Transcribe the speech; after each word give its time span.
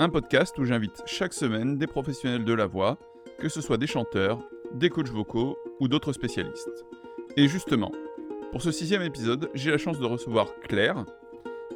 un 0.00 0.08
podcast 0.08 0.58
où 0.58 0.64
j'invite 0.64 1.02
chaque 1.04 1.34
semaine 1.34 1.76
des 1.76 1.86
professionnels 1.86 2.46
de 2.46 2.54
la 2.54 2.64
voix, 2.64 2.98
que 3.38 3.50
ce 3.50 3.60
soit 3.60 3.76
des 3.76 3.86
chanteurs, 3.86 4.42
des 4.72 4.88
coachs 4.88 5.10
vocaux 5.10 5.58
ou 5.78 5.88
d'autres 5.88 6.14
spécialistes. 6.14 6.86
Et 7.36 7.48
justement, 7.48 7.92
pour 8.50 8.62
ce 8.62 8.72
sixième 8.72 9.02
épisode, 9.02 9.50
j'ai 9.52 9.70
la 9.70 9.76
chance 9.76 10.00
de 10.00 10.06
recevoir 10.06 10.54
Claire. 10.62 11.04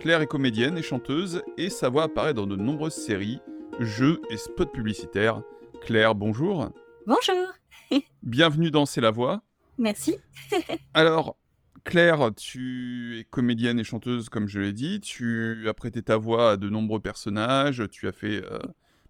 Claire 0.00 0.22
est 0.22 0.26
comédienne 0.26 0.78
et 0.78 0.82
chanteuse 0.82 1.42
et 1.58 1.68
sa 1.68 1.90
voix 1.90 2.04
apparaît 2.04 2.32
dans 2.32 2.46
de 2.46 2.56
nombreuses 2.56 2.94
séries, 2.94 3.40
jeux 3.78 4.22
et 4.30 4.38
spots 4.38 4.72
publicitaires. 4.72 5.42
Claire, 5.82 6.14
bonjour. 6.14 6.70
Bonjour. 7.06 7.46
Bienvenue 8.22 8.70
dans 8.70 8.86
C'est 8.86 9.02
la 9.02 9.10
voix. 9.10 9.42
Merci. 9.76 10.16
Alors, 10.94 11.36
Claire, 11.84 12.30
tu 12.34 13.18
es 13.18 13.24
comédienne 13.24 13.78
et 13.78 13.84
chanteuse, 13.84 14.30
comme 14.30 14.48
je 14.48 14.58
l'ai 14.58 14.72
dit. 14.72 15.00
Tu 15.00 15.68
as 15.68 15.74
prêté 15.74 16.02
ta 16.02 16.16
voix 16.16 16.52
à 16.52 16.56
de 16.56 16.70
nombreux 16.70 16.98
personnages. 16.98 17.82
Tu 17.90 18.08
as 18.08 18.12
fait 18.12 18.42
euh, 18.42 18.58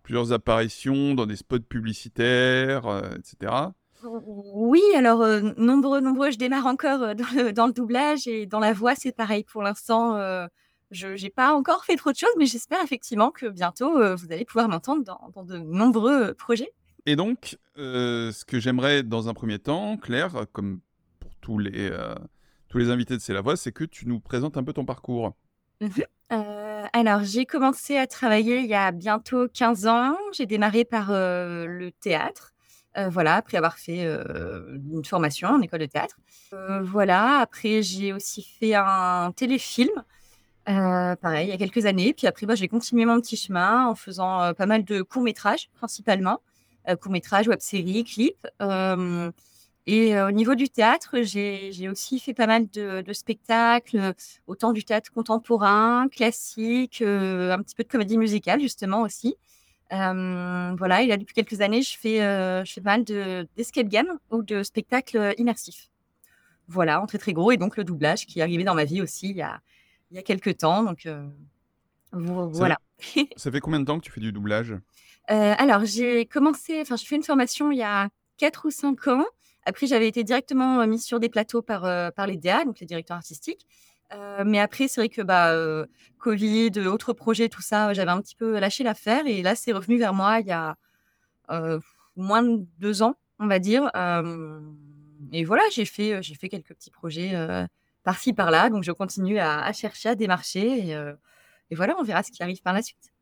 plusieurs 0.02 0.32
apparitions 0.32 1.14
dans 1.14 1.24
des 1.24 1.36
spots 1.36 1.60
publicitaires, 1.60 2.86
euh, 2.86 3.14
etc. 3.16 3.52
Oui, 4.54 4.82
alors 4.96 5.22
euh, 5.22 5.52
nombreux, 5.56 6.00
nombreux. 6.00 6.32
Je 6.32 6.36
démarre 6.36 6.66
encore 6.66 7.14
dans 7.14 7.26
le, 7.36 7.52
dans, 7.52 7.68
le, 7.68 7.72
doublage 7.72 8.26
et 8.26 8.44
dans 8.44 8.58
la 8.58 8.72
voix, 8.72 8.96
c'est 8.96 9.12
pareil. 9.12 9.44
Pour 9.44 9.62
l'instant, 9.62 10.18
je 10.90 11.22
n'ai 11.22 11.30
pas 11.30 11.54
encore 11.54 11.84
fait 11.84 11.96
trop 11.96 12.10
de 12.10 12.16
choses, 12.16 12.34
mais 12.38 12.46
j'espère 12.46 12.82
effectivement 12.82 13.30
que 13.30 13.46
bientôt, 13.46 13.92
vous 14.16 14.32
allez 14.32 14.44
pouvoir 14.44 14.68
m'entendre 14.68 15.04
dans, 15.04 15.30
dans, 15.32 15.44
de 15.44 15.58
nombreux 15.58 16.34
projets. 16.34 16.72
Et 17.06 17.14
donc, 17.14 17.56
ce 17.76 18.44
que 18.44 18.58
j'aimerais 18.58 19.04
dans 19.04 19.28
un 19.28 19.34
premier 19.34 19.60
temps, 19.60 19.96
Claire, 19.96 20.46
comme 20.52 20.80
pour 21.20 21.34
tous 21.36 21.58
les 21.58 21.90
tous 22.74 22.78
les 22.78 22.90
invités 22.90 23.14
de 23.14 23.20
C'est 23.20 23.32
la 23.32 23.40
Voix, 23.40 23.56
c'est 23.56 23.70
que 23.70 23.84
tu 23.84 24.08
nous 24.08 24.18
présentes 24.18 24.56
un 24.56 24.64
peu 24.64 24.72
ton 24.72 24.84
parcours. 24.84 25.36
Mhm. 25.80 25.90
Euh, 26.32 26.82
alors, 26.92 27.22
j'ai 27.22 27.46
commencé 27.46 27.96
à 27.96 28.08
travailler 28.08 28.58
il 28.58 28.66
y 28.66 28.74
a 28.74 28.90
bientôt 28.90 29.46
15 29.46 29.86
ans. 29.86 30.16
J'ai 30.32 30.46
démarré 30.46 30.84
par 30.84 31.12
euh, 31.12 31.66
le 31.66 31.92
théâtre. 31.92 32.52
Euh, 32.98 33.08
voilà, 33.08 33.36
après 33.36 33.58
avoir 33.58 33.78
fait 33.78 34.04
une 34.04 35.04
formation 35.04 35.50
en 35.50 35.60
école 35.60 35.80
de 35.80 35.86
théâtre. 35.86 36.16
voilà, 36.82 37.38
après 37.38 37.82
j'ai 37.82 38.12
aussi 38.12 38.42
fait 38.42 38.74
un 38.74 39.30
téléfilm, 39.36 39.92
pareil, 40.64 41.46
il 41.46 41.50
y 41.50 41.52
a 41.52 41.56
quelques 41.56 41.86
années. 41.86 42.12
Puis 42.12 42.26
après, 42.26 42.44
bah, 42.44 42.56
j'ai 42.56 42.66
continué 42.66 43.04
mon 43.04 43.20
petit 43.20 43.36
chemin 43.36 43.86
en 43.86 43.94
faisant 43.94 44.52
pas 44.54 44.66
mal 44.66 44.84
de 44.84 45.02
courts-métrages, 45.02 45.70
principalement. 45.74 46.40
courts-métrages, 47.00 47.46
web-séries, 47.46 48.02
clips. 48.02 48.48
Et 49.86 50.18
au 50.18 50.30
niveau 50.30 50.54
du 50.54 50.70
théâtre, 50.70 51.20
j'ai 51.22 51.88
aussi 51.90 52.18
fait 52.18 52.32
pas 52.32 52.46
mal 52.46 52.68
de, 52.70 53.04
spectacles, 53.12 54.14
autant 54.46 54.72
du 54.72 54.82
théâtre 54.82 55.12
contemporain, 55.12 56.08
classique, 56.08 57.02
un 57.02 57.62
petit 57.62 57.74
peu 57.74 57.82
de 57.82 57.88
comédie 57.88 58.16
musicale 58.16 58.60
justement 58.60 59.02
aussi. 59.02 59.36
voilà, 59.90 61.02
et 61.02 61.06
là 61.06 61.18
depuis 61.18 61.34
quelques 61.34 61.60
années, 61.60 61.82
je 61.82 61.98
fais, 61.98 62.18
je 62.64 62.72
fais 62.72 62.80
pas 62.80 62.96
mal 62.96 63.04
d'escape 63.56 63.88
game 63.88 64.18
ou 64.30 64.42
de 64.42 64.62
spectacles 64.62 65.34
immersifs. 65.36 65.90
Voilà, 66.66 67.02
en 67.02 67.06
très 67.06 67.18
très 67.18 67.34
gros, 67.34 67.52
et 67.52 67.58
donc 67.58 67.76
le 67.76 67.84
doublage 67.84 68.24
qui 68.24 68.38
est 68.38 68.42
arrivé 68.42 68.64
dans 68.64 68.74
ma 68.74 68.84
vie 68.84 69.02
aussi 69.02 69.28
il 69.28 69.36
y 69.36 69.42
a, 69.42 69.60
il 70.10 70.16
y 70.16 70.18
a 70.18 70.22
quelques 70.22 70.56
temps. 70.56 70.82
Donc 70.82 71.06
voilà. 72.12 72.78
Ça, 73.36 73.50
fait 73.50 73.60
combien 73.60 73.80
de 73.80 73.84
temps 73.84 73.98
que 73.98 74.04
tu 74.04 74.12
fais 74.12 74.20
du 74.20 74.32
doublage? 74.32 74.74
Alors 75.26 75.84
j'ai 75.84 76.24
commencé, 76.24 76.80
enfin 76.80 76.96
je 76.96 77.04
fais 77.04 77.16
une 77.16 77.22
formation 77.22 77.70
il 77.70 77.78
y 77.78 77.82
a 77.82 78.08
4 78.38 78.66
ou 78.66 78.70
5 78.70 79.08
ans. 79.08 79.24
Après, 79.66 79.86
j'avais 79.86 80.08
été 80.08 80.24
directement 80.24 80.86
mise 80.86 81.04
sur 81.04 81.20
des 81.20 81.28
plateaux 81.28 81.62
par, 81.62 81.82
par 82.12 82.26
les 82.26 82.36
DA, 82.36 82.64
donc 82.64 82.80
les 82.80 82.86
directeurs 82.86 83.16
artistiques. 83.16 83.66
mais 84.44 84.60
après, 84.60 84.88
c'est 84.88 85.00
vrai 85.00 85.08
que 85.08 85.22
bah, 85.22 85.54
Covid, 86.18 86.72
autres 86.86 87.12
projets, 87.12 87.48
tout 87.48 87.62
ça, 87.62 87.92
j'avais 87.94 88.10
un 88.10 88.20
petit 88.20 88.36
peu 88.36 88.58
lâché 88.58 88.84
l'affaire. 88.84 89.26
Et 89.26 89.42
là, 89.42 89.54
c'est 89.54 89.72
revenu 89.72 89.98
vers 89.98 90.14
moi 90.14 90.40
il 90.40 90.46
y 90.46 90.52
a 90.52 90.76
moins 92.16 92.42
de 92.42 92.66
deux 92.78 93.02
ans, 93.02 93.16
on 93.38 93.46
va 93.46 93.58
dire. 93.58 93.90
et 95.32 95.44
voilà, 95.44 95.62
j'ai 95.72 95.84
fait, 95.86 96.22
j'ai 96.22 96.34
fait 96.34 96.48
quelques 96.48 96.74
petits 96.74 96.90
projets 96.90 97.32
par-ci, 98.02 98.34
par-là. 98.34 98.68
Donc, 98.68 98.84
je 98.84 98.92
continue 98.92 99.38
à, 99.38 99.72
chercher, 99.72 100.10
à 100.10 100.14
démarcher. 100.14 100.90
Et, 100.90 100.90
et, 101.70 101.74
voilà, 101.74 101.96
on 101.98 102.02
verra 102.02 102.22
ce 102.22 102.30
qui 102.30 102.42
arrive 102.42 102.60
par 102.60 102.74
la 102.74 102.82
suite. 102.82 103.14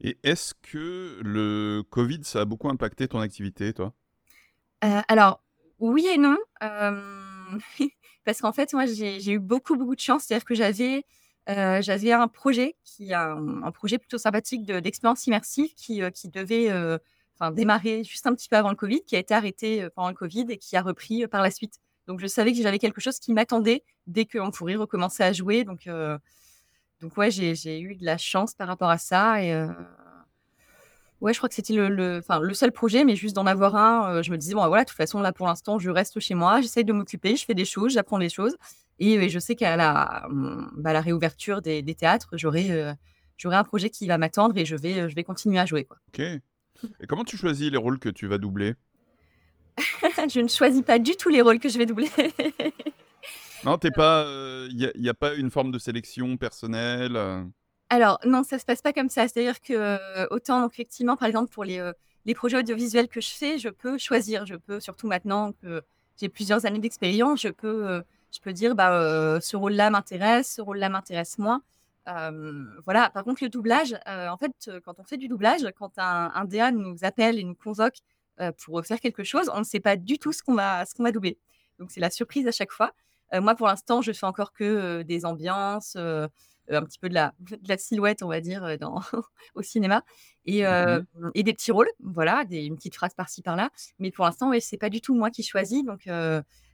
Et 0.00 0.18
est-ce 0.22 0.54
que 0.54 1.20
le 1.22 1.82
Covid, 1.88 2.20
ça 2.24 2.40
a 2.40 2.44
beaucoup 2.44 2.68
impacté 2.68 3.08
ton 3.08 3.20
activité, 3.20 3.72
toi? 3.72 3.92
Alors, 5.08 5.40
oui 5.78 6.06
et 6.06 6.18
non. 6.18 6.36
parce 8.24 8.40
qu'en 8.40 8.52
fait, 8.52 8.72
moi, 8.72 8.86
j'ai 8.86 9.30
eu 9.32 9.38
beaucoup, 9.38 9.76
beaucoup 9.76 9.94
de 9.94 10.00
chance. 10.00 10.24
C'est-à-dire 10.24 10.44
que 10.44 10.54
j'avais 10.54 12.12
un 12.12 12.28
projet, 12.28 12.76
qui 12.84 13.12
un, 13.12 13.62
un 13.62 13.70
projet 13.70 13.98
plutôt 13.98 14.18
sympathique 14.18 14.64
d'expérience 14.66 15.26
immersive 15.26 15.74
qui, 15.74 16.00
qui 16.12 16.28
devait 16.28 16.70
démarrer 17.52 18.04
juste 18.04 18.26
un 18.26 18.34
petit 18.34 18.48
peu 18.48 18.56
avant 18.56 18.70
le 18.70 18.76
Covid, 18.76 19.02
qui 19.02 19.16
a 19.16 19.18
été 19.18 19.34
arrêté 19.34 19.88
pendant 19.94 20.08
le 20.08 20.14
Covid 20.14 20.46
et 20.48 20.58
qui 20.58 20.76
a 20.76 20.82
repris 20.82 21.26
par 21.26 21.42
la 21.42 21.50
suite. 21.50 21.78
Donc, 22.06 22.20
je 22.20 22.26
savais 22.26 22.52
que 22.52 22.62
j'avais 22.62 22.78
quelque 22.78 23.00
chose 23.00 23.18
qui 23.18 23.32
m'attendait 23.32 23.82
dès 24.06 24.26
qu'on 24.26 24.50
pourrait 24.50 24.76
recommencer 24.76 25.22
à 25.22 25.32
jouer. 25.32 25.64
Donc, 25.64 25.88
donc 27.00 27.16
ouais, 27.16 27.30
j'ai 27.30 27.80
eu 27.80 27.96
de 27.96 28.04
la 28.04 28.18
chance 28.18 28.54
par 28.54 28.68
rapport 28.68 28.90
à 28.90 28.98
ça. 28.98 29.42
Et, 29.42 29.52
Ouais, 31.20 31.32
je 31.32 31.38
crois 31.38 31.48
que 31.48 31.54
c'était 31.54 31.74
le, 31.74 31.88
le, 31.88 32.20
le 32.42 32.54
seul 32.54 32.72
projet, 32.72 33.04
mais 33.04 33.16
juste 33.16 33.34
d'en 33.34 33.46
avoir 33.46 33.76
un, 33.76 34.16
euh, 34.16 34.22
je 34.22 34.30
me 34.30 34.36
disais, 34.36 34.54
bon, 34.54 34.66
voilà, 34.66 34.84
de 34.84 34.88
toute 34.88 34.96
façon, 34.96 35.20
là, 35.20 35.32
pour 35.32 35.46
l'instant, 35.46 35.78
je 35.78 35.90
reste 35.90 36.20
chez 36.20 36.34
moi, 36.34 36.60
j'essaye 36.60 36.84
de 36.84 36.92
m'occuper, 36.92 37.36
je 37.36 37.44
fais 37.44 37.54
des 37.54 37.64
choses, 37.64 37.92
j'apprends 37.92 38.18
des 38.18 38.28
choses. 38.28 38.56
Et, 38.98 39.28
je 39.28 39.38
sais 39.38 39.56
qu'à 39.56 39.76
la, 39.76 40.26
hum, 40.28 40.70
bah, 40.76 40.92
la 40.92 41.00
réouverture 41.00 41.62
des, 41.62 41.82
des 41.82 41.94
théâtres, 41.94 42.28
j'aurai 42.34 42.70
euh, 42.70 42.92
j'aurai 43.36 43.56
un 43.56 43.64
projet 43.64 43.90
qui 43.90 44.06
va 44.06 44.18
m'attendre 44.18 44.56
et 44.56 44.64
je 44.64 44.76
vais, 44.76 45.00
euh, 45.00 45.08
je 45.08 45.14
vais 45.14 45.24
continuer 45.24 45.58
à 45.58 45.66
jouer. 45.66 45.84
Quoi. 45.84 45.98
Ok. 46.08 46.20
Et 46.20 47.06
comment 47.08 47.24
tu 47.24 47.36
choisis 47.36 47.70
les 47.70 47.76
rôles 47.76 47.98
que 47.98 48.08
tu 48.08 48.26
vas 48.26 48.38
doubler? 48.38 48.74
Je 50.32 50.40
ne 50.40 50.48
choisis 50.48 50.82
pas 50.82 51.00
du 51.00 51.16
tout 51.16 51.30
les 51.30 51.40
rôles 51.40 51.58
que 51.58 51.68
je 51.68 51.78
vais 51.78 51.86
doubler. 51.86 52.08
non, 53.64 53.76
t'es 53.76 53.90
pas. 53.94 54.24
Il 54.70 54.92
n'y 54.96 55.08
a, 55.08 55.10
a, 55.10 55.14
pas 55.14 55.34
une 55.34 55.50
forme 55.50 55.72
de 55.72 55.78
sélection 55.78 56.36
personnelle 56.36 57.16
alors 57.94 58.18
non, 58.24 58.42
ça 58.42 58.58
se 58.58 58.64
passe 58.64 58.82
pas 58.82 58.92
comme 58.92 59.08
ça. 59.08 59.28
C'est-à-dire 59.28 59.60
que, 59.60 60.32
autant 60.32 60.68
effectivement, 60.68 61.16
par 61.16 61.28
exemple, 61.28 61.52
pour 61.52 61.64
les, 61.64 61.92
les 62.24 62.34
projets 62.34 62.58
audiovisuels 62.58 63.08
que 63.08 63.20
je 63.20 63.30
fais, 63.30 63.58
je 63.58 63.68
peux 63.68 63.98
choisir. 63.98 64.46
Je 64.46 64.54
peux, 64.54 64.80
surtout 64.80 65.06
maintenant 65.06 65.52
que 65.52 65.82
j'ai 66.20 66.28
plusieurs 66.28 66.66
années 66.66 66.78
d'expérience, 66.78 67.42
je 67.42 67.48
peux, 67.48 68.02
je 68.32 68.40
peux 68.40 68.52
dire, 68.52 68.74
bah, 68.74 69.38
ce 69.40 69.56
rôle-là 69.56 69.90
m'intéresse, 69.90 70.54
ce 70.54 70.62
rôle-là 70.62 70.88
m'intéresse 70.88 71.38
moins. 71.38 71.62
voilà. 72.84 73.10
Par 73.10 73.24
contre, 73.24 73.42
le 73.42 73.48
doublage, 73.48 73.94
en 74.06 74.36
fait, 74.36 74.70
quand 74.84 74.98
on 74.98 75.04
fait 75.04 75.16
du 75.16 75.28
doublage, 75.28 75.66
quand 75.76 75.98
un, 75.98 76.30
un 76.34 76.44
DA 76.44 76.70
nous 76.70 76.96
appelle 77.02 77.38
et 77.38 77.44
nous 77.44 77.54
convoque 77.54 77.98
pour 78.64 78.84
faire 78.84 79.00
quelque 79.00 79.24
chose, 79.24 79.50
on 79.54 79.60
ne 79.60 79.64
sait 79.64 79.80
pas 79.80 79.96
du 79.96 80.18
tout 80.18 80.32
ce 80.32 80.42
qu'on 80.42 80.54
va, 80.54 80.84
ce 80.86 80.94
qu'on 80.94 81.04
va 81.04 81.12
doubler. 81.12 81.38
Donc, 81.78 81.90
c'est 81.90 82.00
la 82.00 82.10
surprise 82.10 82.46
à 82.46 82.52
chaque 82.52 82.72
fois. 82.72 82.92
moi, 83.32 83.54
pour 83.54 83.66
l'instant, 83.66 84.02
je 84.02 84.12
fais 84.12 84.26
encore 84.26 84.52
que 84.52 85.02
des 85.02 85.24
ambiances, 85.26 85.96
un 86.70 86.82
petit 86.82 86.98
peu 86.98 87.08
de 87.08 87.14
la, 87.14 87.34
de 87.40 87.68
la 87.68 87.78
silhouette, 87.78 88.22
on 88.22 88.28
va 88.28 88.40
dire, 88.40 88.78
dans, 88.78 89.00
au 89.54 89.62
cinéma. 89.62 90.04
Et, 90.46 90.62
mmh 90.62 91.04
et, 91.34 91.42
des 91.42 91.54
petits 91.54 91.72
rôles, 91.72 91.88
voilà, 92.00 92.44
des, 92.44 92.64
une 92.64 92.76
petite 92.76 92.94
phrase 92.94 93.14
par-ci, 93.14 93.42
par-là. 93.42 93.70
Mais 93.98 94.10
pour 94.10 94.24
l'instant, 94.24 94.50
ouais, 94.50 94.60
c'est 94.60 94.76
pas 94.76 94.90
du 94.90 95.00
tout 95.00 95.14
moi 95.14 95.30
qui 95.30 95.42
choisis. 95.42 95.84
Donc, 95.84 96.08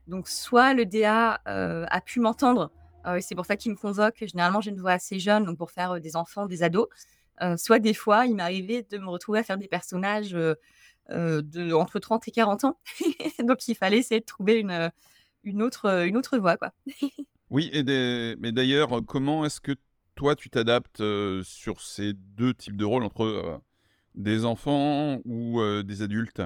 donc 0.08 0.28
soit 0.28 0.74
le 0.74 0.86
DA 0.86 1.40
a 1.44 2.00
pu 2.00 2.20
m'entendre, 2.20 2.72
c'est 3.20 3.34
pour 3.34 3.46
ça 3.46 3.56
qu'il 3.56 3.70
me 3.72 3.76
convoque. 3.76 4.24
Généralement, 4.26 4.60
j'ai 4.60 4.70
une 4.70 4.80
voix 4.80 4.92
assez 4.92 5.20
jeune, 5.20 5.44
donc 5.44 5.56
pour 5.56 5.70
faire 5.70 6.00
des 6.00 6.16
enfants, 6.16 6.46
des 6.46 6.62
ados. 6.64 6.88
soit 7.56 7.78
des 7.78 7.94
fois, 7.94 8.26
il 8.26 8.34
m'arrivait 8.34 8.84
de 8.90 8.98
me 8.98 9.08
retrouver 9.08 9.38
à 9.38 9.44
faire 9.44 9.58
des 9.58 9.68
personnages 9.68 10.32
de 10.32 11.72
entre 11.72 12.00
30 12.00 12.26
et 12.28 12.30
40 12.32 12.64
ans. 12.64 12.78
donc 13.44 13.68
il 13.68 13.76
fallait 13.76 13.98
essayer 13.98 14.20
de 14.20 14.26
trouver 14.26 14.58
une, 14.58 14.90
une, 15.44 15.62
autre, 15.62 16.06
une 16.06 16.16
autre 16.16 16.38
voix. 16.38 16.56
Quoi. 16.56 16.72
Oui, 17.50 17.68
et 17.72 17.82
mais 18.38 18.52
d'ailleurs, 18.52 19.00
comment 19.06 19.44
est-ce 19.44 19.60
que 19.60 19.72
toi, 20.14 20.36
tu 20.36 20.50
t'adaptes 20.50 21.02
sur 21.42 21.80
ces 21.80 22.12
deux 22.14 22.54
types 22.54 22.76
de 22.76 22.84
rôles 22.84 23.02
entre 23.02 23.60
des 24.14 24.44
enfants 24.44 25.18
ou 25.24 25.60
des 25.82 26.02
adultes? 26.02 26.42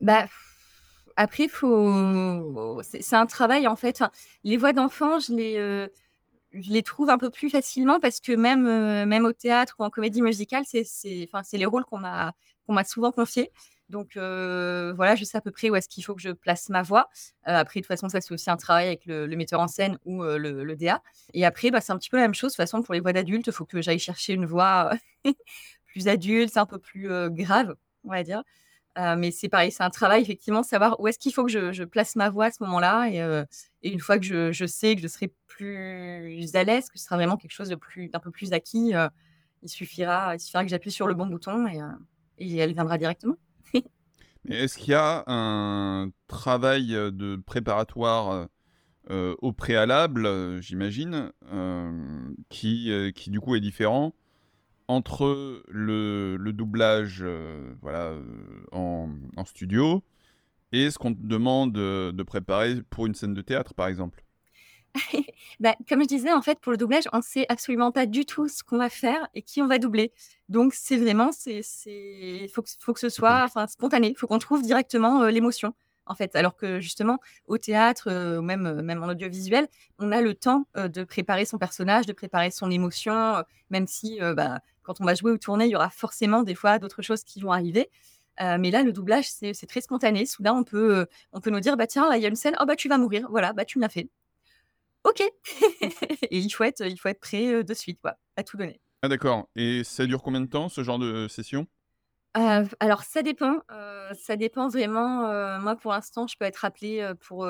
Bah, 0.00 0.26
Après, 1.16 1.48
faut... 1.48 2.80
c'est 2.82 3.16
un 3.16 3.26
travail 3.26 3.66
en 3.68 3.76
fait. 3.76 4.02
les 4.44 4.56
voix 4.56 4.72
d'enfants, 4.72 5.18
je 5.20 5.32
les, 5.34 5.88
je 6.52 6.72
les 6.72 6.82
trouve 6.82 7.10
un 7.10 7.18
peu 7.18 7.30
plus 7.30 7.50
facilement 7.50 8.00
parce 8.00 8.20
que 8.20 8.32
même, 8.32 8.62
même 9.08 9.24
au 9.26 9.32
théâtre 9.32 9.76
ou 9.78 9.84
en 9.84 9.90
comédie 9.90 10.22
musicale, 10.22 10.64
c'est 10.66 10.84
les 11.54 11.66
rôles 11.66 11.84
qu'on 11.84 11.98
m'a 11.98 12.34
qu'on 12.66 12.74
m'a 12.74 12.84
souvent 12.84 13.12
confiés. 13.12 13.50
Donc 13.92 14.14
voilà, 14.16 15.14
je 15.14 15.24
sais 15.24 15.38
à 15.38 15.40
peu 15.40 15.50
près 15.52 15.70
où 15.70 15.76
est-ce 15.76 15.88
qu'il 15.88 16.04
faut 16.04 16.14
que 16.14 16.22
je 16.22 16.30
place 16.30 16.68
ma 16.70 16.82
voix. 16.82 17.08
Après 17.44 17.80
de 17.80 17.84
toute 17.84 17.88
façon, 17.88 18.08
ça 18.08 18.20
c'est 18.20 18.32
aussi 18.32 18.50
un 18.50 18.56
travail 18.56 18.88
avec 18.88 19.06
le 19.06 19.28
metteur 19.36 19.60
en 19.60 19.68
scène 19.68 19.98
ou 20.04 20.24
le 20.24 20.74
DA 20.74 21.02
et 21.34 21.44
après, 21.44 21.70
bah, 21.70 21.80
c'est 21.80 21.92
un 21.92 21.98
petit 21.98 22.10
peu 22.10 22.16
la 22.16 22.24
même 22.24 22.34
chose. 22.34 22.52
De 22.52 22.56
toute 22.56 22.62
façon, 22.62 22.82
pour 22.82 22.94
les 22.94 23.00
voix 23.00 23.12
d'adultes, 23.12 23.46
il 23.46 23.52
faut 23.52 23.64
que 23.64 23.80
j'aille 23.82 23.98
chercher 23.98 24.32
une 24.34 24.46
voix, 24.46 24.92
plus 25.86 26.08
adulte, 26.08 26.56
un 26.56 26.66
peu 26.66 26.78
plus, 26.78 27.08
grave, 27.30 27.74
on 28.04 28.10
va 28.10 28.22
dire. 28.22 28.42
Mais 28.96 29.30
c'est 29.30 29.48
pareil, 29.48 29.72
c'est 29.72 29.82
un 29.82 29.90
travail 29.90 30.22
effectivement, 30.22 30.62
savoir 30.62 31.00
où 31.00 31.08
est-ce 31.08 31.18
qu'il 31.18 31.32
faut 31.32 31.44
que 31.44 31.72
je 31.72 31.84
place 31.84 32.16
ma 32.16 32.30
voix 32.30 32.46
à 32.46 32.50
ce 32.50 32.62
moment-là 32.64 33.08
et 33.82 33.90
une 33.90 34.00
fois 34.00 34.18
que 34.18 34.52
je 34.52 34.66
sais 34.66 34.96
que 34.96 35.02
je 35.02 35.08
serai 35.08 35.32
plus 35.46 36.50
à 36.54 36.64
l'aise, 36.64 36.88
que 36.88 36.98
ce 36.98 37.04
sera 37.04 37.16
vraiment 37.16 37.36
quelque 37.36 37.52
chose 37.52 37.68
d'un 37.68 38.18
peu 38.20 38.30
plus 38.30 38.52
acquis, 38.52 38.92
il 39.62 39.68
suffira 39.68 40.38
suffira 40.38 40.64
que 40.64 40.70
j'appuie 40.70 40.92
sur 40.92 41.06
le 41.06 41.14
bon 41.14 41.26
bouton 41.26 41.66
et 42.38 42.56
elle 42.56 42.72
viendra 42.74 42.98
directement. 42.98 43.36
Est-ce 44.48 44.76
qu'il 44.76 44.90
y 44.90 44.94
a 44.94 45.22
un 45.28 46.10
travail, 46.26 46.94
heu, 46.94 47.12
de 47.12 47.36
préparatoire, 47.36 48.32
heu 48.34 48.48
heu, 49.10 49.36
au 49.42 49.52
préalable, 49.52 50.60
j'imagine, 50.62 51.32
qui, 52.50 53.12
du 53.28 53.40
coup 53.40 53.56
est 53.56 53.60
différent 53.60 54.14
entre 54.88 55.62
le 55.68 56.38
doublage, 56.52 57.24
voilà, 57.82 58.14
en 58.72 59.10
en 59.36 59.44
studio 59.46 60.04
et 60.72 60.90
ce 60.90 60.98
qu'on 60.98 61.14
te 61.14 61.26
demande, 61.26 61.72
de 61.74 62.22
préparer 62.24 62.82
pour 62.90 63.06
une 63.06 63.14
scène 63.14 63.34
de 63.34 63.42
théâtre, 63.42 63.74
par 63.74 63.88
exemple? 63.88 64.21
Bah, 65.60 65.74
comme 65.88 66.02
je 66.02 66.06
disais, 66.08 66.32
en 66.32 66.42
fait, 66.42 66.58
pour 66.60 66.72
le 66.72 66.78
doublage, 66.78 67.04
on 67.12 67.22
sait 67.22 67.46
absolument 67.48 67.92
pas 67.92 68.06
du 68.06 68.24
tout 68.26 68.48
ce 68.48 68.62
qu'on 68.62 68.78
va 68.78 68.88
faire 68.90 69.28
et 69.34 69.42
qui 69.42 69.62
on 69.62 69.66
va 69.66 69.78
doubler. 69.78 70.12
Donc 70.48 70.74
c'est 70.74 70.96
vraiment 70.96 71.30
c'est 71.32 71.60
c'est 71.62 72.48
faut 72.54 72.62
que 72.62 72.70
faut 72.78 72.92
que 72.92 73.00
ce 73.00 73.08
soit, 73.08 73.42
enfin, 73.44 73.66
spontané. 73.66 74.10
Il 74.10 74.16
Faut 74.18 74.26
qu'on 74.26 74.38
trouve 74.38 74.62
directement, 74.62 75.22
heu, 75.24 75.28
l'émotion, 75.30 75.74
en 76.06 76.14
fait. 76.14 76.34
Alors 76.36 76.56
que 76.56 76.80
justement, 76.80 77.18
au 77.46 77.58
théâtre, 77.58 78.08
heu, 78.10 78.38
ou 78.38 78.42
même, 78.42 78.66
en 79.02 79.08
audiovisuel, 79.08 79.68
on 79.98 80.12
a 80.12 80.20
le 80.20 80.34
temps, 80.34 80.66
de 80.76 81.04
préparer 81.04 81.44
son 81.46 81.58
personnage, 81.58 82.06
de 82.06 82.12
préparer 82.12 82.50
son 82.50 82.70
émotion, 82.70 83.42
même 83.70 83.86
si, 83.86 84.18
bah, 84.36 84.60
quand 84.82 85.00
on 85.00 85.04
va 85.04 85.14
jouer 85.14 85.32
ou 85.32 85.38
tourner, 85.38 85.66
il 85.66 85.70
y 85.70 85.76
aura 85.76 85.90
forcément 85.90 86.42
des 86.42 86.54
fois 86.54 86.78
d'autres 86.78 87.02
choses 87.02 87.22
qui 87.24 87.40
vont 87.40 87.52
arriver. 87.52 87.88
Mais 88.40 88.70
là, 88.70 88.82
le 88.82 88.92
doublage, 88.92 89.30
c'est 89.30 89.54
c'est 89.54 89.66
très 89.66 89.80
spontané. 89.80 90.26
Soudain, 90.26 90.54
on 90.54 90.64
peut, 90.64 91.06
on 91.32 91.40
peut 91.40 91.50
nous 91.50 91.60
dire: 91.60 91.76
«Bah, 91.76 91.86
tiens, 91.86 92.08
là, 92.08 92.16
il 92.16 92.22
y 92.22 92.26
a 92.26 92.28
une 92.28 92.36
scène, 92.36 92.56
oh, 92.60 92.64
bah, 92.66 92.76
tu 92.76 92.88
vas 92.88 92.98
mourir. 92.98 93.26
Voilà, 93.30 93.52
bah, 93.52 93.64
tu 93.64 93.78
me 93.78 93.82
l'as 93.82 93.88
fait». 93.88 94.08
OK 95.04 95.20
et 96.22 96.38
il 96.38 96.50
faut 96.50 96.64
être, 96.64 96.86
il 96.86 96.98
faut 96.98 97.08
être 97.08 97.20
prêt, 97.20 97.64
de 97.64 97.74
suite 97.74 98.00
quoi, 98.00 98.16
à 98.36 98.42
tout 98.42 98.56
donner. 98.56 98.80
Ah 99.02 99.08
d'accord 99.08 99.48
et 99.56 99.82
ça 99.84 100.06
dure 100.06 100.22
combien 100.22 100.40
de 100.40 100.46
temps, 100.46 100.68
ce 100.68 100.82
genre 100.82 100.98
de 100.98 101.28
session? 101.28 101.66
Heu, 102.36 102.66
alors 102.80 103.02
ça 103.02 103.22
dépend, 103.22 103.58
ça 104.14 104.36
dépend 104.36 104.68
vraiment, 104.68 105.58
moi 105.60 105.76
pour 105.76 105.92
l'instant 105.92 106.26
je 106.26 106.36
peux 106.38 106.44
être 106.44 106.64
appelée, 106.64 107.12
pour, 107.20 107.48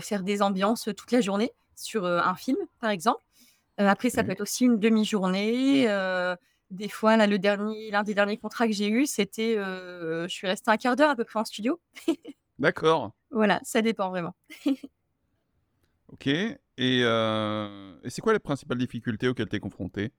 faire 0.00 0.22
des 0.22 0.42
ambiances, 0.42 0.88
toute 0.96 1.10
la 1.10 1.20
journée 1.20 1.52
sur, 1.74 2.04
un 2.06 2.34
film 2.34 2.58
par 2.80 2.90
exemple. 2.90 3.24
Après 3.78 4.10
ça 4.10 4.22
peut 4.22 4.30
OK. 4.30 4.34
être 4.34 4.42
aussi 4.42 4.66
une 4.66 4.78
demi-journée, 4.78 5.88
des 6.70 6.88
fois 6.88 7.16
là 7.16 7.26
le 7.26 7.38
dernier 7.38 7.90
l'un 7.90 8.02
des 8.02 8.14
derniers 8.14 8.36
contrats 8.36 8.66
que 8.66 8.74
j'ai 8.74 8.88
eu 8.88 9.06
c'était, 9.06 9.54
je 9.56 10.28
suis 10.28 10.46
restée 10.46 10.70
un 10.70 10.76
quart 10.76 10.96
d'heure 10.96 11.10
à 11.10 11.16
peu 11.16 11.24
près 11.24 11.40
en 11.40 11.44
studio. 11.44 11.80
D'accord. 12.60 13.12
Voilà, 13.30 13.58
ça 13.64 13.80
dépend 13.80 14.10
vraiment. 14.10 14.34
OK 16.12 16.28
et 16.80 17.02
heu 17.04 18.00
et 18.04 18.10
c'est 18.10 18.22
quoi 18.22 18.32
les 18.32 18.38
principales 18.40 18.78
difficultés 18.78 19.28
auxquelles 19.28 19.48
tu 19.48 19.56
es 19.56 19.60
confronté? 19.60 20.12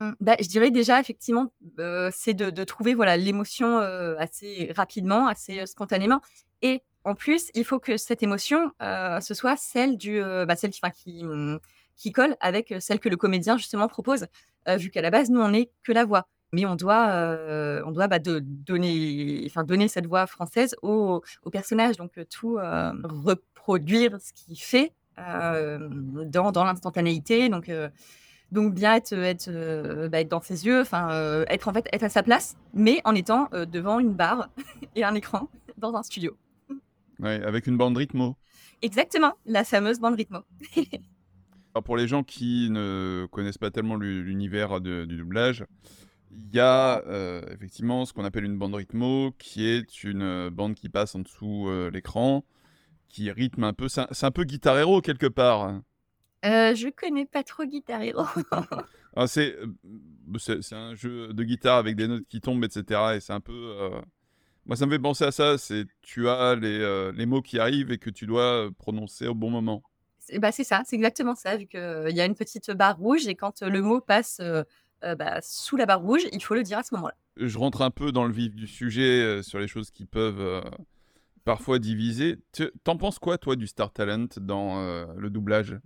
Mmh, 0.00 0.12
bah, 0.20 0.36
je 0.40 0.46
dirais 0.48 0.70
déjà 0.70 1.00
effectivement, 1.00 1.52
heu, 1.78 2.10
c'est 2.12 2.34
de 2.34 2.64
trouver 2.64 2.94
voilà 2.94 3.16
l'émotion, 3.16 3.80
heu, 3.80 4.16
assez 4.20 4.70
rapidement, 4.76 5.26
assez, 5.26 5.64
spontanément 5.66 6.20
et 6.62 6.82
en 7.04 7.14
plus, 7.14 7.50
il 7.54 7.64
faut 7.64 7.78
que 7.78 7.96
cette 7.98 8.24
émotion, 8.24 8.72
ce 8.80 9.32
soit 9.34 9.56
celle 9.56 9.96
du, 9.96 10.20
bah, 10.20 10.56
celle 10.56 10.70
qui 10.72 10.80
qui, 10.94 11.22
mmh, 11.24 11.60
qui 11.96 12.12
colle 12.12 12.36
avec, 12.40 12.74
celle 12.80 12.98
que 12.98 13.08
le 13.08 13.16
comédien 13.16 13.56
justement 13.56 13.86
propose. 13.88 14.26
Vu 14.68 14.90
qu'à 14.90 15.02
la 15.02 15.10
base, 15.10 15.30
nous, 15.30 15.40
on 15.40 15.50
n'est 15.50 15.70
que 15.84 15.92
la 15.92 16.04
voix, 16.04 16.26
mais 16.52 16.66
on 16.66 16.74
doit, 16.74 17.38
on 17.86 17.92
doit, 17.92 18.08
bah, 18.08 18.18
de 18.18 18.40
donner 18.40 19.44
enfin 19.46 19.62
donner 19.62 19.86
cette 19.86 20.06
voix 20.06 20.26
française 20.26 20.74
au 20.82 21.22
au 21.44 21.50
personnage 21.50 21.96
donc 21.96 22.18
tout, 22.28 22.56
reproduire 23.04 24.20
ce 24.20 24.32
qu'il 24.32 24.60
fait, 24.60 24.92
dans 25.16 26.52
dans 26.52 26.64
l'instantanéité 26.64 27.48
donc 27.48 27.68
heu 27.68 27.90
donc 28.52 28.74
bien 28.74 28.94
être, 28.94 29.12
être, 29.12 29.48
heu, 29.48 30.08
bah, 30.08 30.20
être 30.20 30.28
dans 30.28 30.40
ses 30.40 30.66
yeux, 30.66 30.80
enfin, 30.80 31.44
être 31.48 31.68
en 31.68 31.72
fait 31.72 31.88
être 31.92 32.04
à 32.04 32.08
sa 32.08 32.22
place, 32.22 32.56
mais 32.74 33.00
en 33.04 33.14
étant, 33.14 33.48
devant 33.72 33.98
une 33.98 34.12
barre 34.12 34.50
et 34.94 35.04
un 35.04 35.14
écran 35.14 35.48
dans 35.78 35.94
un 35.94 36.02
studio. 36.02 36.36
Ouais, 37.18 37.42
avec 37.42 37.66
une 37.66 37.76
bande 37.76 37.96
rythmo. 37.96 38.36
Exactement, 38.82 39.32
la 39.46 39.64
fameuse 39.64 39.98
bande 39.98 40.16
rythmo. 40.16 40.40
Alors 41.74 41.84
pour 41.84 41.96
les 41.96 42.08
gens 42.08 42.22
qui 42.22 42.68
ne 42.70 43.26
connaissent 43.30 43.58
pas 43.58 43.70
tellement 43.70 43.96
l'u 43.96 44.22
l'univers 44.22 44.80
du 44.80 45.06
doublage, 45.06 45.64
il 46.30 46.54
y 46.54 46.60
a, 46.60 47.02
effectivement 47.50 48.04
ce 48.04 48.12
qu'on 48.12 48.24
appelle 48.24 48.44
une 48.44 48.58
bande 48.58 48.74
rythmo, 48.74 49.32
qui 49.38 49.66
est 49.66 50.04
une, 50.04 50.48
bande 50.50 50.74
qui 50.74 50.88
passe 50.88 51.14
en 51.14 51.20
dessous, 51.20 51.66
heu, 51.68 51.90
l'écran, 51.92 52.44
qui 53.08 53.30
rythme 53.30 53.64
un 53.64 53.72
peu 53.72 53.88
c'est 53.88 54.24
un 54.24 54.30
peu 54.30 54.44
Guitar 54.44 54.78
Hero 54.78 55.00
quelque 55.00 55.26
part. 55.26 55.80
Heu, 56.44 56.74
je 56.74 56.88
connais 56.90 57.26
pas 57.26 57.42
trop 57.42 57.64
Guitar 57.64 58.02
Hero. 58.02 58.24
Ah 59.18 59.26
c'est, 59.26 59.56
heu, 59.56 59.74
b 59.84 60.36
c'est 60.38 60.74
un 60.74 60.94
jeu 60.94 61.32
de 61.32 61.42
guitare 61.42 61.78
avec 61.78 61.96
des 61.96 62.06
notes 62.06 62.26
qui 62.28 62.42
tombent 62.42 62.62
et 62.64 62.68
cetera 62.70 63.16
et 63.16 63.20
c'est 63.20 63.32
un 63.32 63.40
peu, 63.40 63.54
heu 63.54 63.90
moi 64.66 64.76
ça 64.76 64.84
me 64.84 64.90
fait 64.92 64.98
penser 64.98 65.24
à 65.24 65.30
ça, 65.32 65.56
c'est 65.58 65.86
tu 66.02 66.28
as 66.28 66.54
les, 66.54 66.80
heu, 66.80 67.12
les 67.12 67.24
mots 67.24 67.40
qui 67.40 67.58
arrivent 67.58 67.92
et 67.92 67.98
que 67.98 68.10
tu 68.10 68.26
dois, 68.26 68.68
prononcer 68.78 69.26
au 69.26 69.34
bon 69.34 69.48
moment. 69.48 69.82
C'est 70.18 70.38
bah, 70.38 70.52
c'est 70.52 70.64
ça, 70.64 70.82
c'est 70.84 70.96
exactement 70.96 71.34
ça, 71.34 71.56
vu 71.56 71.66
qu'il 71.66 72.10
y 72.10 72.20
a 72.20 72.26
une 72.26 72.34
petite 72.34 72.70
barre 72.72 72.98
rouge 72.98 73.26
et 73.26 73.36
quand, 73.36 73.62
le 73.62 73.80
mot 73.80 74.00
passe, 74.02 74.42
bah, 75.02 75.40
sous 75.40 75.76
la 75.76 75.86
barre 75.86 76.02
rouge, 76.02 76.26
il 76.32 76.42
faut 76.42 76.54
le 76.54 76.62
dire 76.62 76.78
à 76.78 76.82
ce 76.82 76.94
moment-là. 76.96 77.14
Je 77.38 77.56
rentre 77.56 77.80
un 77.82 77.90
peu 77.90 78.12
dans 78.12 78.26
le 78.26 78.32
vif 78.32 78.54
du 78.54 78.66
sujet, 78.66 79.42
sur 79.42 79.58
les 79.60 79.68
choses 79.68 79.90
qui 79.90 80.04
peuvent, 80.04 80.62
parfois 81.46 81.80
diviser. 81.80 82.38
Tu 82.52 82.70
tu 82.84 82.98
penses 82.98 83.18
quoi 83.20 83.38
toi 83.38 83.56
du 83.56 83.68
star 83.68 83.92
talent 83.94 84.26
dans, 84.38 84.80
heu, 84.82 85.06
le 85.16 85.30
doublage? 85.30 85.78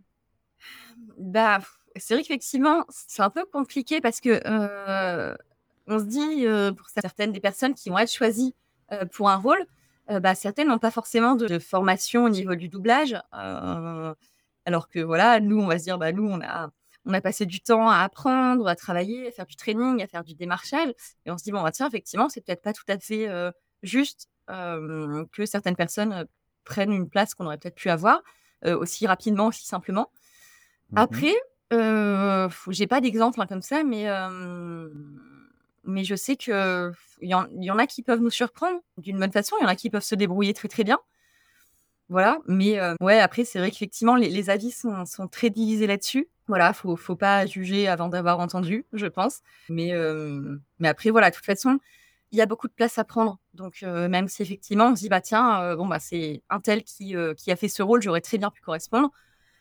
Bah, 1.19 1.61
c'est 1.97 2.15
vrai 2.15 2.23
qu'effectivement, 2.23 2.85
c'est 2.91 3.23
un 3.23 3.31
peu 3.31 3.45
compliqué 3.45 4.01
parce 4.01 4.21
que, 4.21 4.31
heu, 4.47 5.37
on 5.87 5.99
se 5.99 6.05
dit, 6.05 6.47
heu, 6.47 6.73
pour 6.75 6.89
certaines 6.89 7.33
des 7.33 7.41
personnes 7.41 7.75
qui 7.75 7.91
vont 7.91 7.99
être 7.99 8.13
choisies, 8.13 8.55
pour 9.13 9.31
un 9.31 9.37
rôle, 9.37 9.65
bah, 10.09 10.35
certaines 10.35 10.67
n'ont 10.69 10.79
pas 10.81 10.91
forcément 10.91 11.37
de 11.37 11.59
formation 11.61 12.25
au 12.25 12.29
niveau 12.29 12.57
du 12.57 12.69
doublage, 12.69 13.17
alors 13.33 14.89
que 14.89 14.99
voilà, 15.01 15.41
nous, 15.41 15.61
on 15.61 15.67
va 15.67 15.79
se 15.79 15.85
dire: 15.85 15.99
«Bah, 15.99 16.13
nous, 16.13 16.29
on 16.29 16.41
a 16.43 16.71
on 17.07 17.15
a 17.15 17.21
passé 17.23 17.47
du 17.47 17.61
temps 17.63 17.89
à 17.89 18.01
apprendre, 18.01 18.69
à 18.69 18.77
travailler, 18.77 19.29
à 19.29 19.31
faire 19.31 19.47
du 19.47 19.57
training, 19.57 20.03
à 20.03 20.07
faire 20.07 20.23
du 20.25 20.35
démarchage» 20.35 20.91
et 21.25 21.31
on 21.31 21.39
se 21.39 21.45
dit: 21.45 21.53
«Bon, 21.53 21.63
bah, 21.63 21.73
tiens, 21.73 21.89
effectivement, 21.89 22.29
c'est 22.29 22.45
peut-être 22.45 22.63
pas 22.63 22.73
tout 22.73 22.85
à 22.89 22.99
fait, 22.99 23.29
juste, 23.83 24.29
hem, 24.51 25.27
que 25.33 25.47
certaines 25.47 25.77
personnes, 25.77 26.13
heu, 26.13 26.27
prennent 26.65 26.93
une 26.93 27.09
place 27.11 27.35
qu'on 27.35 27.47
aurait 27.47 27.59
peut-être 27.59 27.77
pu 27.77 27.91
avoir, 27.91 28.23
heu, 28.67 28.77
aussi 28.77 29.07
rapidement, 29.07 29.47
aussi 29.49 29.67
simplement». 29.67 30.11
Mmh 30.91 30.97
Après, 30.97 31.35
heu, 31.73 32.49
j'ai 32.71 32.87
pas 32.89 33.01
d'exemple, 33.01 33.41
hein, 33.43 33.47
comme 33.49 33.63
ça, 33.63 33.85
mais 33.85 34.07
mais 35.85 36.05
je 36.05 36.15
sais 36.15 36.37
qu'il 36.37 36.53
y 37.23 37.35
en 37.35 37.47
y 37.51 37.71
en 37.71 37.79
a 37.79 37.87
qui 37.87 38.03
peuvent 38.03 38.21
nous 38.21 38.31
surprendre 38.31 38.81
d'une 38.99 39.19
bonne 39.19 39.33
façon, 39.33 39.57
il 39.61 39.63
y 39.63 39.67
en 39.67 39.69
a 39.69 39.77
qui 39.77 39.91
peuvent 39.91 40.03
se 40.03 40.15
débrouiller 40.15 40.55
très, 40.55 40.69
très 40.69 40.85
bien. 40.85 40.99
Voilà, 42.09 42.41
mais 42.49 42.77
ouais, 43.01 43.21
après, 43.21 43.45
c'est 43.45 43.61
vrai 43.61 43.71
qu'effectivement, 43.71 44.17
les 44.17 44.31
les 44.31 44.51
avis 44.51 44.73
sont 44.73 45.05
sont 45.07 45.29
très 45.29 45.49
divisés 45.51 45.87
là-dessus. 45.87 46.29
Voilà, 46.49 46.73
faut 46.73 46.97
faut 46.97 47.15
pas 47.17 47.47
juger 47.47 47.87
avant 47.87 48.09
d'avoir 48.09 48.41
entendu, 48.41 48.85
je 48.93 49.07
pense. 49.07 49.41
Mais 49.69 49.93
mais 50.81 50.89
après, 50.89 51.11
voilà, 51.11 51.31
de 51.31 51.37
toute 51.37 51.45
façon, 51.45 51.79
il 52.33 52.39
y 52.39 52.43
a 52.43 52.47
beaucoup 52.47 52.69
de 52.69 52.73
place 52.73 52.99
à 52.99 53.05
prendre. 53.05 53.39
Donc 53.55 53.83
heu, 53.83 54.09
même 54.09 54.29
si 54.29 54.43
effectivement, 54.43 54.89
on 54.89 54.97
se 54.97 55.03
dit: 55.03 55.09
«Bah, 55.09 55.21
tiens, 55.21 55.63
heu, 55.73 55.77
bon, 55.77 55.87
bah, 55.87 55.99
c'est 56.01 56.43
un 56.51 56.61
tel 56.61 56.83
qui, 56.85 57.17
heu, 57.17 57.35
qui 57.35 57.51
a 57.53 57.57
fait 57.57 57.69
ce 57.69 57.83
rôle, 57.83 58.03
j'aurais 58.03 58.21
très 58.21 58.39
bien 58.39 58.51
pu 58.51 58.61
correspondre». 58.63 59.11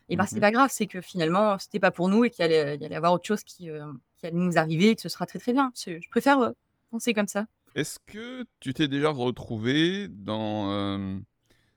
Et 0.10 0.18
ben, 0.18 0.26
c'est 0.26 0.40
Mmh 0.40 0.42
pas 0.42 0.52
grave, 0.52 0.70
c'est 0.74 0.88
que 0.88 1.02
finalement, 1.02 1.58
c'était 1.60 1.80
pas 1.80 1.92
pour 1.92 2.10
nous 2.10 2.26
et 2.26 2.30
qu'il 2.32 2.44
allait 2.46 2.78
y 2.78 2.86
allait 2.86 2.96
avoir 2.96 3.14
autre 3.14 3.26
chose 3.28 3.44
qui, 3.44 3.70
qui 4.18 4.26
allait 4.28 4.38
nous 4.38 4.58
arriver 4.58 4.90
et 4.92 4.96
que 4.96 5.02
ce 5.02 5.10
sera 5.10 5.26
très, 5.26 5.40
très 5.40 5.54
bien. 5.54 5.72
Je 5.76 6.10
préfère, 6.10 6.54
penser 6.92 7.14
comme 7.14 7.28
ça. 7.28 7.46
Est-ce 7.76 8.00
que 8.06 8.46
tu 8.60 8.74
t'es 8.74 8.88
déjà 8.88 9.10
retrouvé 9.10 10.08
dans, 10.10 10.98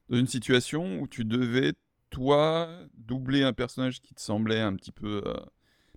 dans 0.08 0.16
une 0.18 0.26
situation 0.26 1.00
où 1.00 1.08
tu 1.08 1.25
devais, 1.25 1.75
toi, 2.11 2.68
doubler 2.94 3.42
un 3.42 3.52
personnage 3.52 4.00
qui 4.00 4.14
te 4.14 4.20
semblait 4.20 4.61
un 4.61 4.75
petit 4.76 4.92
peu, 4.92 5.22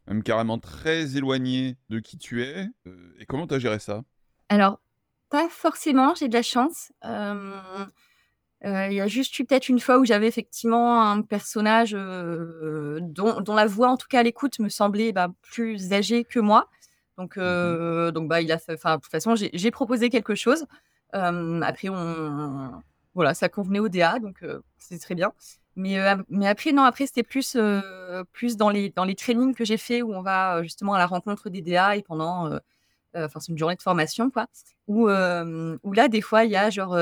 même 0.07 0.23
carrément 0.23 0.59
très 0.59 1.17
éloigné 1.17 1.77
de 1.89 1.99
qui 1.99 2.17
tu 2.17 2.43
es? 2.43 2.67
Et 3.19 3.25
comment 3.25 3.47
tu 3.47 3.55
as 3.55 3.59
géré 3.59 3.79
ça? 3.79 4.03
Alors, 4.49 4.79
pas 5.29 5.49
forcément, 5.49 6.13
j'ai 6.15 6.27
de 6.27 6.33
la 6.33 6.41
chance. 6.41 6.91
Hem, 7.03 7.53
il 8.63 8.93
y 8.93 9.01
a 9.01 9.07
juste 9.07 9.37
eu 9.37 9.45
peut-être 9.45 9.69
une 9.69 9.79
fois 9.79 9.99
où 9.99 10.05
j'avais 10.05 10.27
effectivement 10.27 11.03
un 11.03 11.21
personnage 11.21 11.91
dont, 11.91 13.41
dont, 13.41 13.53
la 13.53 13.67
voix, 13.67 13.89
en 13.89 13.97
tout 13.97 14.07
cas 14.07 14.21
à 14.21 14.23
l'écoute, 14.23 14.59
me 14.59 14.69
semblait 14.69 15.11
bah, 15.11 15.27
plus 15.41 15.93
âgée 15.93 16.23
que 16.23 16.39
moi. 16.39 16.69
Donc, 17.17 17.37
mmh 17.37 18.11
donc 18.11 18.27
bah, 18.27 18.41
il 18.41 18.51
a 18.51 18.57
enfin, 18.71 18.95
de 18.95 19.01
toute 19.01 19.11
façon, 19.11 19.35
j'ai 19.35 19.71
proposé 19.71 20.09
quelque 20.09 20.35
chose. 20.35 20.65
après, 21.11 21.89
on, 21.89 22.71
voilà, 23.13 23.33
ça 23.33 23.49
convenait 23.49 23.79
au 23.79 23.87
DA, 23.87 24.19
donc 24.19 24.43
c'est 24.77 24.99
très 24.99 25.15
bien. 25.15 25.31
Mais, 25.75 25.97
mais 26.29 26.47
après, 26.47 26.71
non, 26.71 26.83
après, 26.83 27.05
c'était 27.05 27.23
plus, 27.23 27.57
plus 28.31 28.57
dans, 28.57 28.69
les, 28.69 28.89
dans 28.89 29.05
les 29.05 29.15
trainings 29.15 29.53
que 29.53 29.65
j'ai 29.65 29.77
fait 29.77 30.01
où 30.01 30.13
on 30.13 30.21
va 30.21 30.63
justement 30.63 30.93
à 30.93 30.97
la 30.97 31.05
rencontre 31.05 31.49
des 31.49 31.61
DA 31.61 31.97
et 31.97 32.01
pendant, 32.01 32.49
enfin, 33.15 33.39
c'est 33.39 33.51
une 33.51 33.57
journée 33.57 33.75
de 33.75 33.81
formation, 33.81 34.29
quoi. 34.29 34.47
Où, 34.87 35.09
où 35.09 35.93
là, 35.93 36.07
des 36.07 36.21
fois, 36.21 36.45
il 36.45 36.51
y 36.51 36.55
a 36.55 36.69
genre 36.69 36.97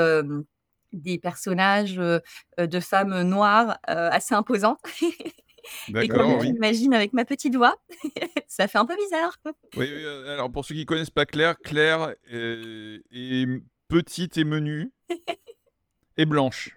des 0.94 1.18
personnages 1.18 1.96
de 1.96 2.80
femmes 2.80 3.22
noires 3.24 3.78
assez 3.88 4.36
imposantes. 4.36 4.80
Et 5.90 6.12
oui. 6.12 6.40
j'imagine 6.42 6.94
avec 6.94 7.14
ma 7.14 7.26
petite 7.26 7.56
voix, 7.56 7.76
ça 8.48 8.68
fait 8.68 8.78
un 8.78 8.86
peu 8.86 8.96
bizarre. 8.96 9.38
Oui, 9.78 9.90
alors 10.28 10.52
pour 10.52 10.66
ceux 10.66 10.76
qui 10.76 10.86
connaissent 10.86 11.10
pas 11.10 11.26
Claire, 11.26 11.58
Claire 11.58 12.16
est 12.30 13.48
petite 13.88 14.38
et 14.38 14.44
menue 14.44 14.92
et 16.18 16.26
blanche. 16.26 16.76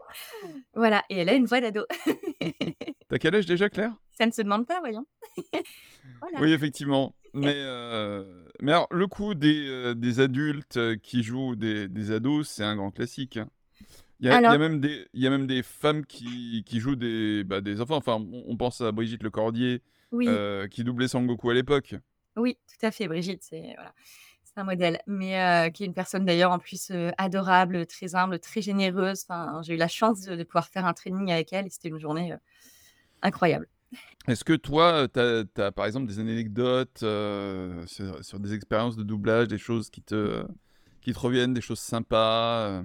Voilà, 0.75 1.02
et 1.11 1.19
elle 1.19 1.28
a 1.28 1.35
une 1.35 1.47
voix 1.47 1.61
d'ado. 1.61 1.85
T'as 3.09 3.19
quel 3.19 3.35
âge 3.35 3.47
déjà, 3.47 3.69
Claire? 3.69 3.93
Ça 4.12 4.26
ne 4.26 4.31
se 4.31 4.43
demande 4.43 4.66
pas, 4.66 4.81
voyons. 4.81 5.07
Oui, 6.40 6.52
effectivement. 6.52 7.14
Mais, 7.37 7.55
euh, 7.55 8.25
mais 8.62 8.73
alors, 8.73 8.88
le 8.90 9.07
coup 9.07 9.35
des, 9.35 9.69
euh, 9.69 9.95
des 9.95 10.21
adultes 10.21 10.97
qui 11.02 11.23
jouent 11.23 11.55
des, 11.55 11.87
des 11.87 12.11
ados, 12.11 12.49
c'est 12.49 12.64
un 12.64 12.76
grand 12.76 12.90
classique. 12.90 13.37
Hein. 13.37 13.49
Il 14.21 14.26
y, 14.26 14.31
a, 14.31 14.40
il, 14.40 14.43
y 14.43 14.47
a 14.47 14.57
même 14.57 14.81
des, 14.81 15.07
il 15.12 15.23
y 15.23 15.26
a 15.26 15.31
même 15.31 15.47
des 15.47 15.62
femmes 15.62 16.07
qui, 16.07 16.64
qui 16.64 16.81
jouent 16.81 16.97
des, 16.97 17.45
bah, 17.45 17.61
des 17.61 17.83
enfants. 17.83 17.97
Enfin, 17.97 18.25
on, 18.47 18.57
pense 18.57 18.81
à 18.81 18.90
Brigitte 18.90 19.23
Lecordier, 19.23 19.83
oui. 20.11 20.25
euh, 20.26 20.66
qui 20.69 20.85
doublait 20.85 21.09
Sangoku 21.09 21.50
à 21.50 21.55
l'époque. 21.55 21.95
Oui, 22.37 22.57
tout 22.66 22.87
à 22.87 22.90
fait. 22.90 23.09
Brigitte, 23.09 23.43
c'est 23.43 23.75
voilà 23.75 23.93
un 24.59 24.64
modèle, 24.64 25.02
mais 25.07 25.71
qui 25.75 25.83
est 25.83 25.87
une 25.87 25.93
personne 25.93 26.25
d'ailleurs 26.25 26.50
en 26.50 26.59
plus 26.59 26.90
adorable, 27.19 27.85
très 27.85 28.14
humble, 28.14 28.38
très 28.38 28.62
généreuse. 28.62 29.26
Enfin, 29.28 29.61
j'ai 29.62 29.75
eu 29.75 29.76
la 29.76 29.87
chance 29.87 30.23
de, 30.23 30.43
pouvoir 30.45 30.69
faire 30.69 30.87
un 30.87 30.95
training 30.95 31.31
avec 31.31 31.52
elle 31.52 31.66
et 31.66 31.69
c'était 31.69 31.90
une 31.90 31.99
journée 31.99 32.35
incroyable. 33.21 33.69
Est-ce 34.28 34.45
que 34.45 34.55
toi, 34.55 35.07
tu 35.09 35.21
as, 35.21 35.73
par 35.73 35.87
exemple 35.87 36.07
des 36.07 36.19
anecdotes 36.19 36.99
sur, 36.99 38.40
des 38.40 38.55
expériences 38.55 38.97
de 38.97 39.02
doublage, 39.02 39.49
des 39.49 39.59
choses 39.59 39.90
qui 39.90 40.02
te, 40.02 40.45
qui 41.00 41.12
te 41.12 41.19
reviennent, 41.19 41.55
des 41.55 41.61
choses 41.61 41.81
sympas 41.81 42.83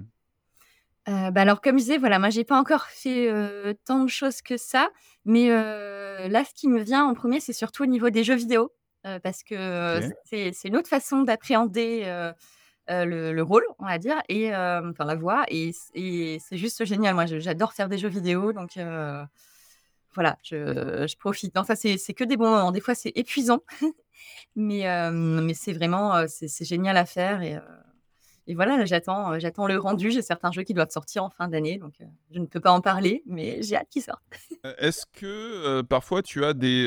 bah 1.04 1.40
alors 1.40 1.60
comme 1.60 1.78
je 1.78 1.82
disais, 1.82 1.98
voilà, 1.98 2.20
moi 2.20 2.30
j'ai 2.30 2.44
pas 2.44 2.56
encore 2.56 2.84
fait 2.84 3.28
tant 3.84 4.04
de 4.04 4.08
choses 4.08 4.40
que 4.40 4.56
ça, 4.56 4.88
mais 5.24 5.48
là 5.48 6.44
ce 6.44 6.54
qui 6.54 6.68
me 6.68 6.80
vient 6.80 7.04
en 7.04 7.14
premier, 7.14 7.40
c'est 7.40 7.52
surtout 7.52 7.82
au 7.82 7.86
niveau 7.86 8.10
des 8.10 8.22
jeux 8.22 8.36
vidéo 8.36 8.72
parce 9.24 9.42
que 9.42 10.00
c'est 10.24 10.52
une 10.64 10.76
autre 10.76 10.88
façon 10.88 11.22
d'appréhender 11.22 12.04
le, 12.88 13.40
rôle, 13.40 13.64
on 13.80 13.86
va 13.86 13.98
dire, 13.98 14.22
et 14.28 14.54
enfin 14.54 15.04
la 15.04 15.16
voix, 15.16 15.44
et, 15.48 15.72
c'est 15.74 16.56
juste 16.56 16.84
génial. 16.84 17.14
Moi, 17.14 17.26
j'adore 17.26 17.72
faire 17.72 17.88
des 17.88 17.98
jeux 17.98 18.08
vidéo, 18.08 18.52
donc 18.52 18.78
voilà, 20.14 20.38
je, 20.42 21.16
profite. 21.16 21.54
Non, 21.54 21.64
ça, 21.64 21.76
c'est 21.76 22.14
que 22.14 22.24
des 22.24 22.36
bons 22.36 22.50
moments. 22.50 22.72
Des 22.72 22.80
fois, 22.80 22.94
c'est 22.94 23.12
épuisant, 23.14 23.60
mais, 24.56 24.84
mais 25.12 25.54
c'est 25.54 25.72
vraiment 25.72 26.26
c'est 26.28 26.64
génial 26.64 26.96
à 26.96 27.04
faire. 27.04 27.42
Et, 27.42 27.58
et 28.46 28.54
voilà, 28.54 28.84
j'attends 28.84 29.38
j'attends 29.38 29.66
le 29.66 29.78
rendu. 29.78 30.10
J'ai 30.10 30.22
certains 30.22 30.52
jeux 30.52 30.62
qui 30.62 30.74
doivent 30.74 30.90
sortir 30.90 31.24
en 31.24 31.30
fin 31.30 31.48
d'année, 31.48 31.78
donc 31.78 31.94
je 32.30 32.38
ne 32.38 32.46
peux 32.46 32.60
pas 32.60 32.72
en 32.72 32.80
parler, 32.80 33.22
mais 33.26 33.62
j'ai 33.62 33.76
hâte 33.76 33.88
qu'ils 33.90 34.02
sortent. 34.02 34.22
Est-ce 34.78 35.06
que 35.06 35.82
parfois 35.82 36.22
tu 36.22 36.44
as 36.44 36.52
des 36.52 36.86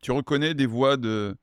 tu 0.00 0.12
reconnais 0.12 0.54
des 0.54 0.66
voix 0.66 0.96
de, 0.96 1.36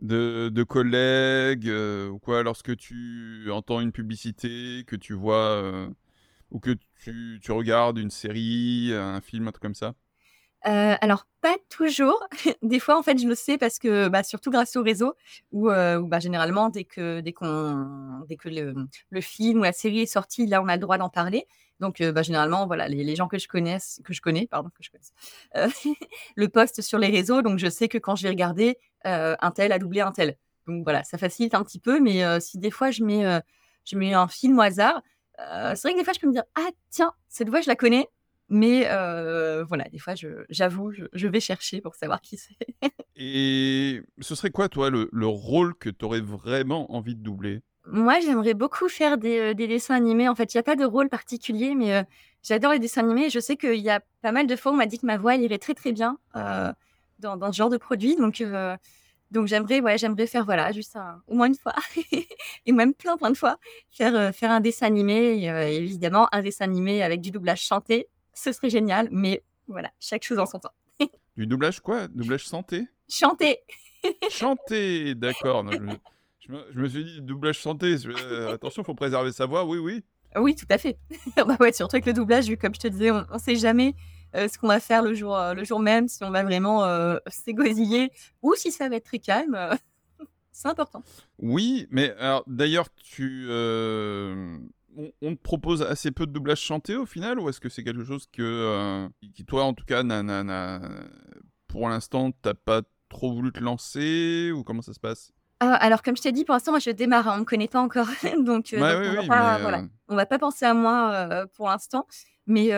de, 0.00 0.62
collègues 0.62 1.68
euh, 1.68 2.08
ou 2.08 2.18
quoi 2.18 2.42
lorsque 2.42 2.76
tu 2.76 3.48
entends 3.50 3.80
une 3.80 3.92
publicité, 3.92 4.84
que 4.86 4.96
tu 4.96 5.14
vois 5.14 5.50
euh, 5.62 5.88
ou 6.50 6.60
que 6.60 6.76
tu, 7.02 7.52
regardes 7.52 7.98
une 7.98 8.10
série, 8.10 8.92
un 8.92 9.20
film, 9.20 9.48
un 9.48 9.52
truc 9.52 9.62
comme 9.62 9.74
ça? 9.74 9.94
Euh, 10.66 10.94
alors, 11.00 11.26
pas 11.42 11.56
toujours. 11.68 12.20
Des 12.62 12.80
fois, 12.80 12.98
en 12.98 13.02
fait, 13.02 13.18
je 13.18 13.28
le 13.28 13.34
sais 13.34 13.56
parce 13.56 13.78
que, 13.78 14.08
bah, 14.08 14.22
surtout 14.22 14.50
grâce 14.50 14.74
au 14.76 14.82
réseau, 14.82 15.14
où, 15.52 15.68
bah, 15.68 16.18
généralement, 16.18 16.70
dès 16.70 16.84
que, 16.84 17.20
dès 17.20 17.32
qu'on, 17.32 18.24
dès 18.28 18.36
que 18.36 18.48
le, 18.48 18.74
le, 19.10 19.20
film 19.20 19.60
ou 19.60 19.62
la 19.62 19.72
série 19.72 20.00
est 20.00 20.06
sorti, 20.06 20.46
là, 20.46 20.60
on 20.62 20.68
a 20.68 20.74
le 20.74 20.80
droit 20.80 20.98
d'en 20.98 21.08
parler. 21.08 21.46
Donc, 21.78 22.02
bah, 22.02 22.22
généralement, 22.22 22.66
voilà, 22.66 22.88
les, 22.88 23.14
gens 23.14 23.28
que 23.28 23.38
je 23.38 23.46
connais, 23.46 23.78
que 24.02 24.12
je 24.12 24.20
connais, 24.20 24.46
pardon, 24.46 24.70
que 24.70 24.82
je 24.82 24.90
le 26.36 26.48
poste 26.48 26.82
sur 26.82 26.98
les 26.98 27.08
réseaux. 27.08 27.42
Donc, 27.42 27.58
je 27.58 27.68
sais 27.68 27.88
que 27.88 27.98
quand 27.98 28.16
je 28.16 28.24
vais 28.24 28.30
regarder, 28.30 28.76
un 29.04 29.50
tel 29.52 29.70
a 29.72 29.78
doublé 29.78 30.00
un 30.00 30.12
tel. 30.12 30.36
Donc 30.66 30.82
voilà, 30.82 31.04
ça 31.04 31.16
facilite 31.16 31.54
un 31.54 31.62
petit 31.62 31.78
peu. 31.78 32.00
Mais 32.00 32.40
si 32.40 32.58
des 32.58 32.72
fois 32.72 32.90
je 32.90 33.04
mets, 33.04 33.40
je 33.84 33.96
mets 33.96 34.14
un 34.14 34.26
film 34.26 34.58
au 34.58 34.62
hasard, 34.62 35.00
c'est 35.38 35.82
vrai 35.82 35.92
que 35.92 35.98
des 35.98 36.04
fois 36.04 36.12
je 36.14 36.20
peux 36.20 36.26
me 36.26 36.32
dire 36.32 36.44
ah 36.54 36.68
tiens 36.90 37.12
cette 37.28 37.48
voix 37.48 37.60
je 37.60 37.68
la 37.68 37.76
connais. 37.76 38.08
Mais 38.48 38.82
voilà, 39.68 39.84
des 39.90 39.98
fois, 39.98 40.14
j'avoue, 40.48 40.92
je, 40.92 41.26
vais 41.26 41.40
chercher 41.40 41.80
pour 41.80 41.96
savoir 41.96 42.20
qui 42.20 42.36
c'est. 42.36 42.56
Et 43.16 44.02
ce 44.20 44.34
serait 44.34 44.50
quoi, 44.50 44.68
toi, 44.68 44.88
le, 44.90 45.08
le 45.10 45.26
rôle 45.26 45.74
que 45.74 45.90
tu 45.90 46.04
aurais 46.04 46.20
vraiment 46.20 46.94
envie 46.94 47.16
de 47.16 47.22
doubler? 47.22 47.62
Moi, 47.86 48.18
j'aimerais 48.20 48.54
beaucoup 48.54 48.88
faire 48.88 49.16
des, 49.16 49.38
euh, 49.38 49.54
des 49.54 49.68
dessins 49.68 49.94
animés. 49.94 50.28
En 50.28 50.34
fait, 50.34 50.52
il 50.54 50.56
y 50.56 50.60
a 50.60 50.62
pas 50.62 50.76
de 50.76 50.84
rôle 50.84 51.08
particulier, 51.08 51.74
mais 51.74 51.94
euh, 51.94 52.02
j'adore 52.42 52.72
les 52.72 52.78
dessins 52.78 53.02
animés. 53.02 53.30
Je 53.30 53.38
sais 53.38 53.56
qu'il 53.56 53.80
y 53.80 53.90
a 53.90 54.00
pas 54.22 54.32
mal 54.32 54.46
de 54.46 54.56
fois, 54.56 54.72
on 54.72 54.76
m'a 54.76 54.86
dit 54.86 54.98
que 54.98 55.06
ma 55.06 55.16
voix, 55.16 55.36
elle 55.36 55.42
irait 55.42 55.58
très, 55.58 55.74
très 55.74 55.92
bien 55.92 56.18
euh, 56.34 56.72
dans, 57.20 57.36
dans 57.36 57.52
ce 57.52 57.56
genre 57.56 57.70
de 57.70 57.76
produit. 57.76 58.16
Donc, 58.16 58.42
donc 59.30 59.46
j'aimerais, 59.46 59.80
ouais, 59.80 59.98
j'aimerais 59.98 60.26
faire, 60.26 60.44
voilà, 60.44 60.72
juste 60.72 60.96
au 61.26 61.34
moins 61.34 61.48
une 61.48 61.54
fois, 61.54 61.74
et 62.66 62.72
même 62.72 62.94
plein, 62.94 63.16
plein 63.16 63.30
de 63.30 63.36
fois, 63.36 63.58
faire, 63.90 64.34
faire 64.34 64.50
un 64.50 64.60
dessin 64.60 64.86
animé. 64.86 65.44
évidemment, 65.74 66.28
un 66.32 66.42
dessin 66.42 66.64
animé 66.64 67.02
avec 67.02 67.20
du 67.20 67.30
doublage 67.30 67.62
chanté, 67.62 68.08
ce 68.34 68.52
serait 68.52 68.70
génial. 68.70 69.08
Mais 69.10 69.42
voilà, 69.66 69.90
chaque 69.98 70.22
chose 70.24 70.38
en 70.38 70.46
son 70.46 70.58
temps. 70.58 70.72
du 71.36 71.46
doublage 71.46 71.80
quoi? 71.80 72.08
Doublage 72.08 72.46
santé? 72.46 72.86
Chanté. 73.08 73.58
chanté, 74.30 75.14
d'accord. 75.16 75.64
Je 76.72 76.80
me, 76.80 76.88
suis 76.88 77.04
dit, 77.04 77.22
doublage 77.22 77.60
santé, 77.60 77.96
euh, 78.06 78.54
attention, 78.54 78.84
faut 78.84 78.94
préserver 78.94 79.32
sa 79.32 79.46
voix, 79.46 79.64
oui, 79.64 79.78
oui. 79.78 80.04
Oui, 80.36 80.54
tout 80.54 80.66
à 80.68 80.78
fait. 80.78 80.98
bah 81.36 81.56
ouais, 81.58 81.72
surtout 81.72 81.96
avec 81.96 82.06
le 82.06 82.12
doublage, 82.12 82.46
vu 82.46 82.56
comme 82.56 82.74
je 82.74 82.80
te 82.80 82.88
disais, 82.88 83.10
on 83.10 83.24
ne 83.32 83.38
sait 83.38 83.56
jamais 83.56 83.88
euh, 83.88 84.15
ce 84.34 84.58
qu'on 84.58 84.68
va 84.68 84.80
faire 84.80 85.02
le 85.02 85.14
jour, 85.14 85.36
euh, 85.36 85.54
le 85.54 85.64
jour 85.64 85.80
même, 85.80 86.08
si 86.08 86.22
on 86.24 86.30
va 86.30 86.42
vraiment 86.42 86.84
s'égosiller 87.26 88.10
ou 88.42 88.54
si 88.54 88.70
ça 88.70 88.88
va 88.88 88.96
être 88.96 89.04
très 89.04 89.18
calme. 89.18 89.58
c'est 90.52 90.68
important. 90.68 91.02
Oui, 91.38 91.86
mais 91.90 92.14
d'ailleurs, 92.46 92.88
tu, 92.94 93.46
on, 93.50 95.34
te 95.34 95.42
propose 95.42 95.82
assez 95.82 96.10
peu 96.10 96.26
de 96.26 96.32
doublage 96.32 96.60
chanté 96.60 96.96
au 96.96 97.06
final, 97.06 97.38
ou 97.38 97.48
est-ce 97.48 97.60
que 97.60 97.68
c'est 97.68 97.84
quelque 97.84 98.04
chose 98.04 98.26
que, 98.32 99.08
qui, 99.34 99.44
toi, 99.44 99.64
en 99.64 99.74
tout 99.74 99.84
cas, 99.84 100.02
pour 101.68 101.88
l'instant, 101.88 102.30
t'as 102.42 102.54
pas 102.54 102.82
trop 103.08 103.32
voulu 103.32 103.52
te 103.52 103.60
lancer, 103.60 104.50
ou 104.52 104.64
comment 104.64 104.82
ça 104.82 104.92
se 104.92 105.00
passe? 105.00 105.32
Ah, 105.60 105.72
alors 105.74 106.02
comme 106.02 106.16
je 106.16 106.22
t'ai 106.22 106.32
dit, 106.32 106.44
pour 106.44 106.54
l'instant, 106.54 106.72
moi 106.72 106.80
je 106.80 106.90
démarre, 106.90 107.28
hein, 107.28 107.32
on 107.32 107.36
ne 107.36 107.40
me 107.40 107.44
connaît 107.46 107.68
pas 107.68 107.80
encore, 107.80 108.08
donc, 108.44 108.74
on 108.74 108.76
ne 108.76 110.16
va 110.16 110.26
pas 110.26 110.38
penser 110.38 110.66
à 110.66 110.74
moi, 110.74 111.46
pour 111.54 111.68
l'instant. 111.68 112.06
Mais, 112.46 112.70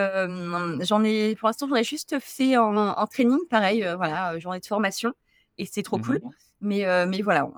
j'en 0.81 1.05
ai 1.05 1.35
pour 1.37 1.49
l'instant, 1.49 1.69
j'en 1.69 1.77
ai 1.77 1.85
juste 1.85 2.19
fait 2.21 2.57
en 2.57 3.07
training, 3.07 3.39
pareil, 3.51 3.87
voilà, 3.97 4.39
journée 4.39 4.61
de 4.61 4.67
formation 4.67 5.13
et 5.59 5.67
c'est 5.67 5.83
trop 5.83 5.99
cool. 5.99 6.17
Mmh 6.17 6.31
mais, 6.61 7.07
mais 7.07 7.23
voilà, 7.23 7.49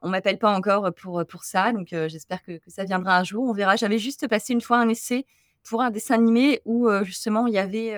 on 0.00 0.06
ne 0.06 0.12
m'appelle 0.12 0.38
pas 0.38 0.54
encore, 0.56 0.90
pour, 0.94 1.22
pour 1.28 1.44
ça, 1.44 1.72
donc, 1.72 1.88
j'espère 1.90 2.42
que 2.42 2.58
que 2.58 2.70
ça 2.70 2.84
viendra 2.84 3.18
un 3.18 3.24
jour, 3.24 3.44
on 3.44 3.52
verra. 3.52 3.76
J'avais 3.76 3.98
juste 3.98 4.26
passé 4.26 4.54
une 4.54 4.62
fois 4.62 4.78
un 4.78 4.88
essai 4.88 5.26
pour 5.68 5.82
un 5.82 5.90
dessin 5.90 6.14
animé 6.14 6.62
où 6.64 6.88
justement 7.02 7.46
il 7.46 7.52
y 7.52 7.58
avait 7.58 7.92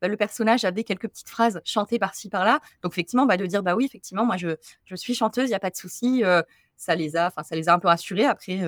bah, 0.00 0.06
le 0.08 0.16
personnage 0.16 0.64
avait 0.64 0.84
quelques 0.84 1.08
petites 1.08 1.28
phrases 1.28 1.60
chantées 1.64 1.98
par-ci 1.98 2.28
par-là. 2.28 2.60
Donc 2.82 2.92
effectivement, 2.92 3.26
bah, 3.26 3.36
de 3.36 3.46
dire 3.46 3.62
bah 3.64 3.74
oui, 3.74 3.86
effectivement, 3.86 4.24
moi 4.24 4.36
je, 4.36 4.50
je 4.84 4.94
suis 4.94 5.14
chanteuse, 5.14 5.46
il 5.46 5.48
n'y 5.48 5.54
a 5.54 5.60
pas 5.60 5.70
de 5.70 5.76
souci. 5.76 6.22
Ça 6.76 6.94
les 6.94 7.16
a, 7.16 7.28
enfin 7.28 7.42
ça 7.42 7.56
les 7.56 7.68
a 7.68 7.74
un 7.74 7.78
peu 7.78 7.88
rassurés. 7.88 8.24
Après, 8.24 8.60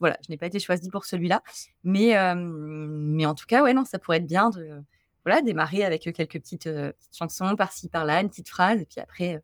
voilà, 0.00 0.16
je 0.24 0.30
n'ai 0.30 0.36
pas 0.36 0.46
été 0.46 0.58
choisie 0.58 0.90
pour 0.90 1.04
celui-là, 1.04 1.42
mais 1.84 2.14
mais 2.36 3.26
en 3.26 3.34
tout 3.34 3.46
cas, 3.46 3.62
ouais 3.62 3.74
non, 3.74 3.84
ça 3.84 3.98
pourrait 3.98 4.18
être 4.18 4.26
bien 4.26 4.50
de 4.50 4.82
voilà 5.24 5.42
démarrer 5.42 5.84
avec 5.84 6.02
quelques 6.02 6.32
petites, 6.32 6.64
petites 6.64 7.16
chansons 7.16 7.54
par-ci 7.56 7.88
par-là, 7.88 8.20
une 8.20 8.28
petite 8.28 8.48
phrase, 8.48 8.80
et 8.80 8.86
puis 8.86 9.00
après 9.00 9.42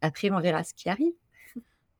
après 0.00 0.30
on 0.30 0.40
verra 0.40 0.64
ce 0.64 0.74
qui 0.74 0.88
arrive. 0.88 1.12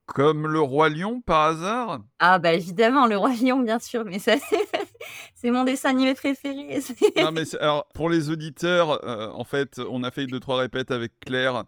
Comme 0.07 0.47
le 0.47 0.61
roi 0.61 0.89
lion 0.89 1.21
par 1.21 1.43
hasard? 1.43 2.05
Ah 2.21 2.39
bah 2.39 2.53
évidemment, 2.53 3.07
le 3.07 3.17
roi 3.17 3.33
lion 3.35 3.59
bien 3.59 3.81
sûr, 3.81 4.05
mais 4.05 4.21
ça 4.21 4.37
c'est 5.35 5.51
mon 5.51 5.65
dessin 5.65 5.91
animé 5.91 6.15
préféré. 6.15 6.81
non 7.17 7.33
mais 7.33 7.43
alors 7.57 7.89
pour 7.93 8.09
les 8.09 8.31
auditeurs, 8.31 9.05
euh, 9.05 9.31
en 9.33 9.45
fait, 9.45 9.81
on 9.91 10.05
a 10.05 10.13
fait 10.13 10.27
deux 10.27 10.39
trois 10.39 10.59
répètes 10.59 10.93
avec 10.93 11.19
Claire 11.21 11.65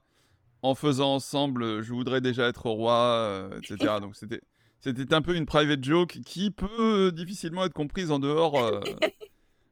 en 0.62 0.74
faisant 0.74 1.14
ensemble. 1.14 1.82
Je 1.82 1.92
voudrais 1.92 2.20
déjà 2.20 2.48
être 2.48 2.66
roi, 2.66 2.94
euh, 2.94 3.58
etc. 3.58 3.94
Donc 4.00 4.16
c'était 4.16 4.40
C'était 4.80 5.14
un 5.14 5.22
peu 5.22 5.34
une 5.34 5.46
private 5.46 5.82
joke 5.82 6.18
qui 6.24 6.50
peut 6.50 7.12
difficilement 7.12 7.64
être 7.64 7.72
comprise 7.72 8.10
en 8.10 8.18
dehors, 8.18 8.58
euh, 8.58 8.80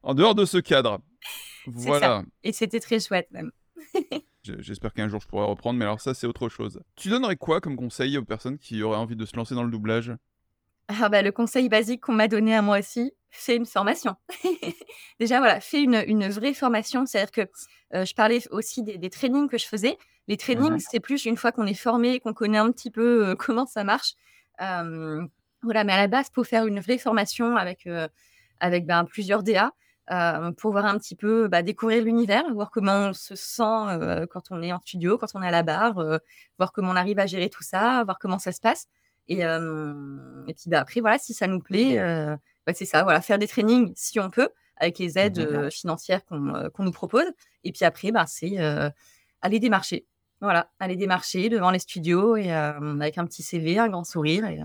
en 0.03 0.15
dehors 0.15 0.35
de 0.35 0.45
ce 0.45 0.59
cadre. 0.59 1.01
Voilà. 1.67 2.25
Et 2.45 2.53
c'était 2.53 2.81
très 2.81 3.01
chouette 3.01 3.29
même. 3.31 3.51
J'espère 4.61 4.93
qu'un 4.93 5.09
jour 5.09 5.21
je 5.21 5.27
pourrai 5.27 5.47
reprendre, 5.47 5.79
mais 5.79 5.85
alors 5.85 6.01
ça 6.01 6.15
c'est 6.15 6.27
autre 6.27 6.49
chose. 6.49 6.81
Tu 6.95 7.09
donnerais 7.09 7.37
quoi 7.37 7.61
comme 7.61 7.77
conseil 7.77 8.17
aux 8.17 8.25
personnes 8.25 8.59
qui 8.59 8.83
auraient 8.83 8.99
envie 8.99 9.17
de 9.17 9.27
se 9.27 9.37
lancer 9.37 9.55
dans 9.55 9.65
le 9.65 9.71
doublage? 9.71 10.13
Ah 10.89 11.09
bah, 11.09 11.23
le 11.23 11.33
conseil 11.33 11.69
basique 11.69 12.03
qu'on 12.03 12.13
m'a 12.13 12.29
donné 12.29 12.55
à 12.55 12.63
moi 12.63 12.79
aussi, 12.79 13.13
fais 13.31 13.57
une 13.57 13.67
formation. 13.67 14.15
Déjà, 15.21 15.39
voilà, 15.39 15.61
fais 15.61 15.83
une, 15.83 16.03
une 16.07 16.29
vraie 16.29 16.55
formation. 16.55 17.07
C'est-à-dire 17.07 17.33
que 17.33 17.51
euh, 17.95 18.05
je 18.05 18.15
parlais 18.15 18.41
aussi 18.51 18.83
des, 18.83 18.99
des, 18.99 19.11
trainings 19.11 19.49
que 19.49 19.59
je 19.59 19.67
faisais. 19.67 19.99
Les 20.29 20.37
trainings, 20.37 20.79
c'est 20.79 21.01
plus 21.01 21.25
une 21.25 21.37
fois 21.37 21.53
qu'on 21.53 21.67
est 21.67 21.75
formé, 21.75 22.21
qu'on 22.21 22.35
connaît 22.35 22.59
un 22.59 22.71
petit 22.73 22.91
peu 22.91 23.29
euh, 23.29 23.35
comment 23.39 23.67
ça 23.67 23.85
marche. 23.85 24.15
Euh, 24.61 25.25
voilà, 25.63 25.85
mais 25.85 25.93
à 25.93 25.99
la 25.99 26.09
base, 26.09 26.31
pour 26.31 26.47
faire 26.47 26.67
une 26.67 26.81
vraie 26.81 26.99
formation 26.99 27.57
avec, 27.57 27.89
avec 28.61 28.87
ben, 28.87 29.05
plusieurs 29.05 29.43
DA. 29.43 29.73
pour 30.59 30.71
voir 30.71 30.87
un 30.87 30.97
petit 30.99 31.17
peu, 31.17 31.49
bah, 31.49 31.63
découvrir 31.63 32.05
l'univers, 32.05 32.45
voir 32.55 32.71
comment 32.71 33.09
on 33.09 33.13
se 33.13 33.35
sent 33.35 34.27
quand 34.31 34.51
on 34.51 34.63
est 34.63 34.73
en 34.73 34.79
studio, 34.81 35.19
quand 35.19 35.27
on 35.35 35.43
est 35.43 35.49
à 35.49 35.51
la 35.51 35.65
barre, 35.65 35.95
voir 36.59 36.73
comment 36.73 36.93
on 36.93 36.97
arrive 36.97 37.19
à 37.19 37.27
gérer 37.27 37.51
tout 37.51 37.65
ça, 37.65 38.05
voir 38.05 38.19
comment 38.21 38.39
ça 38.39 38.53
se 38.53 38.61
passe. 38.61 38.87
Et, 39.29 39.41
et 39.41 40.55
puis 40.55 40.71
bah, 40.71 40.81
après, 40.81 41.01
voilà, 41.01 41.19
si 41.19 41.35
ça 41.35 41.47
nous 41.47 41.61
plaît, 41.61 41.97
bah, 42.67 42.73
c'est 42.75 42.85
ça, 42.85 43.03
voilà, 43.03 43.21
faire 43.21 43.39
des 43.39 43.49
trainings 43.49 43.93
si 43.97 44.21
on 44.21 44.31
peut, 44.31 44.49
avec 44.77 44.99
les 44.99 45.19
aides 45.19 45.71
financières 45.71 46.25
qu'on 46.25 46.85
nous 46.85 46.93
propose. 46.93 47.27
Et 47.65 47.73
puis 47.73 47.85
après, 47.85 48.13
bah, 48.13 48.25
c'est 48.27 48.57
aller 49.43 49.59
démarcher. 49.59 50.07
Voilà, 50.41 50.71
aller 50.79 50.97
démarcher 50.97 51.49
devant 51.49 51.71
les 51.71 51.79
studios 51.79 52.37
et 52.37 52.51
avec 52.53 53.19
un 53.19 53.27
petit 53.27 53.43
CV, 53.43 53.79
un 53.79 53.89
grand 53.89 54.05
sourire 54.05 54.45
et, 54.47 54.61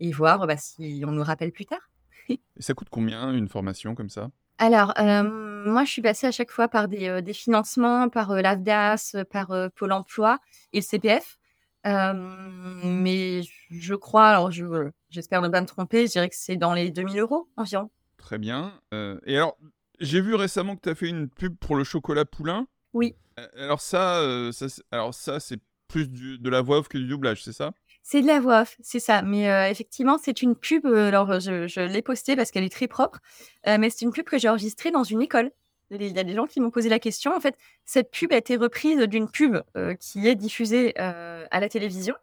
et 0.00 0.12
voir 0.12 0.46
bah, 0.46 0.56
si 0.56 1.02
on 1.06 1.12
nous 1.12 1.24
rappelle 1.24 1.52
plus 1.52 1.66
tard. 1.66 1.90
ça 2.58 2.74
coûte 2.74 2.88
combien 2.90 3.32
une 3.32 3.48
formation 3.48 3.94
comme 3.94 4.10
ça? 4.10 4.30
Alors, 4.58 4.94
moi, 4.98 5.84
je 5.84 5.90
suis 5.90 6.02
passée 6.02 6.26
à 6.26 6.32
chaque 6.32 6.50
fois 6.50 6.68
par 6.68 6.88
des, 6.88 7.20
des 7.20 7.32
financements, 7.32 8.08
par 8.08 8.32
l'AFDAS, 8.34 9.16
par 9.30 9.70
Pôle 9.74 9.92
emploi 9.92 10.38
et 10.72 10.78
le 10.78 10.82
CPF 10.82 11.38
mais 11.86 13.42
je 13.70 13.94
crois, 13.94 14.28
alors 14.28 14.50
je, 14.50 14.90
j'espère 15.08 15.42
ne 15.42 15.48
pas 15.48 15.60
me 15.60 15.66
tromper, 15.66 16.06
je 16.06 16.12
dirais 16.12 16.28
que 16.28 16.36
c'est 16.36 16.56
dans 16.56 16.74
les 16.74 16.90
2000 16.90 17.20
euros 17.20 17.48
environ. 17.56 17.90
Très 18.16 18.38
bien. 18.38 18.80
et 19.24 19.36
alors, 19.36 19.56
j'ai 20.00 20.20
vu 20.20 20.34
récemment 20.34 20.76
que 20.76 20.82
tu 20.82 20.88
as 20.88 20.94
fait 20.94 21.08
une 21.08 21.28
pub 21.28 21.56
pour 21.56 21.76
le 21.76 21.84
chocolat 21.84 22.24
poulain. 22.24 22.66
Oui. 22.92 23.14
alors 23.56 23.80
ça, 23.80 24.22
ça 24.52 24.66
alors 24.90 25.14
ça 25.14 25.38
c'est 25.40 25.60
plus 25.88 26.08
de 26.08 26.50
la 26.50 26.60
voix 26.62 26.78
off 26.78 26.88
que 26.88 26.98
du 26.98 27.06
doublage, 27.06 27.44
c'est 27.44 27.52
ça? 27.52 27.72
C'est 28.02 28.22
de 28.22 28.26
la 28.26 28.40
voix 28.40 28.62
off, 28.62 28.76
c'est 28.80 29.00
ça. 29.00 29.22
Mais 29.22 29.70
effectivement, 29.70 30.18
c'est 30.18 30.42
une 30.42 30.56
pub, 30.56 30.86
alors 30.86 31.40
je, 31.40 31.66
je 31.68 31.80
l'ai 31.80 32.02
postée 32.02 32.36
parce 32.36 32.50
qu'elle 32.50 32.64
est 32.64 32.72
très 32.72 32.88
propre, 32.88 33.20
mais 33.66 33.90
c'est 33.90 34.04
une 34.04 34.12
pub 34.12 34.24
que 34.24 34.38
j'ai 34.38 34.48
enregistrée 34.48 34.90
dans 34.90 35.04
une 35.04 35.22
école. 35.22 35.50
Il 35.90 36.16
y 36.16 36.18
a 36.18 36.24
des 36.24 36.34
gens 36.34 36.46
qui 36.46 36.60
m'ont 36.60 36.70
posé 36.70 36.88
la 36.88 36.98
question. 36.98 37.34
En 37.34 37.40
fait, 37.40 37.56
cette 37.84 38.10
pub 38.10 38.32
a 38.32 38.36
été 38.36 38.56
reprise 38.56 38.98
d'une 39.02 39.28
pub 39.28 39.62
euh, 39.76 39.94
qui 39.94 40.26
est 40.26 40.34
diffusée 40.34 40.94
euh, 40.98 41.46
à 41.50 41.60
la 41.60 41.68
télévision. 41.68 42.14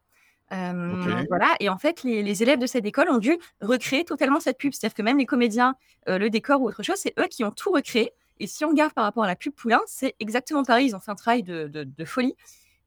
Euh, 0.51 1.24
voilà. 1.29 1.55
Et 1.60 1.70
en 1.70 1.77
fait, 1.77 2.03
les, 2.03 2.43
élèves 2.43 2.60
de 2.60 2.67
cette 2.67 2.86
école 2.86 3.10
ont 3.10 3.17
dû 3.17 3.38
recréer 3.62 4.03
totalement 4.03 4.39
cette 4.39 4.58
pub. 4.58 4.74
C'est-à-dire 4.74 4.93
que 4.93 5.01
même 5.01 5.17
les 5.17 5.25
comédiens, 5.25 5.75
le 6.08 6.27
décor 6.29 6.62
ou 6.62 6.67
autre 6.67 6.84
chose, 6.84 6.98
c'est 6.98 7.13
eux 7.17 7.27
qui 7.29 7.43
ont 7.43 7.51
tout 7.51 7.72
recréé. 7.72 8.12
Et 8.39 8.48
si 8.48 8.65
on 8.65 8.70
regarde 8.70 8.93
par 8.93 9.05
rapport 9.05 9.24
à 9.24 9.27
la 9.27 9.36
pub 9.36 9.53
Poulain, 9.53 9.79
c'est 9.88 10.15
exactement 10.20 10.63
pareil. 10.63 10.88
Ils 10.88 10.96
ont 10.96 11.00
fait 11.00 11.12
un 11.12 11.15
travail 11.15 11.43
de, 11.43 12.05
folie. 12.05 12.36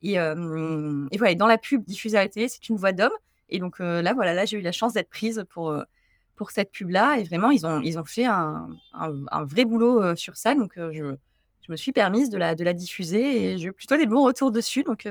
Et, 0.02 0.14
et, 0.14 1.18
voilà, 1.18 1.34
dans 1.34 1.46
la 1.46 1.58
pub 1.58 1.84
diffusée 1.84 2.18
à 2.18 2.22
la 2.22 2.28
télé, 2.28 2.48
c'est 2.48 2.68
une 2.68 2.76
voix 2.76 2.92
d'homme. 2.92 3.12
Et 3.48 3.58
donc 3.58 3.78
là, 3.78 4.12
voilà, 4.12 4.34
là, 4.34 4.44
j'ai 4.44 4.58
eu 4.58 4.62
la 4.62 4.72
chance 4.72 4.92
d'être 4.92 5.10
prise 5.10 5.44
pour, 5.48 5.74
pour 6.36 6.50
cette 6.50 6.70
pub-là. 6.70 7.18
Et 7.18 7.24
vraiment, 7.24 7.50
ils 7.50 7.66
ont, 7.66 7.80
ils 7.80 7.98
ont 7.98 8.04
fait 8.04 8.24
un, 8.24 8.68
un, 8.92 9.44
vrai 9.44 9.64
boulot 9.64 10.14
sur 10.16 10.36
ça. 10.36 10.54
Donc, 10.54 10.72
je, 10.76 11.16
je, 11.62 11.72
me 11.72 11.76
suis 11.76 11.92
permise 11.92 12.30
de 12.30 12.38
la, 12.38 12.54
de 12.54 12.64
la 12.64 12.72
diffuser 12.72 13.52
et 13.52 13.58
j'ai 13.58 13.72
plutôt 13.72 13.96
des 13.96 14.06
bons 14.06 14.24
retours 14.24 14.52
dessus. 14.52 14.82
Donc, 14.82 15.08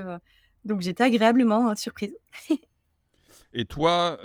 donc 0.63 0.81
j'étais 0.81 1.03
agréablement 1.03 1.75
surprise. 1.75 2.15
et 3.53 3.65
toi, 3.65 4.17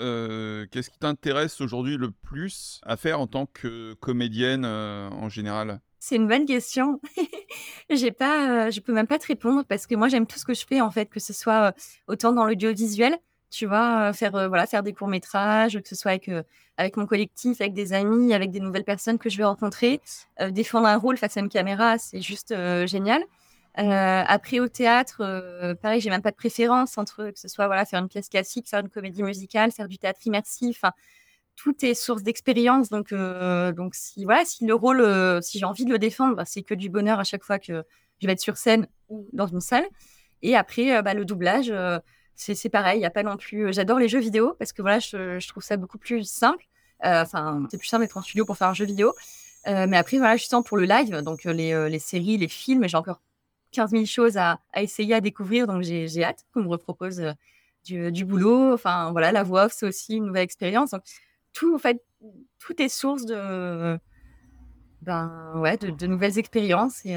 qu'est-ce 0.70 0.90
qui 0.90 0.98
t'intéresse 0.98 1.60
aujourd'hui 1.60 1.96
le 1.96 2.10
plus 2.10 2.80
à 2.84 2.96
faire 2.96 3.20
en 3.20 3.26
tant 3.26 3.46
que 3.46 3.94
comédienne 3.94 4.64
en 4.64 5.28
général? 5.28 5.80
C'est 6.02 6.16
une 6.16 6.28
bonne 6.28 6.46
question. 6.46 6.98
j'ai 7.90 8.10
pas, 8.10 8.70
je 8.70 8.80
peux 8.80 8.92
même 8.94 9.06
pas 9.06 9.18
te 9.18 9.26
répondre 9.26 9.64
parce 9.66 9.86
que 9.86 9.94
moi 9.94 10.08
j'aime 10.08 10.26
tout 10.26 10.38
ce 10.38 10.46
que 10.46 10.54
je 10.54 10.66
fais 10.66 10.80
en 10.80 10.90
fait, 10.90 11.06
que 11.06 11.20
ce 11.20 11.34
soit 11.34 11.74
autant 12.08 12.32
dans 12.32 12.46
l'audiovisuel 12.46 13.18
tu 13.50 13.66
vois, 13.66 14.12
faire 14.12 14.32
voilà, 14.32 14.66
faire 14.66 14.82
des 14.82 14.92
courts 14.92 15.08
métrages, 15.08 15.80
que 15.80 15.88
ce 15.88 15.94
soit 15.96 16.12
avec 16.12 16.30
avec 16.76 16.96
mon 16.96 17.06
collectif, 17.06 17.60
avec 17.60 17.74
des 17.74 17.92
amis, 17.92 18.32
avec 18.32 18.50
des 18.50 18.60
nouvelles 18.60 18.84
personnes 18.84 19.18
que 19.18 19.28
je 19.28 19.36
vais 19.36 19.44
rencontrer, 19.44 20.00
défendre 20.50 20.86
un 20.86 20.96
rôle 20.96 21.16
face 21.18 21.36
à 21.36 21.40
une 21.40 21.48
caméra, 21.48 21.98
c'est 21.98 22.20
juste 22.22 22.54
génial. 22.86 23.22
après 23.74 24.60
au 24.60 24.68
théâtre, 24.68 25.74
pareil, 25.82 26.00
j'ai 26.00 26.10
même 26.10 26.22
pas 26.22 26.30
de 26.30 26.36
préférence 26.36 26.96
entre 26.98 27.30
que 27.30 27.38
ce 27.38 27.48
soit 27.48 27.66
voilà 27.66 27.84
faire 27.84 28.00
une 28.00 28.08
pièce 28.08 28.28
classique, 28.28 28.68
faire 28.68 28.80
une 28.80 28.88
comédie 28.88 29.22
musicale, 29.22 29.72
faire 29.72 29.88
du 29.88 29.98
théâtre 29.98 30.20
immersif. 30.26 30.82
tout 31.56 31.84
est 31.84 31.94
source 31.94 32.22
d'expérience, 32.22 32.88
donc 32.88 33.12
donc 33.12 33.94
si 33.94 34.24
voilà 34.24 34.44
si 34.44 34.64
le 34.66 34.74
rôle, 34.74 35.42
si 35.42 35.58
j'ai 35.58 35.66
envie 35.66 35.84
de 35.84 35.90
le 35.90 35.98
défendre, 35.98 36.36
bah, 36.36 36.44
c'est 36.46 36.62
que 36.62 36.74
du 36.74 36.88
bonheur 36.88 37.18
à 37.20 37.24
chaque 37.24 37.44
fois 37.44 37.58
que 37.58 37.84
je 38.20 38.26
vais 38.26 38.32
être 38.32 38.40
sur 38.40 38.56
scène 38.56 38.86
ou 39.08 39.28
dans 39.32 39.46
une 39.46 39.60
salle. 39.60 39.84
Et 40.42 40.56
après, 40.56 41.02
bah, 41.02 41.14
le 41.14 41.24
doublage 41.24 41.72
c'est 42.40 42.68
pareil, 42.68 42.98
il 42.98 43.00
n'y 43.00 43.06
a 43.06 43.10
pas 43.10 43.22
non 43.22 43.36
plus. 43.36 43.66
Euh, 43.66 43.72
j'adore 43.72 43.98
les 43.98 44.08
jeux 44.08 44.18
vidéo 44.18 44.54
parce 44.58 44.72
que 44.72 44.82
voilà, 44.82 44.98
je, 44.98 45.46
trouve 45.48 45.62
ça 45.62 45.76
beaucoup 45.76 45.98
plus 45.98 46.24
simple. 46.24 46.64
Euh, 47.04 47.22
enfin, 47.22 47.66
c'est 47.70 47.78
plus 47.78 47.88
simple 47.88 48.04
d'être 48.04 48.16
en 48.16 48.22
studio 48.22 48.44
pour 48.44 48.56
faire 48.56 48.68
un 48.68 48.74
jeu 48.74 48.84
vidéo. 48.84 49.14
Euh, 49.66 49.86
mais 49.88 49.96
après, 49.96 50.18
voilà, 50.18 50.36
justement 50.36 50.62
pour 50.62 50.78
le 50.78 50.84
live, 50.84 51.22
donc 51.22 51.44
les, 51.44 51.98
séries, 51.98 52.38
les 52.38 52.48
films, 52.48 52.88
j'ai 52.88 52.96
encore 52.96 53.20
15 53.72 53.90
000 53.90 54.04
choses 54.06 54.36
à, 54.38 54.58
essayer, 54.74 55.14
à 55.14 55.20
découvrir. 55.20 55.66
Donc 55.66 55.82
j'ai 55.82 56.24
hâte 56.24 56.44
qu'on 56.52 56.62
me 56.62 56.68
repropose 56.68 57.22
du, 57.84 58.24
boulot. 58.24 58.72
Enfin, 58.72 59.10
voilà, 59.12 59.32
la 59.32 59.42
voix 59.42 59.66
off, 59.66 59.72
c'est 59.74 59.86
aussi 59.86 60.16
une 60.16 60.26
nouvelle 60.26 60.44
expérience. 60.44 60.90
Donc 60.90 61.02
tout, 61.52 61.74
en 61.74 61.78
fait, 61.78 62.02
tout 62.58 62.80
est 62.80 62.88
source 62.88 63.26
de, 63.26 63.98
ben, 65.02 65.52
ouais, 65.56 65.76
de, 65.76 66.06
nouvelles 66.06 66.38
expériences 66.38 67.04
et 67.04 67.16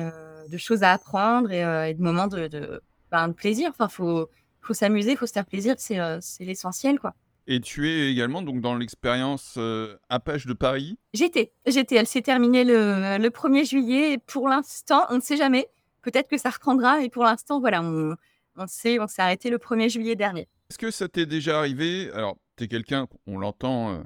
de 0.49 0.58
choses 0.58 0.84
à 0.84 0.91
apprendre 0.91 1.52
et, 1.52 1.93
de 1.93 2.02
moments 2.02 2.28
de, 2.28 2.47
de, 2.47 2.82
ben, 3.10 3.32
plaisir. 3.32 3.69
Enfin, 3.71 3.88
faut 3.88 4.30
faut 4.65 4.73
s'amuser, 4.73 5.12
il 5.12 5.17
faut 5.17 5.28
se 5.28 5.34
faire 5.34 5.45
plaisir, 5.45 5.76
euh, 5.91 6.17
c'est 6.21 6.45
l'essentiel, 6.45 6.99
quoi. 6.99 7.13
Et 7.45 7.60
tu 7.60 7.89
es 7.89 8.10
également 8.10 8.41
donc 8.41 8.62
dans 8.62 8.76
l'expérience 8.76 9.56
euh, 9.58 9.97
Apache 10.10 10.45
de 10.45 10.54
Paris? 10.54 10.97
J'étais, 11.13 11.52
j'étais. 11.65 11.95
Elle 11.95 12.08
s'est 12.08 12.21
terminée 12.21 12.63
le, 12.63 13.17
le 13.17 13.30
1er 13.30 13.67
juillet. 13.67 14.13
Et 14.13 14.17
pour 14.17 14.47
l'instant, 14.47 15.06
on 15.10 15.15
ne 15.15 15.21
sait 15.21 15.36
jamais. 15.36 15.67
Peut-être 16.02 16.30
que 16.30 16.38
ça 16.38 16.49
reprendra. 16.49 17.02
Et 17.02 17.10
pour 17.10 17.23
l'instant, 17.26 17.60
voilà, 17.60 17.82
on, 17.84 18.15
on 18.56 18.67
sait, 18.67 18.97
on 18.99 19.08
s'est 19.08 19.21
arrêté 19.21 19.49
le 19.49 19.58
1er 19.58 19.89
juillet 19.89 20.15
dernier. 20.15 20.47
Est-ce 20.69 20.78
que 20.78 20.89
ça 20.89 21.10
t'est 21.10 21.26
déjà 21.26 21.60
arrivé? 21.60 22.10
Alors, 22.13 22.38
tu 22.56 22.63
es 22.63 22.67
quelqu'un, 22.69 23.08
on 23.28 23.38
l'entend, 23.38 23.93
euh, 23.93 24.04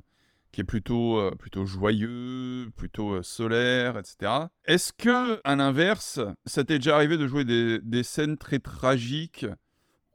qui 0.51 0.61
est 0.61 0.63
plutôt, 0.63 1.19
euh, 1.19 1.31
plutôt 1.37 1.67
joyeux, 1.67 2.71
plutôt 2.75 3.21
solaire, 3.21 3.99
etc. 3.99 4.31
Est-ce 4.65 4.93
que, 4.93 5.39
à 5.43 5.55
l'inverse, 5.55 6.19
ça 6.47 6.63
t'est 6.63 6.79
déjà 6.79 6.95
arrivé 6.95 7.17
de 7.17 7.27
jouer 7.27 7.45
des, 7.45 7.79
des 7.83 8.01
scènes 8.01 8.37
très 8.37 8.57
tragiques? 8.57 9.45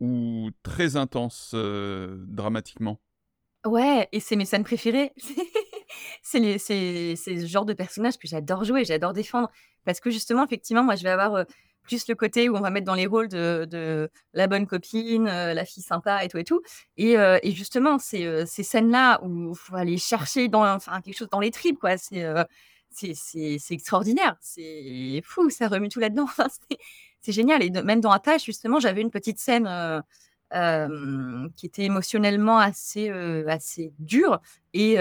Ou 0.02 0.50
très 0.64 0.96
intense 0.96 1.52
euh, 1.54 2.16
dramatiquement? 2.26 3.00
Ouais, 3.64 4.08
et 4.10 4.18
c'est 4.18 4.34
mes 4.34 4.44
scènes 4.44 4.64
préférées. 4.64 5.12
c'est 6.22 6.58
ce 6.58 7.46
genre 7.46 7.64
de 7.64 7.72
personnage 7.72 8.18
que 8.18 8.26
j'adore 8.26 8.64
jouer, 8.64 8.84
j'adore 8.84 9.12
défendre. 9.12 9.48
Parce 9.84 10.00
que 10.00 10.10
justement, 10.10 10.44
effectivement, 10.44 10.82
moi, 10.82 10.96
je 10.96 11.04
vais 11.04 11.10
avoir 11.10 11.34
euh, 11.36 11.44
plus 11.84 12.08
le 12.08 12.16
côté 12.16 12.48
où 12.48 12.56
on 12.56 12.60
va 12.60 12.70
mettre 12.70 12.86
dans 12.86 12.96
les 12.96 13.06
rôles 13.06 13.28
de, 13.28 14.10
la 14.34 14.46
bonne 14.48 14.66
copine, 14.66 15.28
euh, 15.28 15.54
la 15.54 15.64
fille 15.64 15.84
sympa 15.84 16.24
et 16.24 16.28
tout 16.28 16.38
et 16.38 16.44
tout. 16.44 16.62
Et, 16.96 17.16
justement, 17.52 18.00
ces, 18.00 18.44
ces 18.44 18.64
scènes-là 18.64 19.22
où 19.22 19.50
il 19.50 19.56
faut 19.56 19.76
aller 19.76 19.98
chercher 19.98 20.48
dans, 20.48 20.66
enfin, 20.66 21.00
quelque 21.00 21.16
chose 21.16 21.30
dans 21.30 21.40
les 21.40 21.52
tripes, 21.52 21.78
quoi. 21.78 21.96
C'est 21.96 22.26
c'est 22.90 23.58
extraordinaire. 23.70 24.36
C'est 24.40 25.22
fou, 25.24 25.48
ça 25.48 25.68
remue 25.68 25.88
tout 25.88 26.00
là-dedans. 26.00 26.26
c'est 27.22 27.32
génial. 27.32 27.62
Et 27.62 27.70
même 27.70 28.00
dans 28.00 28.11
Attache, 28.11 28.44
justement, 28.44 28.80
j'avais 28.80 29.00
une 29.00 29.11
petite 29.11 29.38
scène 29.38 29.68
qui 31.56 31.66
était 31.66 31.85
émotionnellement 31.85 32.58
assez, 32.58 33.08
assez 33.48 33.92
dure. 33.98 34.40
Et 34.74 34.96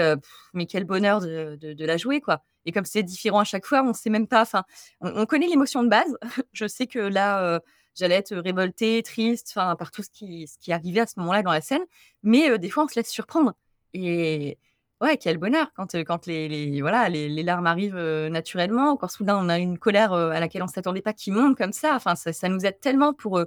mais 0.54 0.66
quel 0.66 0.84
bonheur 0.84 1.20
de, 1.20 1.84
la 1.84 1.96
jouer, 1.96 2.20
quoi. 2.20 2.42
Et 2.64 2.72
comme 2.72 2.84
c'est 2.84 3.02
différent 3.02 3.40
à 3.40 3.44
chaque 3.44 3.66
fois, 3.66 3.82
on 3.82 3.92
sait 3.92 4.10
même 4.10 4.28
pas. 4.28 4.42
Enfin, 4.42 4.64
on, 5.00 5.26
connaît 5.26 5.48
l'émotion 5.48 5.82
de 5.82 5.88
base. 5.88 6.16
Je 6.52 6.66
sais 6.66 6.86
que 6.86 7.00
là, 7.00 7.60
j'allais 7.94 8.14
être 8.14 8.34
révoltée, 8.36 9.02
triste, 9.02 9.52
enfin, 9.54 9.76
par 9.76 9.90
tout 9.90 10.02
ce 10.02 10.10
qui, 10.10 10.46
ce 10.46 10.56
qui 10.58 10.72
arrivait 10.72 11.00
à 11.00 11.06
ce 11.06 11.18
moment-là 11.20 11.42
dans 11.42 11.52
la 11.52 11.60
scène. 11.60 11.82
Mais 12.22 12.58
des 12.58 12.70
fois, 12.70 12.84
on 12.84 12.88
se 12.88 12.96
laisse 12.96 13.10
surprendre. 13.10 13.54
Et 13.94 14.58
ouais, 15.02 15.18
quel 15.18 15.38
bonheur 15.38 15.70
quand, 15.74 15.94
quand 16.04 16.26
les, 16.26 16.80
voilà, 16.80 17.08
les, 17.08 17.42
larmes 17.42 17.66
arrivent 17.66 17.98
naturellement, 18.30 18.96
quand 18.96 19.08
soudain 19.08 19.36
on 19.36 19.48
a 19.48 19.58
une 19.58 19.78
colère 19.78 20.12
à 20.12 20.40
laquelle 20.40 20.62
on 20.62 20.66
ne 20.66 20.70
s'attendait 20.70 21.02
pas 21.02 21.12
qui 21.12 21.30
monte 21.30 21.56
comme 21.58 21.72
ça. 21.72 21.94
Enfin, 21.94 22.14
ça, 22.14 22.48
nous 22.48 22.64
aide 22.64 22.80
tellement 22.80 23.12
pour, 23.12 23.40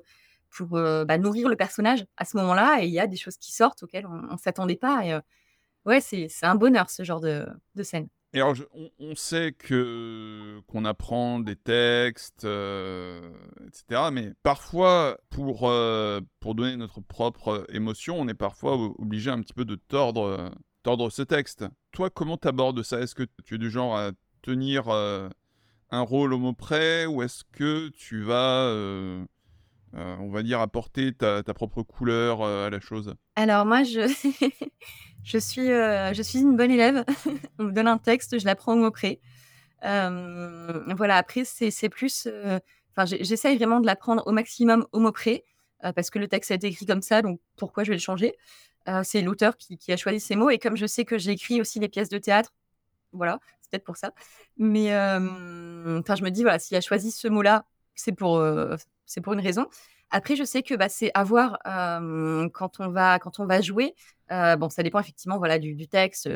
pour 0.49 0.67
bah, 0.69 1.17
nourrir 1.17 1.49
le 1.49 1.55
personnage 1.55 2.05
à 2.17 2.25
ce 2.25 2.37
moment-là. 2.37 2.79
Et 2.81 2.85
il 2.85 2.93
y 2.93 2.99
a 2.99 3.07
des 3.07 3.17
choses 3.17 3.37
qui 3.37 3.53
sortent 3.53 3.83
auxquelles 3.83 4.05
on 4.05 4.33
ne 4.33 4.37
s'attendait 4.37 4.75
pas. 4.75 5.05
Et 5.05 5.17
ouais, 5.85 6.01
c'est 6.01 6.29
un 6.43 6.55
bonheur 6.55 6.89
ce 6.89 7.03
genre 7.03 7.21
de, 7.21 7.47
de 7.75 7.83
scène. 7.83 8.07
Et 8.35 8.41
alors, 8.41 8.55
on, 8.99 9.15
sait 9.15 9.53
que 9.53 10.59
qu'on 10.67 10.83
apprend 10.83 11.39
des 11.39 11.55
textes, 11.55 12.43
etc. 12.43 14.09
Mais 14.11 14.33
parfois, 14.43 15.17
pour, 15.29 15.71
pour 16.41 16.55
donner 16.55 16.75
notre 16.75 16.99
propre 16.99 17.65
émotion, 17.69 18.19
on 18.19 18.27
est 18.27 18.33
parfois 18.33 18.73
obligé 18.73 19.31
un 19.31 19.39
petit 19.39 19.53
peu 19.53 19.63
de 19.63 19.75
tordre, 19.75 20.51
tordre 20.85 21.09
ce 21.09 21.23
texte. 21.23 21.65
Toi, 21.91 22.11
comment 22.11 22.37
t'abordes 22.37 22.83
ça? 22.83 22.99
Est-ce 22.99 23.15
que 23.15 23.23
tu 23.43 23.55
es 23.55 23.57
du 23.57 23.71
genre 23.71 23.97
à 23.97 24.11
tenir 24.43 24.87
un 24.87 26.01
rôle 26.01 26.31
au 26.31 26.37
mot 26.37 26.53
près 26.53 27.07
ou 27.07 27.23
est-ce 27.23 27.43
que 27.51 27.89
tu 27.89 28.21
vas, 28.21 28.71
on 29.93 30.29
va 30.29 30.43
dire, 30.43 30.61
apporter 30.61 31.11
ta, 31.11 31.41
propre 31.55 31.81
couleur 31.81 32.43
à 32.43 32.69
la 32.69 32.79
chose? 32.79 33.15
Alors 33.35 33.65
moi, 33.65 33.83
je... 33.83 34.07
Suis, 35.39 35.71
euh, 35.71 36.13
une 36.35 36.55
bonne 36.55 36.69
élève. 36.69 37.03
On 37.59 37.63
me 37.63 37.71
donne 37.71 37.87
un 37.87 37.97
texte, 37.97 38.37
je 38.37 38.45
l'apprends 38.45 38.73
au 38.73 38.77
mot 38.77 38.91
près. 38.91 39.19
Euh, 39.83 40.93
voilà, 40.95 41.17
après, 41.17 41.45
c'est 41.45 41.89
plus. 41.89 42.27
Euh, 42.27 42.59
enfin, 42.95 43.05
j'essaye 43.05 43.57
vraiment 43.57 43.79
de 43.79 43.87
l'apprendre 43.87 44.23
au 44.27 44.31
maximum 44.31 44.85
au 44.91 44.99
mot 44.99 45.11
près, 45.11 45.43
parce 45.95 46.11
que 46.11 46.19
le 46.19 46.27
texte 46.27 46.51
a 46.51 46.55
été 46.55 46.67
écrit 46.67 46.85
comme 46.85 47.01
ça, 47.01 47.21
donc 47.21 47.39
pourquoi 47.57 47.83
je 47.83 47.89
vais 47.89 47.95
le 47.95 48.01
changer? 48.01 48.35
C'est 49.03 49.21
l'auteur 49.21 49.57
qui, 49.57 49.91
a 49.91 49.97
choisi 49.97 50.19
ces 50.19 50.35
mots, 50.35 50.49
et 50.49 50.59
comme 50.59 50.77
je 50.77 50.85
sais 50.85 51.05
que 51.05 51.17
j'écris 51.17 51.61
aussi 51.61 51.79
des 51.79 51.89
pièces 51.89 52.09
de 52.09 52.17
théâtre, 52.17 52.53
voilà, 53.13 53.39
c'est 53.61 53.71
peut-être 53.71 53.83
pour 53.83 53.97
ça. 53.97 54.11
Mais 54.57 54.93
enfin, 54.93 56.15
je 56.15 56.23
me 56.23 56.29
dis, 56.29 56.43
voilà, 56.43 56.59
s'il 56.59 56.77
a 56.77 56.81
choisi 56.81 57.11
ce 57.11 57.27
mot-là, 57.27 57.65
c'est 57.95 58.11
pour, 58.11 58.43
c'est 59.05 59.21
pour 59.21 59.33
une 59.33 59.39
raison. 59.39 59.67
Après, 60.11 60.35
je 60.35 60.43
sais 60.43 60.61
que 60.63 60.75
bah, 60.75 60.89
c'est 60.89 61.11
à 61.13 61.23
voir 61.23 61.59
quand, 62.53 62.79
on 62.79 62.89
va, 62.89 63.19
quand 63.19 63.39
on 63.39 63.45
va 63.45 63.61
jouer. 63.61 63.95
bon, 64.29 64.69
ça 64.69 64.83
dépend 64.83 64.99
effectivement 64.99 65.37
voilà, 65.37 65.59
du, 65.59 65.87
texte 65.87 66.29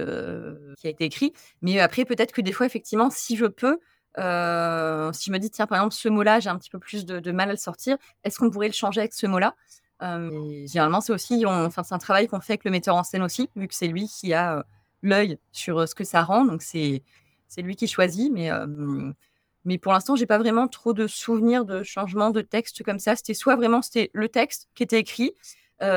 qui 0.78 0.88
a 0.88 0.90
été 0.90 1.06
écrit. 1.06 1.34
Mais 1.62 1.80
après, 1.80 2.06
peut-être 2.06 2.32
que 2.32 2.42
des 2.42 2.52
fois, 2.52 2.66
effectivement, 2.66 3.10
si 3.10 3.38
je 3.38 3.46
peux, 3.46 3.80
si 4.18 5.26
je 5.26 5.32
me 5.32 5.38
dis, 5.38 5.52
tiens, 5.52 5.68
par 5.68 5.78
exemple, 5.78 5.96
ce 5.96 6.10
mot-là, 6.10 6.40
j'ai 6.40 6.50
un 6.50 6.58
petit 6.58 6.70
peu 6.70 6.80
plus 6.80 7.06
de, 7.06 7.32
mal 7.32 7.50
à 7.50 7.54
le 7.54 7.58
sortir, 7.58 7.98
est-ce 8.24 8.38
qu'on 8.40 8.50
pourrait 8.50 8.68
le 8.68 8.74
changer 8.74 9.02
avec 9.02 9.14
ce 9.14 9.28
mot-là? 9.28 9.56
Généralement, 10.02 11.02
c'est 11.02 11.14
aussi, 11.14 11.46
enfin, 11.46 11.84
c'est 11.84 11.94
un 11.94 12.00
travail 12.00 12.28
qu'on 12.28 12.40
fait 12.40 12.54
avec 12.54 12.64
le 12.64 12.72
metteur 12.72 12.96
en 12.96 13.04
scène 13.04 13.22
aussi, 13.24 13.50
vu 13.56 13.68
que 13.68 13.76
c'est 13.76 13.88
lui 13.88 14.08
qui 14.08 14.34
a 14.34 14.66
l'œil 15.02 15.38
sur 15.52 15.88
ce 15.88 15.96
que 15.96 16.04
ça 16.04 16.24
rend. 16.24 16.46
Donc, 16.46 16.62
c'est 16.62 17.04
lui 17.58 17.76
qui 17.76 17.88
choisit. 17.88 18.32
Mais 18.32 18.50
mais 19.66 19.78
pour 19.78 19.92
l'instant, 19.92 20.16
j'ai 20.16 20.26
pas 20.26 20.38
vraiment 20.38 20.70
trop 20.70 20.94
de 20.94 21.06
souvenirs 21.06 21.66
de 21.66 21.84
changement 21.84 22.30
de 22.32 22.40
texte 22.42 22.82
comme 22.84 22.98
ça. 22.98 23.18
C'était 23.18 23.34
soit 23.34 23.58
vraiment 23.58 23.82
c'était 23.82 24.10
le 24.14 24.30
texte 24.30 24.70
qui 24.74 24.84
était 24.84 25.00
écrit, 25.00 25.34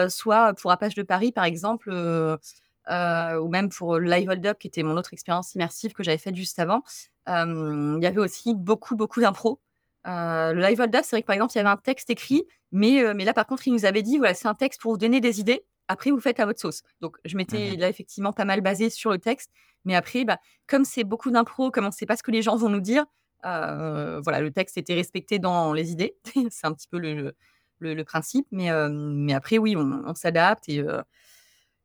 soit 0.08 0.52
pour 0.54 0.72
Apache 0.72 0.94
de 0.94 1.02
Paris, 1.04 1.30
par 1.32 1.44
exemple, 1.44 1.90
ou 1.90 3.48
même 3.48 3.68
pour 3.68 3.98
Live 3.98 4.28
Hold 4.28 4.46
Up, 4.46 4.58
qui 4.58 4.66
était 4.66 4.82
mon 4.82 4.96
autre 4.96 5.12
expérience 5.12 5.54
immersive 5.54 5.92
que 5.92 6.02
j'avais 6.02 6.18
faite 6.18 6.34
juste 6.34 6.58
avant. 6.58 6.82
Il 7.28 7.98
y 8.02 8.06
avait 8.06 8.18
aussi 8.18 8.54
beaucoup, 8.54 8.96
beaucoup 8.96 9.20
d'impro. 9.20 9.60
Le 10.04 10.60
Live 10.60 10.80
Hold 10.80 10.94
Up, 10.94 11.02
c'est 11.04 11.16
vrai 11.16 11.22
que 11.22 11.26
par 11.26 11.34
exemple, 11.34 11.52
il 11.54 11.58
y 11.58 11.60
avait 11.60 11.68
un 11.68 11.76
texte 11.76 12.10
écrit, 12.10 12.44
mais, 12.72 13.02
mais 13.14 13.24
là, 13.24 13.34
par 13.34 13.46
contre, 13.46 13.66
il 13.68 13.72
nous 13.72 13.84
avait 13.84 14.02
dit 14.02 14.18
voilà, 14.18 14.34
c'est 14.34 14.48
un 14.48 14.54
texte 14.54 14.80
pour 14.80 14.92
vous 14.92 14.98
donner 14.98 15.20
des 15.20 15.40
idées. 15.40 15.64
Après, 15.88 16.10
vous 16.10 16.20
faites 16.20 16.40
à 16.40 16.46
votre 16.46 16.60
sauce. 16.60 16.82
Donc, 17.00 17.18
je 17.24 17.36
m'étais 17.36 17.72
mmh 17.72 17.80
là 17.80 17.88
effectivement 17.88 18.32
pas 18.32 18.44
mal 18.44 18.60
basée 18.60 18.88
sur 18.88 19.10
le 19.10 19.18
texte. 19.18 19.50
Mais 19.84 19.94
après, 19.94 20.24
bah, 20.24 20.38
comme 20.66 20.84
c'est 20.84 21.04
beaucoup 21.04 21.30
d'impro, 21.30 21.70
comme 21.70 21.84
on 21.84 21.88
ne 21.88 21.92
sait 21.92 22.06
pas 22.06 22.16
ce 22.16 22.22
que 22.22 22.30
les 22.30 22.40
gens 22.42 22.56
vont 22.56 22.68
nous 22.68 22.80
dire, 22.80 23.04
voilà, 23.42 24.40
le 24.40 24.50
texte 24.50 24.78
était 24.78 24.94
respecté 24.94 25.38
dans 25.38 25.72
les 25.72 25.90
idées. 25.92 26.14
c'est 26.50 26.66
un 26.66 26.72
petit 26.72 26.88
peu 26.88 26.98
le, 26.98 27.34
le, 27.80 28.04
principe. 28.04 28.46
Mais, 28.52 28.70
mais 28.90 29.34
après, 29.34 29.58
oui, 29.58 29.76
on, 29.76 30.14
s'adapte 30.14 30.68
et, 30.68 30.84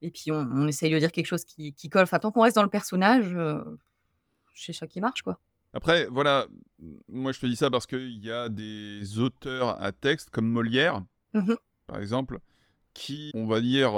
et 0.02 0.12
puis 0.12 0.32
on, 0.32 0.68
essaye 0.68 0.92
de 0.92 1.00
dire 1.00 1.12
quelque 1.12 1.26
chose 1.26 1.44
qui, 1.44 1.74
qui 1.74 1.90
colle. 1.90 2.04
Enfin, 2.04 2.20
tant 2.20 2.32
qu'on 2.32 2.44
reste 2.44 2.56
dans 2.56 2.64
le 2.64 2.70
personnage, 2.70 3.36
c'est 4.56 4.74
ça 4.74 4.88
qui 4.88 5.02
marche, 5.02 5.22
quoi. 5.22 5.40
Après, 5.74 6.08
voilà, 6.08 6.48
moi 7.10 7.32
je 7.32 7.40
te 7.40 7.46
dis 7.46 7.56
ça 7.56 7.70
parce 7.70 7.86
qu'il 7.88 8.24
y 8.24 8.32
a 8.32 8.50
des 8.50 9.20
auteurs 9.20 9.82
à 9.82 9.92
texte 9.92 10.30
comme 10.30 10.48
Molière, 10.48 11.04
mmh 11.34 11.54
par 11.88 12.02
exemple, 12.02 12.40
qui, 12.94 13.32
on 13.34 13.48
va 13.48 13.62
dire, 13.62 13.94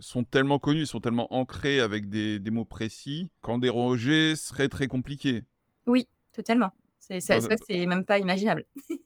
sont 0.00 0.24
tellement 0.24 0.58
connus, 0.58 0.86
sont 0.86 1.00
tellement 1.00 1.32
ancrés 1.32 1.80
avec 1.80 2.08
des, 2.08 2.38
des 2.38 2.50
mots 2.50 2.64
précis 2.64 3.30
qu'en 3.40 3.58
déroger 3.58 4.36
serait 4.36 4.68
très 4.68 4.88
compliqué. 4.88 5.44
Oui, 5.86 6.08
totalement. 6.32 6.72
C'est, 6.98 7.20
ça, 7.20 7.38
c'est 7.40 7.86
même 7.86 8.04
pas 8.04 8.18
imaginable. 8.18 8.64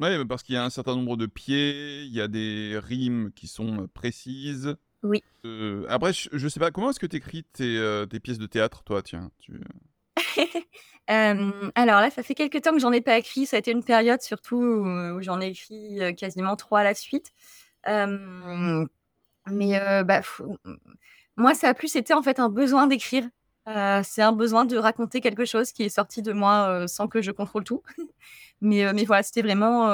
Oui, 0.00 0.08
parce 0.24 0.42
qu'il 0.42 0.56
y 0.56 0.58
a 0.58 0.64
un 0.64 0.70
certain 0.70 0.96
nombre 0.96 1.16
de 1.16 1.24
pieds, 1.26 2.02
il 2.02 2.12
y 2.12 2.20
a 2.20 2.26
des 2.26 2.80
rimes 2.82 3.30
qui 3.32 3.46
sont 3.46 3.88
précises. 3.94 4.74
Oui. 5.04 5.22
Euh, 5.46 5.86
après, 5.88 6.12
je, 6.12 6.28
ne 6.32 6.48
sais 6.48 6.58
pas, 6.58 6.72
comment 6.72 6.90
est-ce 6.90 6.98
que 6.98 7.06
tu 7.06 7.16
écris 7.16 7.44
tes, 7.44 8.04
tes, 8.10 8.18
pièces 8.18 8.38
de 8.38 8.46
théâtre, 8.46 8.82
toi, 8.82 9.02
tiens 9.02 9.30
tu... 9.38 9.52
alors 11.06 12.00
là, 12.00 12.10
ça 12.10 12.22
fait 12.22 12.34
quelques 12.34 12.62
temps 12.62 12.72
que 12.72 12.78
j'en 12.78 12.92
ai 12.92 13.00
pas 13.00 13.18
écrit. 13.18 13.46
Ça 13.46 13.56
a 13.56 13.58
été 13.58 13.70
une 13.70 13.84
période 13.84 14.22
surtout 14.22 14.56
où, 14.56 15.22
j'en 15.22 15.40
ai 15.40 15.48
écrit 15.48 16.14
quasiment 16.16 16.56
trois 16.56 16.80
à 16.80 16.84
la 16.84 16.94
suite. 16.94 17.32
mais 17.86 19.80
bah, 20.04 20.22
moi, 21.36 21.54
ça 21.54 21.68
a 21.68 21.74
plus 21.74 21.96
été 21.96 22.14
en 22.14 22.22
fait 22.22 22.38
un 22.38 22.48
besoin 22.48 22.86
d'écrire. 22.86 23.24
Euh, 23.68 24.02
c'est 24.04 24.22
un 24.22 24.32
besoin 24.32 24.64
de 24.66 24.76
raconter 24.76 25.20
quelque 25.20 25.44
chose 25.46 25.72
qui 25.72 25.84
est 25.84 25.88
sorti 25.88 26.20
de 26.22 26.32
moi 26.32 26.68
euh, 26.68 26.86
sans 26.86 27.08
que 27.08 27.22
je 27.22 27.30
contrôle 27.30 27.64
tout. 27.64 27.82
mais, 28.60 28.84
euh, 28.86 28.92
voilà, 29.06 29.22
c'était 29.22 29.42
vraiment. 29.42 29.88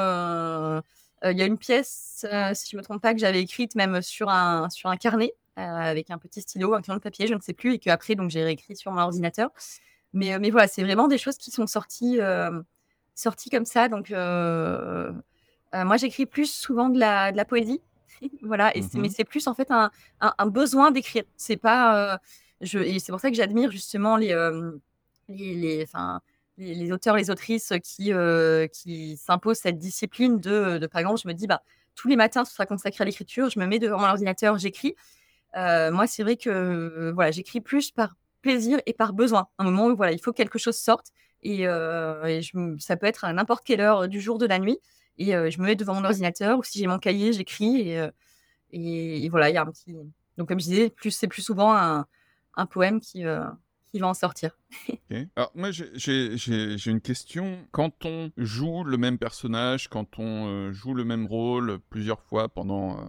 Il 1.23 1.37
y 1.37 1.43
a 1.43 1.47
une 1.47 1.59
pièce, 1.59 2.25
si 2.55 2.71
je 2.71 2.77
me 2.77 2.83
trompe 2.83 3.03
pas, 3.03 3.13
que 3.13 3.21
j'avais 3.21 3.43
écrite 3.43 3.75
même 3.75 4.01
sur 4.01 4.31
un, 4.31 4.71
sur 4.71 4.89
un 4.89 4.97
carnet 4.97 5.35
avec 5.57 6.11
un 6.11 6.17
petit 6.17 6.41
stylo, 6.41 6.73
un 6.73 6.81
crayon 6.81 6.97
de 6.97 7.03
papier, 7.03 7.27
je 7.27 7.35
ne 7.35 7.41
sais 7.41 7.53
plus, 7.53 7.75
et 7.75 7.79
que 7.79 7.91
après 7.91 8.17
j'ai 8.29 8.43
réécrit 8.43 8.75
sur 8.75 8.91
mon 8.93 9.03
ordinateur. 9.03 9.51
Mais, 10.13 10.39
mais 10.39 10.51
voilà, 10.51 10.67
c'est 10.69 10.83
vraiment 10.83 11.09
des 11.09 11.19
choses 11.19 11.37
qui 11.37 11.51
sont 11.51 11.67
sorties, 11.67 12.19
sorties 13.15 13.51
comme 13.51 13.65
ça. 13.65 13.89
Donc 13.89 14.11
moi, 14.11 15.97
j'écris 15.97 16.27
plus 16.27 16.51
souvent 16.53 16.89
de 16.89 16.99
la, 16.99 17.33
de 17.33 17.37
la 17.37 17.45
poésie. 17.45 17.81
voilà, 18.43 18.77
et 18.77 18.83
mais 18.95 19.09
mmh 19.09 19.11
c'est 19.11 19.25
plus 19.25 19.47
en 19.47 19.55
fait 19.55 19.71
un, 19.71 19.91
un, 20.21 20.35
un 20.37 20.47
besoin 20.47 20.91
d'écrire. 20.91 21.25
C'est 21.37 21.57
pas 21.57 22.21
et 22.61 22.99
c'est 22.99 23.13
pour 23.13 23.21
ça 23.21 23.31
que 23.31 23.37
j'admire 23.37 23.71
justement 23.71 24.17
les, 24.17 24.35
les, 25.29 25.55
les, 25.55 26.75
les, 26.75 26.93
auteurs, 26.93 27.17
les 27.17 27.31
autrices 27.31 27.73
qui, 27.83 28.13
qui 28.73 29.17
s'imposent 29.17 29.59
cette 29.59 29.79
discipline 29.79 30.39
de, 30.39 30.79
de, 30.79 30.87
par 30.87 31.01
exemple, 31.01 31.21
je 31.23 31.29
me 31.29 31.33
dis, 31.33 31.47
bah, 31.47 31.63
tous 31.95 32.09
les 32.09 32.17
matins, 32.17 32.45
ce 32.45 32.53
sera 32.53 32.67
consacré 32.67 33.03
à 33.03 33.05
l'écriture, 33.07 33.49
je 33.51 33.59
me 33.59 33.67
mets 33.67 33.79
devant 33.79 33.99
mon 33.99 34.07
ordinateur, 34.07 34.59
j'écris. 34.59 34.95
moi, 35.55 36.07
c'est 36.07 36.23
vrai 36.23 36.37
que 36.37 37.13
voilà, 37.15 37.31
j'écris 37.31 37.61
plus 37.61 37.91
par 37.91 38.17
plaisir 38.43 38.81
et 38.87 38.93
par 38.93 39.13
besoin. 39.13 39.49
Un 39.59 39.65
moment 39.65 39.87
où 39.87 39.97
voilà, 39.97 40.13
il 40.13 40.21
faut 40.21 40.33
que 40.33 40.37
quelque 40.37 40.59
chose 40.59 40.77
sorte. 40.77 41.09
Et, 41.43 41.65
je, 41.65 42.77
ça 42.79 42.97
peut 42.97 43.07
être 43.07 43.25
à 43.25 43.33
n'importe 43.33 43.65
quelle 43.65 43.81
heure 43.81 44.09
du 44.09 44.21
jour, 44.21 44.39
de 44.39 44.47
la 44.47 44.59
nuit. 44.59 44.79
Et 45.19 45.33
je 45.33 45.61
me 45.61 45.67
mets 45.67 45.77
devant 45.77 45.95
mon 45.95 46.05
ordinateur, 46.05 46.59
ou 46.59 46.63
si 46.63 46.79
j'ai 46.79 46.87
mon 46.87 46.99
cahier, 46.99 47.33
j'écris. 47.33 47.91
Et, 48.73 49.25
et, 49.25 49.29
voilà, 49.29 49.51
il 49.51 49.55
y 49.55 49.57
a 49.57 49.63
un 49.63 49.67
petit. 49.67 49.97
Donc, 50.37 50.49
comme 50.49 50.61
je 50.61 50.65
disais, 50.65 50.91
plus, 50.91 51.11
c'est 51.11 51.29
plus 51.29 51.43
souvent 51.43 51.75
un, 51.75 52.07
un 52.57 52.67
poème 52.67 53.01
qui, 53.01 53.25
euh, 53.25 53.45
qui 53.91 53.99
va 53.99 54.09
en 54.09 54.15
sortir. 54.15 54.59
Alors, 55.37 55.51
moi, 55.55 55.71
j'ai 55.71 56.91
une 56.91 57.01
question. 57.01 57.67
Quand 57.73 58.05
on 58.05 58.31
joue 58.37 58.85
le 58.85 58.97
même 58.97 59.19
personnage, 59.19 59.89
quand 59.89 60.19
on 60.19 60.47
euh, 60.49 60.73
joue 60.73 60.95
le 60.95 61.05
même 61.05 61.27
rôle 61.27 61.79
plusieurs 61.91 62.23
fois 62.23 62.49
pendant 62.49 62.99
euh, 62.99 63.05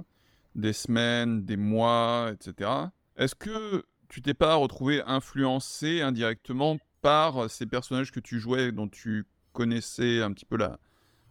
des 0.55 0.73
semaines, 0.73 1.45
des 1.45 1.57
mois, 1.57 2.31
etc., 2.33 2.69
est-ce 3.17 3.35
que 3.35 3.83
tu 4.11 4.21
t'es 4.21 4.33
pas 4.33 4.55
retrouvé 4.55 5.01
influencé 5.05 6.01
indirectement 6.01 6.77
par 7.01 7.49
ces 7.49 7.65
personnages 7.65 8.11
que 8.11 8.19
tu 8.19 8.39
jouais, 8.39 8.71
dont 8.71 8.87
tu 8.87 9.25
connaissais 9.53 10.21
un 10.21 10.31
petit 10.33 10.45
peu 10.45 10.57
la, 10.57 10.77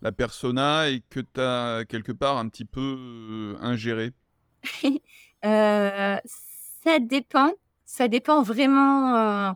la 0.02 0.12
persona 0.12 0.88
et 0.88 1.02
que 1.10 1.20
tu 1.20 1.40
as 1.40 1.84
quelque 1.88 2.12
part 2.12 2.38
un 2.38 2.48
petit 2.48 2.64
peu 2.64 3.56
ingéré? 3.60 4.12
Ça 5.42 6.98
dépend 6.98 7.52
ça 7.90 8.06
dépend 8.06 8.42
vraiment. 8.42 9.16
Euh, 9.16 9.52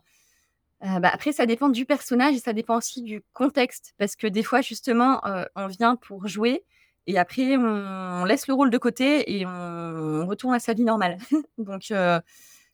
euh, 0.83 0.99
bah, 0.99 1.11
après, 1.13 1.33
ça 1.33 1.47
dépend 1.47 1.69
du 1.69 1.87
personnage 1.87 2.35
et 2.35 2.41
ça 2.41 2.53
dépend 2.53 2.77
aussi 2.77 3.03
du 3.03 3.23
contexte. 3.33 3.95
Parce 3.97 4.17
que 4.17 4.27
des 4.27 4.43
fois, 4.43 4.61
justement, 4.61 5.25
euh, 5.25 5.45
on 5.55 5.69
vient 5.69 5.97
pour 5.97 6.27
jouer 6.27 6.65
et 7.07 7.17
après, 7.17 7.57
on, 7.57 8.25
laisse 8.25 8.49
le 8.49 8.55
rôle 8.55 8.71
de 8.71 8.79
côté 8.79 9.39
et 9.39 9.47
on, 9.47 10.27
retourne 10.27 10.55
à 10.55 10.59
sa 10.59 10.75
vie 10.75 10.85
normale. 10.85 11.19
donc, 11.59 11.93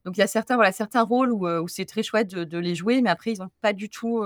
donc 0.05 0.17
il 0.17 0.21
y 0.21 0.23
a 0.23 0.27
certains, 0.27 0.55
voilà, 0.57 0.73
certains 0.73 1.03
rôles 1.03 1.33
où, 1.33 1.47
où 1.49 1.69
c'est 1.69 1.85
très 1.85 2.03
chouette 2.03 2.29
de, 2.29 2.59
les 2.59 2.75
jouer, 2.75 3.03
mais 3.03 3.11
après, 3.11 3.33
ils 3.33 3.39
n'ont 3.41 3.51
pas 3.61 3.73
du 3.73 3.91
tout 3.91 4.25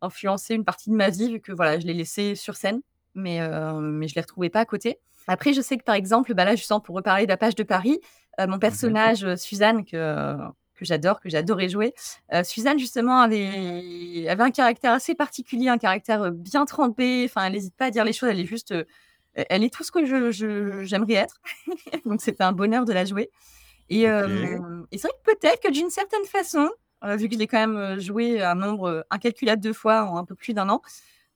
influencé 0.00 0.54
une 0.54 0.64
partie 0.64 0.90
de 0.90 0.94
ma 0.94 1.10
vie 1.10 1.32
vu 1.32 1.40
que 1.40 1.52
voilà, 1.52 1.78
je 1.78 1.86
l'ai 1.86 1.94
laissé 1.94 2.34
sur 2.34 2.56
scène, 2.56 2.80
mais, 3.14 3.40
mais 3.40 4.08
je 4.08 4.12
ne 4.12 4.16
les 4.16 4.20
retrouvais 4.20 4.50
pas 4.50 4.60
à 4.60 4.64
côté. 4.64 4.98
Après, 5.28 5.52
je 5.52 5.60
sais 5.60 5.76
que 5.76 5.84
par 5.84 5.94
exemple, 5.94 6.34
bah 6.34 6.44
là, 6.44 6.56
justement, 6.56 6.80
pour 6.80 6.96
reparler 6.96 7.24
de 7.24 7.30
la 7.30 7.36
page 7.36 7.54
de 7.54 7.62
Paris, 7.62 8.00
euh, 8.40 8.46
mon 8.46 8.56
mmh 8.56 8.60
personnage, 8.60 9.24
euh, 9.24 9.36
Suzanne, 9.36 9.84
que, 9.84 10.36
que 10.74 10.84
j'adore, 10.84 11.20
que 11.20 11.28
j'adorais 11.28 11.68
jouer, 11.68 11.94
euh, 12.32 12.42
Suzanne, 12.42 12.78
justement, 12.78 13.20
avait, 13.20 14.26
avait 14.28 14.42
un 14.42 14.50
caractère 14.50 14.92
assez 14.92 15.14
particulier, 15.14 15.68
un 15.68 15.78
caractère 15.78 16.30
bien 16.32 16.64
trempé. 16.64 17.24
Enfin, 17.26 17.44
elle 17.46 17.52
n'hésite 17.52 17.76
pas 17.76 17.86
à 17.86 17.90
dire 17.90 18.04
les 18.04 18.12
choses, 18.12 18.30
elle 18.30 18.40
est 18.40 18.46
juste 18.46 18.74
elle 19.34 19.64
est 19.64 19.72
tout 19.72 19.82
ce 19.82 19.90
que 19.90 20.04
je 20.04 20.82
j'aimerais 20.82 21.14
être. 21.14 21.40
Donc 22.04 22.20
c'était 22.20 22.44
un 22.44 22.52
bonheur 22.52 22.84
de 22.84 22.92
la 22.92 23.06
jouer 23.06 23.30
et 24.00 24.98
c'est 24.98 25.08
vrai 25.08 25.12
que 25.24 25.32
peut-être 25.34 25.62
que 25.62 25.70
d'une 25.70 25.90
certaine 25.90 26.24
façon, 26.24 26.70
vu 27.02 27.28
que 27.28 27.34
je 27.34 27.38
l'ai 27.38 27.46
quand 27.46 27.66
même, 27.66 28.00
joué 28.00 28.42
un 28.42 28.54
nombre, 28.54 29.04
incalculable 29.10 29.62
de 29.62 29.72
fois 29.72 30.04
en 30.04 30.16
un 30.16 30.24
peu 30.24 30.34
plus 30.34 30.54
d'un 30.54 30.68
an, 30.68 30.82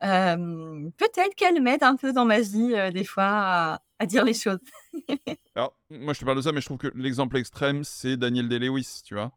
peut-être 0.01 1.35
qu'elle 1.37 1.63
m'aide 1.63 1.83
un 1.83 1.97
peu 1.97 2.13
dans 2.13 2.25
ma 2.25 2.41
vie, 2.41 2.75
des 2.93 3.05
fois 3.05 3.25
à 3.25 3.83
à 3.99 4.07
dire 4.07 4.25
les 4.25 4.35
choses. 4.35 4.59
Alors, 5.55 5.75
moi, 5.91 6.13
je 6.13 6.21
te 6.21 6.25
parle 6.25 6.37
de 6.37 6.43
ça, 6.43 6.53
mais 6.53 6.61
je 6.61 6.67
trouve 6.67 6.79
que 6.79 6.93
l'exemple 6.95 7.37
extrême, 7.39 7.83
c'est 7.85 8.17
Daniel 8.17 8.49
Day-Lewis, 8.49 9.01
tu 9.05 9.15
vois? 9.15 9.33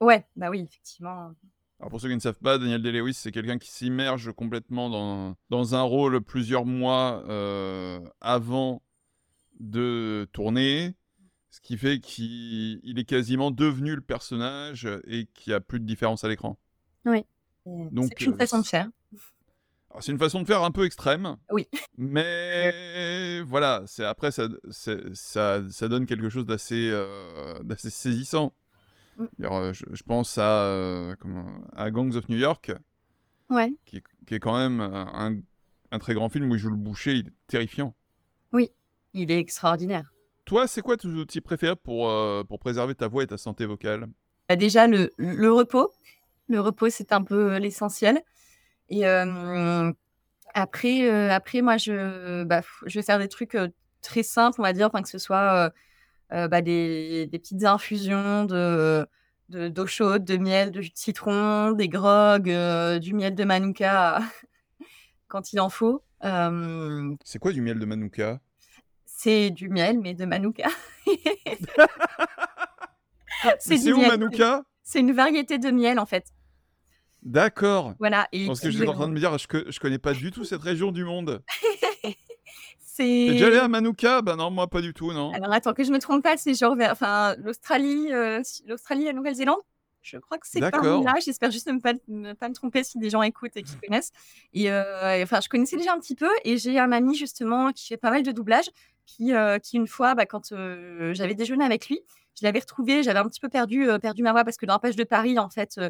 Ouais, 0.00 0.24
bah 0.36 0.50
oui, 0.50 0.60
effectivement. 0.60 1.32
Alors 1.80 1.90
pour 1.90 2.00
ceux 2.00 2.08
qui 2.08 2.14
ne 2.14 2.20
savent 2.20 2.38
pas, 2.38 2.58
Daniel 2.58 2.82
Day-Lewis, 2.82 3.14
c'est 3.14 3.30
quelqu'un 3.32 3.58
qui 3.58 3.70
s'immerge 3.70 4.32
complètement 4.32 4.90
dans 4.90 5.36
dans 5.48 5.74
un 5.74 5.82
rôle 5.82 6.20
plusieurs 6.20 6.64
mois, 6.64 7.24
avant 8.20 8.82
de 9.60 10.28
tourner, 10.32 10.94
ce 11.58 11.60
qui 11.60 11.76
fait 11.76 11.98
qu'il 11.98 12.78
il 12.84 12.98
est 13.00 13.04
quasiment 13.04 13.50
devenu 13.50 13.96
le 13.96 14.00
personnage 14.00 14.88
et 15.08 15.26
qu'il 15.34 15.50
y 15.50 15.54
a 15.54 15.60
plus 15.60 15.80
de 15.80 15.84
différence 15.84 16.22
à 16.22 16.28
l'écran. 16.28 16.56
Oui, 17.04 17.24
c'est 17.64 17.88
Donc 17.90 18.20
une 18.20 18.32
heu, 18.32 18.36
façon 18.36 18.60
de 18.60 18.66
faire. 18.66 18.88
alors 19.90 20.02
c'est 20.04 20.12
une 20.12 20.18
façon 20.18 20.40
de 20.40 20.46
faire 20.46 20.62
un 20.62 20.70
peu 20.70 20.84
extrême, 20.84 21.36
Oui. 21.50 21.66
mais 21.96 23.40
voilà, 23.42 23.82
c'est 23.86 24.04
après 24.04 24.30
ça 24.30 24.48
c'est 24.70 25.12
ça 25.16 25.62
ça 25.68 25.88
donne 25.88 26.06
quelque 26.06 26.28
chose 26.28 26.46
d'assez, 26.46 26.92
saisissant. 27.90 28.54
Heu, 29.20 29.72
je 29.72 29.84
je 29.90 30.02
pense 30.04 30.38
à, 30.38 30.62
heu, 30.66 31.16
comment 31.18 31.60
à 31.74 31.90
Gangs 31.90 32.14
of 32.14 32.28
New 32.28 32.38
York 32.38 32.70
Ouais. 33.50 33.74
qui 33.84 33.96
est 33.96 34.04
qui 34.26 34.34
est 34.36 34.40
quand 34.40 34.56
même, 34.56 34.80
un 34.80 35.40
un 35.90 35.98
très 35.98 36.14
grand 36.14 36.28
film 36.28 36.50
où 36.50 36.54
il 36.54 36.60
joue 36.60 36.70
le 36.70 36.76
boucher, 36.76 37.14
il 37.14 37.26
est 37.28 37.32
terrifiant. 37.48 37.96
Oui, 38.52 38.70
il 39.12 39.32
est 39.32 39.40
extraordinaire. 39.40 40.12
Toi, 40.48 40.66
c'est 40.66 40.80
quoi 40.80 40.96
tes 40.96 41.06
outils 41.08 41.42
préférés 41.42 41.76
pour, 41.76 42.08
heu, 42.08 42.42
pour 42.48 42.58
préserver 42.58 42.94
ta 42.94 43.06
voix 43.06 43.22
et 43.22 43.26
ta 43.26 43.36
santé 43.36 43.66
vocale? 43.66 44.06
Bah, 44.48 44.56
déjà 44.56 44.86
le 44.86 45.10
le 45.18 45.52
repos. 45.52 45.92
Le 46.48 46.58
repos, 46.58 46.88
c'est 46.88 47.12
un 47.12 47.22
peu, 47.22 47.58
l'essentiel 47.58 48.22
et 48.88 49.00
hem, 49.02 49.92
après, 50.54 51.06
après 51.30 51.60
moi 51.60 51.76
je 51.76 52.44
bah, 52.44 52.62
je 52.86 52.98
vais 52.98 53.02
faire 53.04 53.18
des 53.18 53.28
trucs, 53.28 53.58
très 54.00 54.22
simples, 54.22 54.58
on 54.60 54.62
va 54.62 54.72
dire, 54.72 54.86
enfin 54.86 55.02
que 55.02 55.10
ce 55.10 55.18
soit, 55.18 55.70
bah, 56.30 56.62
des 56.62 57.26
des 57.26 57.38
petites 57.38 57.64
infusions 57.64 58.46
de 58.46 59.06
de 59.50 59.68
d'eau 59.68 59.86
chaude, 59.86 60.24
de 60.24 60.38
miel, 60.38 60.70
de 60.70 60.80
jus 60.80 60.90
de 60.90 60.96
citron, 60.96 61.72
des 61.72 61.88
grogs, 61.90 62.48
heu, 62.50 62.98
du 63.00 63.12
miel 63.12 63.34
de 63.34 63.44
Manuka 63.44 64.20
quand 65.28 65.52
il 65.52 65.60
en 65.60 65.68
faut. 65.68 66.02
C'est 67.24 67.38
quoi 67.38 67.52
du 67.52 67.60
miel 67.60 67.78
de 67.78 67.84
Manuka? 67.84 68.40
C'est 69.20 69.50
du 69.50 69.68
miel, 69.68 69.98
mais 69.98 70.14
de 70.14 70.24
Manuka. 70.24 70.68
C'est 73.58 73.76
c'est 73.78 73.92
où 73.92 73.98
miel, 73.98 74.08
Manuka? 74.08 74.62
c'est 74.82 75.00
une 75.00 75.12
variété 75.12 75.58
de 75.58 75.70
miel, 75.70 75.98
en 75.98 76.06
fait. 76.06 76.24
D'accord. 77.22 77.94
Voilà 77.98 78.28
et 78.32 78.46
Parce 78.46 78.60
que 78.60 78.70
j'étais 78.70 78.88
en 78.88 78.94
train 78.94 79.08
de 79.08 79.12
me 79.12 79.18
dire, 79.18 79.36
je 79.38 79.46
je 79.70 79.80
connais 79.80 79.98
pas 79.98 80.12
du 80.14 80.30
tout 80.30 80.44
cette 80.44 80.62
région 80.62 80.92
du 80.92 81.04
monde. 81.04 81.42
Tu 82.96 83.04
es 83.04 83.32
déjà 83.32 83.46
allé 83.46 83.56
C'est 83.56 83.60
à 83.60 83.68
Manuka? 83.68 84.22
Bah 84.22 84.34
non, 84.34 84.50
moi 84.50 84.66
pas 84.66 84.80
du 84.80 84.92
tout, 84.92 85.12
non. 85.12 85.32
alors 85.32 85.52
attends 85.52 85.72
que 85.72 85.84
je 85.84 85.92
me 85.92 85.98
trompe 86.00 86.24
pas, 86.24 86.36
c'est 86.36 86.54
genre 86.54 86.74
vers 86.74 86.90
enfin 86.90 87.36
l'Australie, 87.38 88.08
heu, 88.12 88.38
s 88.40 88.62
l'Australie, 88.66 89.04
la 89.04 89.12
Nouvelle-Zélande? 89.12 89.60
Je 90.02 90.16
crois 90.18 90.38
que 90.38 90.46
c'est 90.48 90.58
par 90.70 90.82
là, 90.82 91.14
j'espère 91.24 91.50
juste 91.52 91.68
ne 91.68 91.78
pas 91.78 91.92
ne 92.08 92.32
pas 92.32 92.48
me 92.48 92.54
tromper 92.54 92.82
si 92.82 92.98
des 92.98 93.10
gens 93.10 93.22
écoutent 93.22 93.56
et 93.56 93.62
qui 93.62 93.76
connaissent 93.76 94.10
et 94.52 94.70
heu 94.70 94.82
et 95.16 95.22
enfin 95.22 95.40
je 95.40 95.48
connaissais 95.48 95.76
déjà 95.76 95.92
un 95.92 96.00
petit 96.00 96.14
peu 96.16 96.30
et 96.44 96.56
j'ai 96.56 96.78
un 96.80 96.90
ami 96.92 97.14
justement 97.14 97.72
qui 97.72 97.86
fait 97.86 97.96
pas 97.98 98.10
mal 98.10 98.22
de 98.24 98.32
doublage 98.32 98.70
qui, 99.08 99.32
heu, 99.34 99.58
qui 99.60 99.76
une 99.78 99.88
fois, 99.88 100.14
bah, 100.14 100.26
quand, 100.26 100.52
heu, 100.52 101.12
j'avais 101.14 101.34
déjeuné 101.34 101.64
avec 101.64 101.88
lui, 101.88 102.00
je 102.40 102.44
l'avais 102.46 102.60
retrouvé, 102.60 103.02
j'avais 103.02 103.18
un 103.20 103.26
petit 103.28 103.40
peu 103.40 103.48
perdu, 103.48 103.86
heu, 103.88 103.98
perdu 103.98 104.22
ma 104.22 104.32
voix 104.32 104.44
parce 104.44 104.56
que 104.58 104.66
dans 104.66 104.74
La 104.74 104.78
Page 104.80 104.96
de 104.96 105.04
Paris, 105.04 105.38
en 105.38 105.50
fait, 105.50 105.80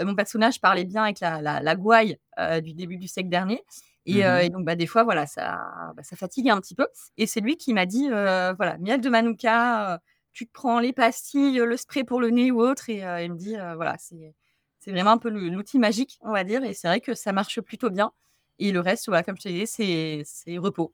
mon 0.00 0.14
personnage 0.14 0.60
parlait 0.60 0.84
bien 0.84 1.04
avec 1.04 1.20
la 1.20 1.40
la 1.42 1.60
la 1.60 1.76
gouaille, 1.76 2.18
du 2.62 2.74
début 2.74 2.96
du 2.98 3.08
siècle 3.08 3.30
dernier. 3.30 3.62
Et 4.06 4.22
Mmh 4.22 4.40
et 4.42 4.50
donc 4.50 4.66
bah, 4.66 4.76
des 4.76 4.86
fois 4.86 5.02
voilà, 5.04 5.26
ça 5.26 5.92
bah, 5.96 6.02
ça 6.02 6.16
fatiguait 6.16 6.50
un 6.50 6.60
petit 6.60 6.74
peu. 6.74 6.86
Et 7.16 7.26
c'est 7.26 7.40
lui 7.40 7.56
qui 7.56 7.72
m'a 7.72 7.86
dit, 7.86 8.08
voilà: 8.10 8.76
«Miel 8.80 9.00
de 9.00 9.08
Manuka, 9.08 10.00
tu 10.32 10.46
te 10.46 10.52
prends 10.52 10.78
les 10.80 10.92
pastilles, 10.92 11.58
le 11.58 11.76
spray 11.76 12.04
pour 12.04 12.20
le 12.20 12.30
nez 12.30 12.50
ou 12.50 12.60
autre» 12.60 12.90
et 12.90 12.98
il 13.24 13.32
me 13.32 13.36
dit, 13.38 13.54
voilà, 13.76 13.96
c'est 13.98 14.90
vraiment 14.90 15.12
un 15.12 15.18
peu 15.18 15.30
l'outil 15.30 15.78
magique, 15.78 16.18
on 16.22 16.32
va 16.32 16.44
dire. 16.44 16.62
Et 16.64 16.74
c'est 16.74 16.88
vrai 16.88 17.00
que 17.00 17.14
ça 17.14 17.32
marche 17.32 17.60
plutôt 17.62 17.90
bien. 17.90 18.12
Et 18.58 18.72
le 18.72 18.80
reste, 18.80 19.06
voilà, 19.08 19.22
comme 19.22 19.36
je 19.36 19.42
te 19.44 19.48
disais, 19.48 20.22
c'est 20.24 20.58
repos. 20.58 20.92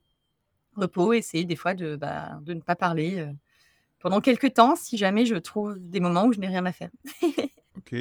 Repos, 0.75 1.13
essayer 1.13 1.45
des 1.45 1.55
fois 1.55 1.73
de, 1.73 1.95
bah, 1.95 2.39
de 2.41 2.53
ne 2.53 2.61
pas 2.61 2.75
parler, 2.75 3.19
heu, 3.19 3.29
pendant 3.99 4.21
quelque 4.21 4.47
temps 4.47 4.75
si 4.75 4.97
jamais 4.97 5.25
je 5.25 5.35
trouve 5.35 5.77
des 5.79 5.99
moments 5.99 6.25
où 6.25 6.33
je 6.33 6.39
n'ai 6.39 6.47
rien 6.47 6.65
à 6.65 6.71
faire. 6.73 6.91
OK. 7.77 7.95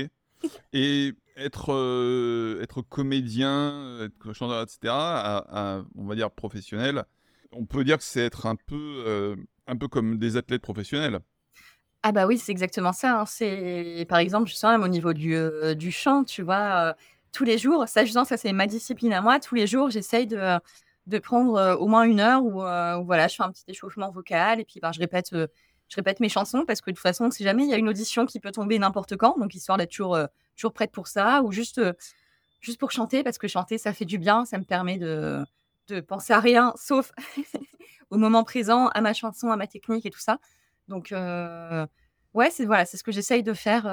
Et 0.73 1.15
être, 1.37 1.73
heu, 1.73 2.61
être 2.63 2.83
comédien, 2.83 4.01
être 4.03 4.33
chanteur 4.35 4.63
et 4.65 4.69
cetera, 4.69 5.21
à 5.21 5.77
à 5.79 5.85
on 5.97 6.07
va 6.07 6.15
dire 6.17 6.31
professionnel, 6.31 7.05
on 7.53 7.67
peut 7.67 7.85
dire 7.85 7.99
que 7.99 8.05
c'est 8.05 8.23
être 8.27 8.47
un 8.47 8.57
peu, 8.57 9.05
heu, 9.07 9.37
un 9.67 9.77
peu 9.77 9.89
comme 9.89 10.19
des 10.19 10.37
athlètes 10.37 10.63
professionnels? 10.63 11.21
Ah 12.03 12.13
bah 12.13 12.27
oui, 12.27 12.39
c'est 12.39 12.53
exactement 12.53 12.93
ça, 12.93 13.21
hein. 13.21 13.27
C'est 13.27 14.07
par 14.09 14.19
exemple, 14.19 14.49
je 14.49 14.55
sens 14.55 14.71
même 14.73 14.83
au 14.83 14.89
niveau 14.89 15.13
du, 15.13 15.37
du 15.77 15.93
chant, 15.93 16.25
tu 16.25 16.43
vois? 16.43 16.97
Tous 17.33 17.45
les 17.45 17.59
jours, 17.59 17.87
ça 17.89 18.05
justement, 18.05 18.25
ça 18.25 18.37
c'est 18.39 18.53
ma 18.53 18.67
discipline 18.67 19.13
à 19.13 19.21
moi. 19.21 19.39
Tous 19.39 19.55
les 19.55 19.67
jours, 19.67 19.91
j'essaye 19.91 20.27
de, 20.27 20.59
de 21.11 21.19
prendre, 21.19 21.77
au 21.79 21.87
moins 21.87 22.05
une 22.05 22.21
heure 22.21 22.43
où, 22.45 22.61
voilà, 23.05 23.29
je 23.29 23.37
fais 23.37 23.43
un 23.43 23.51
petit 23.51 23.65
échauffement 23.69 24.11
vocal 24.11 24.61
et 24.61 24.65
puis, 24.65 24.81
ben, 24.81 24.93
je 24.93 25.01
répète, 25.01 26.21
mes 26.21 26.29
chansons 26.29 26.65
parce 26.67 26.81
que 26.81 26.91
de 26.91 26.97
toute 26.97 27.03
façon, 27.03 27.27
on 27.27 27.31
sait 27.31 27.45
jamais, 27.45 27.65
il 27.65 27.71
y 27.71 27.75
a 27.75 27.79
une 27.79 27.89
audition 27.89 28.27
qui 28.27 28.41
peut 28.41 28.53
tomber 28.53 28.79
n'importe 28.79 29.17
quand, 29.17 29.39
donc 29.39 29.55
histoire 29.55 29.77
d'être 29.77 29.91
toujours, 29.91 30.19
toujours 30.57 30.73
prête 30.73 30.93
pour 30.93 31.09
ça 31.09 31.43
ou 31.43 31.53
juste, 31.53 31.81
juste 32.61 32.79
pour 32.79 32.91
chanter 32.91 33.23
parce 33.23 33.39
que 33.39 33.49
chanter, 33.49 33.77
ça 33.77 33.93
fait 33.93 34.05
du 34.05 34.19
bien, 34.19 34.45
ça 34.45 34.59
me 34.59 34.65
permet 34.65 34.99
de 34.99 35.45
de 35.91 36.01
penser 36.01 36.33
à 36.33 36.41
rien 36.41 36.73
sauf 36.77 37.13
au 38.11 38.17
moment 38.17 38.45
présent, 38.45 38.89
à 38.89 39.01
ma 39.01 39.13
chanson, 39.13 39.51
à 39.51 39.57
ma 39.57 39.67
technique 39.67 40.07
et 40.07 40.11
tout 40.11 40.21
ça. 40.21 40.39
Donc 40.89 41.13
ouais, 41.13 42.51
c'est 42.51 42.65
voilà, 42.65 42.85
c'est 42.85 42.97
ce 42.97 43.05
que 43.05 43.13
j'essaye 43.13 43.43
de 43.43 43.53
faire, 43.53 43.87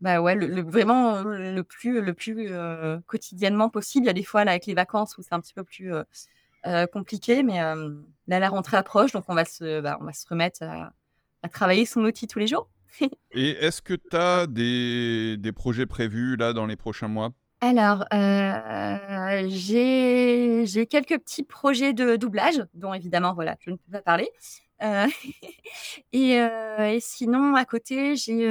bah, 0.00 0.20
ouais, 0.20 0.34
le 0.34 0.46
le 0.46 0.62
vraiment, 0.62 1.22
le 1.22 1.62
plus 1.62 2.00
le 2.00 2.14
plus, 2.14 2.48
heu, 2.50 3.00
quotidiennement 3.06 3.68
possible. 3.68 4.04
Il 4.06 4.08
y 4.08 4.10
a 4.10 4.14
des 4.14 4.22
fois, 4.24 4.44
là, 4.44 4.52
avec 4.52 4.66
les 4.66 4.74
vacances 4.74 5.16
où 5.18 5.22
c'est 5.22 5.34
un 5.34 5.40
petit 5.40 5.54
peu 5.54 5.64
plus, 5.64 5.92
heu 5.92 6.04
heu, 6.66 6.86
compliqué, 6.86 7.42
mais 7.42 7.58
là, 7.58 8.38
la 8.40 8.48
rentrée 8.48 8.76
approche, 8.76 9.12
donc 9.12 9.24
on 9.28 9.34
va 9.34 9.44
se 9.44 9.80
bah, 9.80 9.98
on 10.00 10.04
va 10.04 10.12
se 10.12 10.26
remettre 10.28 10.62
à 10.62 10.92
à 11.42 11.48
travailler 11.48 11.86
son 11.86 12.04
outil 12.04 12.26
tous 12.26 12.38
les 12.38 12.46
jours. 12.46 12.68
Et 13.32 13.50
est-ce 13.50 13.82
que 13.82 13.94
tu 13.94 14.16
as 14.16 14.46
des 14.46 15.36
des 15.38 15.52
projets 15.52 15.86
prévus 15.86 16.36
là 16.36 16.52
dans 16.52 16.66
les 16.66 16.76
prochains 16.76 17.08
mois? 17.08 17.32
Alors, 17.60 18.04
j'ai 19.48 20.64
j'ai 20.66 20.86
quelques 20.86 21.18
petits 21.18 21.42
projets 21.42 21.92
de 21.92 22.16
doublage 22.16 22.64
dont 22.74 22.94
évidemment, 22.94 23.34
voilà, 23.34 23.56
je 23.60 23.70
ne 23.70 23.76
peux 23.76 23.92
pas 23.92 24.02
parler. 24.02 24.30
Et 26.12 26.38
sinon 27.00 27.54
à 27.56 27.64
côté, 27.64 28.16
j'ai, 28.16 28.46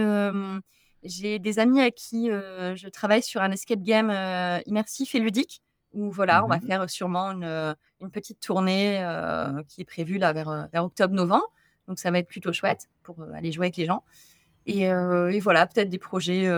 j'ai 1.04 1.40
des 1.40 1.60
amis 1.60 1.80
avec 1.80 1.96
qui, 1.96 2.28
je 2.30 2.88
travaille 2.90 3.24
sur 3.24 3.42
un 3.42 3.52
escape 3.52 3.82
game, 3.82 4.10
immersif 4.66 5.16
et 5.16 5.20
ludique 5.20 5.62
où 5.94 6.12
voilà, 6.12 6.44
on 6.44 6.48
va 6.48 6.58
Mmh 6.58 6.68
faire 6.68 6.90
sûrement 6.90 7.32
une, 7.32 7.76
petite 8.12 8.40
tournée, 8.40 9.04
qui 9.68 9.82
est 9.82 9.86
prévue 9.86 10.18
là 10.18 10.34
vers, 10.34 10.84
octobre-novembre. 10.84 11.52
Donc 11.88 12.00
ça 12.00 12.12
va 12.12 12.20
être 12.20 12.28
plutôt 12.28 12.52
chouette 12.52 12.90
pour, 13.04 13.22
aller 13.34 13.52
jouer 13.52 13.68
avec 13.68 13.78
les 13.78 13.86
gens. 13.86 14.04
Et 14.66 14.90
voilà, 15.40 15.66
peut-être 15.66 15.90
des 15.90 15.98
projets, 15.98 16.50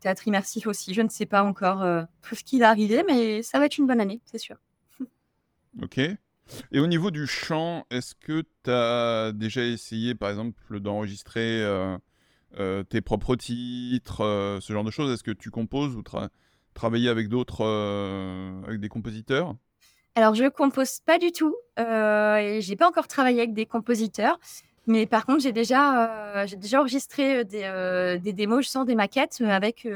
théâtre 0.00 0.26
immersif 0.26 0.66
aussi. 0.66 0.94
Je 0.94 1.02
ne 1.02 1.08
sais 1.08 1.26
pas 1.26 1.42
encore, 1.42 1.84
tout 2.22 2.34
ce 2.34 2.44
qui 2.44 2.58
va 2.58 2.70
arriver, 2.70 3.04
mais 3.06 3.42
ça 3.42 3.58
va 3.58 3.66
être 3.66 3.78
une 3.78 3.86
bonne 3.86 4.00
année, 4.00 4.20
c'est 4.24 4.38
sûr. 4.38 4.56
OK. 5.80 5.98
Et 6.70 6.80
au 6.80 6.86
niveau 6.86 7.10
du 7.10 7.26
chant, 7.26 7.86
est-ce 7.90 8.14
que 8.14 8.42
tu 8.64 8.70
as 8.70 9.32
déjà 9.32 9.64
essayé, 9.64 10.14
par 10.14 10.30
exemple, 10.30 10.80
d'enregistrer, 10.80 11.64
tes 12.88 13.00
propres 13.00 13.36
titres, 13.36 14.22
heu, 14.22 14.58
ce 14.60 14.72
genre 14.72 14.84
de 14.84 14.90
choses? 14.90 15.12
Est-ce 15.12 15.22
que 15.22 15.30
tu 15.30 15.50
composes 15.50 15.96
ou 15.96 16.02
tra 16.02 16.28
travailler 16.74 17.08
avec 17.08 17.28
d'autres, 17.28 17.64
heu, 17.64 18.62
avec 18.66 18.80
des 18.80 18.88
compositeurs? 18.88 19.54
Alors 20.14 20.34
je 20.34 20.48
compose 20.48 21.00
pas 21.00 21.18
du 21.18 21.32
tout, 21.32 21.54
et 21.78 22.58
j'ai 22.60 22.76
pas 22.76 22.88
encore 22.88 23.08
travaillé 23.08 23.38
avec 23.38 23.54
des 23.54 23.64
compositeurs, 23.64 24.38
mais 24.86 25.06
par 25.06 25.24
contre 25.24 25.42
j'ai 25.42 25.52
déjà, 25.52 26.44
déjà 26.58 26.80
enregistré, 26.80 27.44
des, 27.46 28.18
des 28.22 28.32
démos, 28.34 28.60
justement 28.60 28.84
des 28.84 28.94
maquettes, 28.94 29.40
avec, 29.40 29.88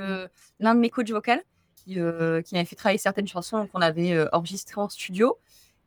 l'un 0.58 0.74
de 0.74 0.80
mes 0.80 0.88
coachs 0.88 1.10
vocales 1.10 1.42
qui, 1.74 1.94
qui 1.94 2.54
m'avait 2.54 2.64
fait 2.64 2.76
travailler 2.76 2.98
certaines 2.98 3.28
chansons 3.28 3.66
qu'on 3.66 3.82
avait, 3.82 4.26
enregistrées 4.32 4.80
en 4.80 4.88
studio 4.88 5.36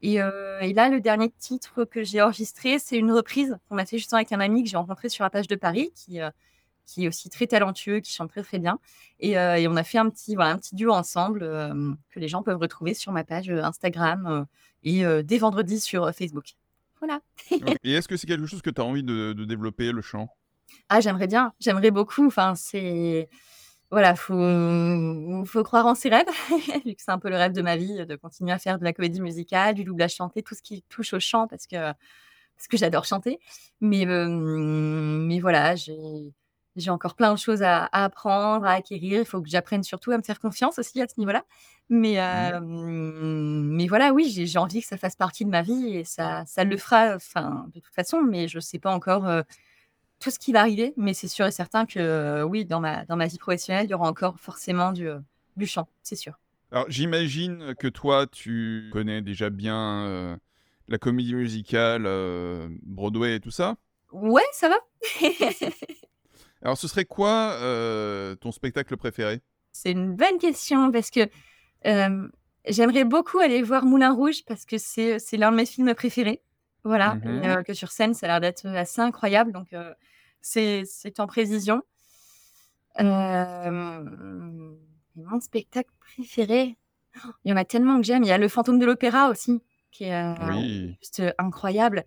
et 0.01 0.17
là, 0.17 0.89
le 0.89 0.99
dernier 1.01 1.29
titre 1.29 1.83
que 1.83 2.03
j'ai 2.03 2.21
enregistré, 2.21 2.79
c'est 2.79 2.97
une 2.97 3.11
reprise 3.11 3.57
qu'on 3.67 3.77
a 3.77 3.85
fait 3.85 3.97
justement 3.97 4.17
avec 4.17 4.31
un 4.31 4.39
ami 4.39 4.63
que 4.63 4.69
j'ai 4.69 4.77
rencontré 4.77 5.09
sur 5.09 5.23
la 5.23 5.29
plage 5.29 5.47
de 5.47 5.55
Paris 5.55 5.91
qui, 5.95 6.19
qui 6.89 7.05
est 7.05 7.07
aussi 7.07 7.29
très 7.29 7.47
talentueux, 7.47 7.99
qui 7.99 8.11
chante 8.11 8.29
très 8.29 8.43
très 8.43 8.59
bien. 8.59 8.79
Et, 9.19 9.31
et 9.31 9.67
on 9.67 9.75
a 9.75 9.83
fait 9.83 9.97
un 9.97 10.09
petit, 10.09 10.35
voilà, 10.35 10.51
un 10.51 10.57
petit 10.57 10.75
duo 10.75 10.91
ensemble 10.91 11.41
que 12.09 12.19
les 12.19 12.27
gens 12.27 12.43
peuvent 12.43 12.59
retrouver 12.59 12.93
sur 12.93 13.11
ma 13.11 13.23
page 13.23 13.49
Instagram 13.49 14.45
et 14.83 15.03
dès 15.23 15.37
vendredi 15.37 15.79
sur 15.79 16.13
Facebook. 16.13 16.55
Voilà. 16.99 17.21
et 17.83 17.93
est-ce 17.93 18.07
que 18.07 18.17
c'est 18.17 18.27
quelque 18.27 18.45
chose 18.45 18.61
que 18.61 18.69
tu 18.69 18.81
as 18.81 18.83
envie 18.83 19.03
de, 19.03 19.33
de 19.33 19.45
développer, 19.45 19.91
le 19.91 20.01
chant? 20.01 20.29
Ah, 20.89 21.01
j'aimerais 21.01 21.27
bien, 21.27 21.53
j'aimerais 21.59 21.91
beaucoup. 21.91 22.27
Enfin, 22.27 22.55
c'est 22.55 23.29
voilà, 23.91 24.15
faut, 24.15 25.45
faut 25.45 25.63
croire 25.63 25.87
en 25.87 25.95
ses 25.95 26.09
rêves, 26.09 26.27
vu 26.85 26.93
que 26.93 27.01
c'est 27.01 27.09
un 27.09 27.17
peu 27.17 27.29
le 27.29 27.37
rêve 27.37 27.53
de 27.53 27.61
ma 27.63 27.75
vie, 27.75 28.05
de 28.05 28.15
continuer 28.15 28.51
à 28.51 28.59
faire 28.59 28.77
de 28.77 28.83
la 28.83 28.93
comédie 28.93 29.19
musicale, 29.19 29.73
du 29.73 29.83
doublage 29.83 30.13
chanté, 30.13 30.43
tout 30.43 30.53
ce 30.53 30.61
qui 30.61 30.83
touche 30.89 31.13
au 31.13 31.19
chant, 31.19 31.47
parce 31.47 31.65
que, 31.65 31.75
parce 31.75 32.67
que 32.69 32.77
j'adore 32.77 33.05
chanter. 33.05 33.39
Mais, 33.81 34.05
mais 34.05 35.39
voilà, 35.39 35.75
j'ai, 35.75 36.33
j'ai 36.75 36.89
encore 36.91 37.15
plein 37.15 37.33
de 37.33 37.39
choses 37.39 37.63
à, 37.63 37.89
apprendre, 37.91 38.65
à 38.65 38.73
acquérir. 38.73 39.19
Il 39.21 39.25
faut 39.25 39.41
que 39.41 39.49
j'apprenne 39.49 39.83
surtout 39.83 40.11
à 40.11 40.17
me 40.17 40.23
faire 40.23 40.39
confiance 40.39 40.79
aussi 40.79 41.01
à 41.01 41.07
ce 41.07 41.19
niveau-là. 41.19 41.43
Mais, 41.89 42.17
mmh. 42.59 43.75
mais 43.75 43.87
voilà, 43.87 44.13
oui, 44.13 44.29
j'ai, 44.29 44.59
envie 44.59 44.81
que 44.81 44.87
ça 44.87 44.97
fasse 44.97 45.15
partie 45.15 45.43
de 45.43 45.49
ma 45.49 45.63
vie 45.63 45.97
et 45.97 46.03
ça, 46.03 46.43
ça 46.45 46.63
le 46.63 46.77
fera, 46.77 47.15
enfin, 47.15 47.67
de 47.73 47.79
toute 47.79 47.93
façon, 47.93 48.21
mais 48.21 48.47
je 48.47 48.57
ne 48.57 48.61
sais 48.61 48.77
pas 48.77 48.93
encore 48.93 49.27
tout 50.19 50.29
ce 50.29 50.37
qui 50.37 50.51
va 50.51 50.59
arriver, 50.59 50.93
mais 50.97 51.13
c'est 51.13 51.27
sûr 51.27 51.45
et 51.47 51.51
certain 51.51 51.85
que 51.85 51.99
euh, 51.99 52.43
oui, 52.43 52.65
dans 52.65 52.79
ma, 52.79 53.05
dans 53.05 53.15
ma 53.15 53.27
vie 53.27 53.37
professionnelle, 53.37 53.85
il 53.85 53.89
y 53.89 53.93
aura 53.93 54.07
encore 54.07 54.39
forcément 54.39 54.91
du, 54.91 55.07
du 55.57 55.65
chant, 55.65 55.87
c'est 56.03 56.15
sûr. 56.15 56.39
Alors 56.71 56.85
j'imagine 56.89 57.73
que 57.79 57.87
toi, 57.87 58.27
tu 58.27 58.89
connais 58.91 59.23
déjà 59.23 59.49
bien 59.49 60.37
la 60.87 60.97
comédie 60.99 61.33
musicale, 61.33 62.03
Broadway 62.83 63.35
et 63.35 63.39
tout 63.39 63.51
ça 63.51 63.77
Ouais, 64.11 64.45
ça 64.51 64.69
va. 64.69 64.75
Alors 66.61 66.77
ce 66.77 66.87
serait 66.87 67.05
quoi 67.05 67.57
ton 68.39 68.51
spectacle 68.51 68.95
préféré? 68.97 69.41
C'est 69.71 69.91
une 69.91 70.15
bonne 70.15 70.37
question 70.39 70.91
parce 70.91 71.09
que 71.09 71.29
j'aimerais 72.65 73.05
beaucoup 73.05 73.39
aller 73.39 73.61
voir 73.61 73.85
Moulin 73.85 74.13
Rouge 74.13 74.43
parce 74.45 74.65
que 74.65 74.77
c'est 74.77 75.19
l'un 75.33 75.51
de 75.51 75.57
mes 75.57 75.65
films 75.65 75.93
préférés. 75.95 76.41
Voilà, 76.83 77.15
mmh 77.15 77.63
que 77.65 77.73
sur 77.73 77.91
scène, 77.91 78.13
ça 78.13 78.25
a 78.25 78.29
l'air 78.29 78.41
d'être 78.41 78.65
assez 78.65 79.01
incroyable. 79.01 79.51
Donc, 79.51 79.75
c'est 80.41 81.19
en 81.19 81.27
précision. 81.27 81.81
mon 82.99 84.77
spectacle 85.39 85.91
préféré, 85.99 86.77
il 87.43 87.49
y 87.49 87.53
en 87.53 87.57
a 87.57 87.65
tellement 87.65 87.97
que 87.97 88.03
j'aime. 88.03 88.23
Il 88.23 88.29
y 88.29 88.31
a 88.31 88.37
Le 88.37 88.47
Fantôme 88.47 88.79
de 88.79 88.85
l'Opéra 88.85 89.29
aussi, 89.29 89.61
qui 89.91 90.05
est 90.05 90.97
juste 91.01 91.21
incroyable. 91.37 92.05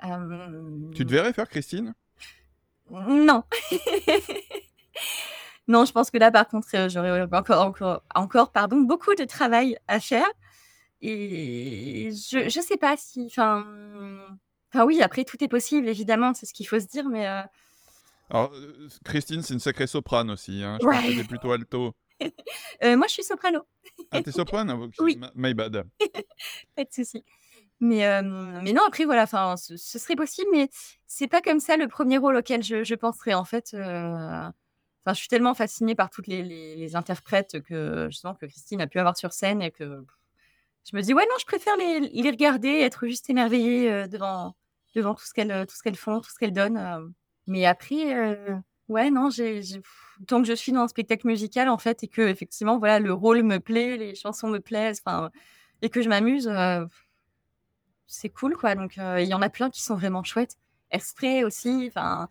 Tu 0.00 1.06
te 1.06 1.10
verrais 1.10 1.32
faire 1.32 1.48
Christine? 1.48 1.94
Non. 2.90 3.42
non, 5.68 5.84
je 5.84 5.92
pense 5.92 6.10
que 6.10 6.18
là, 6.18 6.30
par 6.30 6.48
contre, 6.48 6.68
j'aurais 6.88 7.22
encore, 7.32 7.64
encore, 7.64 8.02
encore 8.14 8.52
pardon, 8.52 8.80
beaucoup 8.80 9.14
de 9.14 9.24
travail 9.24 9.78
à 9.88 10.00
faire. 10.00 10.28
Et 11.00 12.10
je 12.12 12.44
ne 12.44 12.64
sais 12.64 12.76
pas 12.76 12.96
si. 12.96 13.26
Enfin, 13.26 13.64
enfin, 14.72 14.84
oui, 14.84 15.02
après, 15.02 15.24
tout 15.24 15.42
est 15.42 15.48
possible, 15.48 15.88
évidemment, 15.88 16.34
c'est 16.34 16.46
ce 16.46 16.54
qu'il 16.54 16.66
faut 16.66 16.80
se 16.80 16.86
dire, 16.86 17.08
mais. 17.08 17.28
Euh 17.28 17.42
Alors, 18.30 18.52
euh, 18.54 18.88
Christine, 19.04 19.42
c'est 19.42 19.54
une 19.54 19.60
sacrée 19.60 19.86
soprane 19.86 20.30
aussi. 20.30 20.62
Hein. 20.62 20.78
Je 20.80 20.86
que 21.22 21.26
plutôt 21.26 21.52
alto. 21.52 21.94
Euh, 22.82 22.96
moi, 22.96 23.06
je 23.06 23.12
suis 23.12 23.22
soprano. 23.22 23.60
ah, 24.10 24.22
t'es 24.22 24.32
soprano 24.32 24.88
Oui. 24.98 25.20
My 25.36 25.54
bad. 25.54 25.84
pas 26.76 26.84
de 26.84 26.88
souci. 26.92 27.24
Mais, 27.80 28.22
mais 28.62 28.72
non, 28.72 28.82
après, 28.86 29.04
voilà, 29.04 29.26
ce, 29.56 29.76
serait 29.76 30.16
possible, 30.16 30.48
mais 30.52 30.68
c'est 31.06 31.28
pas 31.28 31.40
comme 31.40 31.60
ça 31.60 31.76
le 31.76 31.86
premier 31.86 32.18
rôle 32.18 32.36
auquel 32.36 32.62
je, 32.62 32.82
je 32.82 32.94
penserais, 32.96 33.34
en 33.34 33.44
fait. 33.44 33.74
Enfin, 33.74 34.52
je 35.14 35.14
suis 35.14 35.28
tellement 35.28 35.54
fascinée 35.54 35.94
par 35.94 36.10
toutes 36.10 36.26
les, 36.26 36.42
les, 36.42 36.96
interprètes 36.96 37.62
que, 37.62 38.08
justement, 38.10 38.34
que 38.34 38.46
Christine 38.46 38.80
a 38.80 38.86
pu 38.86 38.98
avoir 38.98 39.16
sur 39.16 39.32
scène 39.32 39.62
et 39.62 39.70
que 39.70 40.04
je 40.90 40.96
me 40.96 41.02
dis 41.02 41.12
ouais 41.12 41.24
non 41.24 41.36
je 41.38 41.44
préfère 41.44 41.76
les, 41.76 42.00
les 42.00 42.30
regarder 42.30 42.68
être 42.80 43.06
juste 43.06 43.28
émerveillée 43.28 43.90
euh, 43.92 44.06
devant 44.06 44.54
devant 44.94 45.14
tout 45.14 45.24
ce 45.24 45.34
qu'elles 45.34 45.66
qu'elles 45.82 45.96
font 45.96 46.20
tout 46.20 46.30
ce 46.30 46.38
qu'elles 46.38 46.52
donnent 46.52 46.78
euh. 46.78 47.06
mais 47.46 47.66
après 47.66 48.14
euh, 48.14 48.56
ouais 48.88 49.10
non 49.10 49.30
j'ai 49.30 49.60
tant 50.26 50.40
que 50.40 50.48
je 50.48 50.54
suis 50.54 50.72
dans 50.72 50.80
un 50.80 50.88
spectacle 50.88 51.26
musical 51.26 51.68
en 51.68 51.78
fait 51.78 52.04
et 52.04 52.08
que 52.08 52.22
effectivement 52.22 52.78
voilà 52.78 53.00
le 53.00 53.12
rôle 53.12 53.42
me 53.42 53.58
plaît 53.58 53.96
les 53.96 54.14
chansons 54.14 54.48
me 54.48 54.60
plaisent 54.60 55.02
et 55.82 55.90
que 55.90 56.00
je 56.00 56.08
m'amuse 56.08 56.50
c'est 58.08 58.28
cool 58.28 58.56
quoi 58.56 58.74
donc 58.74 58.96
il 58.96 59.26
y 59.26 59.34
en 59.34 59.42
a 59.42 59.48
plein 59.48 59.70
qui 59.70 59.82
sont 59.82 59.94
vraiment 59.94 60.24
chouettes 60.24 60.56
Exprès 60.90 61.44
aussi 61.44 61.84
enfin 61.88 62.28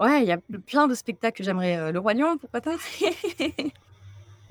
ouais 0.00 0.22
il 0.22 0.26
y 0.26 0.32
a 0.32 0.38
plein 0.66 0.88
de 0.88 0.94
spectacles 0.94 1.38
que 1.38 1.44
j'aimerais 1.44 1.92
le 1.92 1.98
roi 2.00 2.14
lion 2.14 2.38
pourquoi 2.38 2.60
pas? 2.60 2.76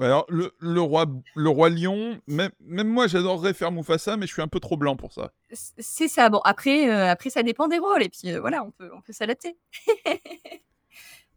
Alors, 0.02 0.26
le, 0.30 0.52
le, 0.60 0.82
roi, 0.82 1.06
le 1.36 1.50
roi 1.50 1.70
lion, 1.70 2.20
même, 2.26 2.50
même 2.62 2.88
moi 2.88 3.08
j'adorerais 3.08 3.54
faire 3.54 3.72
Mufasa, 3.72 4.18
mais 4.18 4.26
je 4.26 4.34
suis 4.34 4.42
un 4.42 4.48
peu 4.48 4.60
trop 4.60 4.76
blanc 4.76 4.96
pour 4.96 5.14
ça. 5.14 5.32
C'est 5.52 6.08
ça. 6.08 6.30
Bon, 6.30 6.40
après, 6.44 6.90
euh, 6.90 7.10
après 7.10 7.30
ça 7.30 7.44
dépend 7.44 7.68
des 7.68 7.78
rôles, 7.78 8.02
et 8.02 8.10
puis 8.10 8.32
euh, 8.32 8.40
voilà, 8.40 8.64
on 8.64 8.72
peut, 8.72 8.90
on 8.96 9.02
peut 9.02 9.14
s'adapter. 9.14 9.58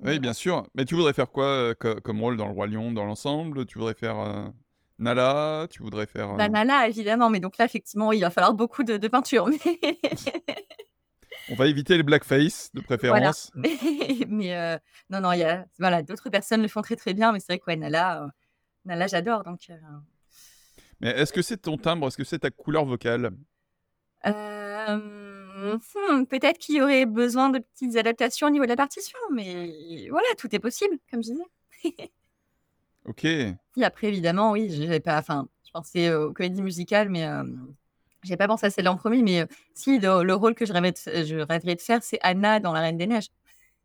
oui, 0.01 0.19
bien 0.21 0.33
sûr. 0.33 0.67
Mais 0.75 0.87
tu 0.87 0.95
voudrais 0.95 1.13
faire 1.13 1.31
quoi 1.31 1.47
euh, 1.47 1.75
comme 1.75 2.21
rôle 2.21 2.37
dans 2.37 2.47
le 2.47 2.53
roi 2.53 2.67
lion, 2.67 2.91
dans 2.91 3.05
l'ensemble? 3.05 3.67
Tu 3.67 3.79
voudrais 3.79 3.95
faire 3.95 4.51
Nala 4.99 5.67
Tu 5.71 5.83
voudrais 5.83 6.07
faire. 6.07 6.35
Bah, 6.35 6.49
Nala, 6.49 6.89
évidemment, 6.89 7.31
mais 7.31 7.41
donc 7.41 7.59
là, 7.59 7.65
effectivement, 7.65 8.13
il 8.13 8.21
va 8.21 8.31
falloir 8.31 8.55
beaucoup 8.55 8.85
de, 8.85 8.97
de 8.97 9.09
peinture. 9.09 9.49
On 11.51 11.57
va 11.57 11.67
éviter 11.67 11.97
les 11.97 12.03
blackface 12.03 12.71
de 12.73 12.81
préférence. 12.81 13.51
mais 14.29 14.81
non, 15.11 15.21
non, 15.21 15.33
il 15.33 15.41
y 15.41 15.45
a 15.45 15.67
voilà, 15.79 16.03
d'autres 16.03 16.31
personnes 16.31 16.63
le 16.63 16.69
font 16.69 16.81
très 16.81 16.97
très 16.97 17.13
bien, 17.13 17.33
mais 17.33 17.41
c'est 17.41 17.53
vrai 17.53 17.59
que 17.59 17.71
Nala, 17.79 18.31
Là, 18.85 19.07
j'adore. 19.07 19.45
Donc, 19.45 19.71
euh, 19.71 19.77
Mais 21.01 21.11
est-ce 21.11 21.33
que 21.33 21.43
c'est 21.43 21.57
ton 21.57 21.77
timbre? 21.77 22.07
Est-ce 22.07 22.17
que 22.17 22.25
c'est 22.25 22.41
ta 22.41 22.51
couleur 22.51 22.85
vocale? 22.85 23.31
Euh, 24.27 24.97
hmm, 24.97 26.27
Peut-être 26.27 26.59
qu'il 26.59 26.77
y 26.77 26.83
aurait 26.83 27.07
besoin 27.07 27.51
de 27.51 27.59
petites 27.59 27.97
adaptations 27.97 28.47
au 28.47 28.51
niveau 28.51 28.65
de 28.65 28.71
la 28.71 28.77
partition, 28.77 29.19
mais 29.33 30.09
voilà, 30.11 30.29
tout 30.39 30.55
est 30.55 30.59
possible, 30.59 30.99
comme 31.11 31.23
je 31.23 31.33
disais. 31.33 32.11
ok. 33.05 33.25
Et 33.25 33.57
après, 33.83 34.09
évidemment, 34.09 34.53
oui, 34.53 34.69
j'ai 34.71 35.01
pas. 35.01 35.19
Enfin, 35.19 35.49
je 35.67 35.71
pensais 35.71 36.13
aux 36.15 36.33
comédies 36.33 36.63
musicales, 36.63 37.09
mais 37.09 37.27
euh, 37.27 37.43
j'ai 38.23 38.37
pas 38.37 38.47
pensé 38.47 38.67
à 38.67 38.71
celle 38.71 38.89
en 38.89 38.97
premier. 38.97 39.23
Mais 39.23 39.47
si, 39.75 39.99
le, 39.99 40.35
rôle 40.35 40.55
que 40.55 40.67
je, 40.67 40.73
rêvais 40.73 40.95
je 40.95 41.37
rêverais 41.37 41.75
de 41.75 41.81
faire, 41.81 42.03
c'est 42.03 42.19
Anna 42.23 42.61
dans 42.61 42.73
La 42.73 42.81
Reine 42.81 42.97
des 42.97 43.07
Neiges. 43.07 43.29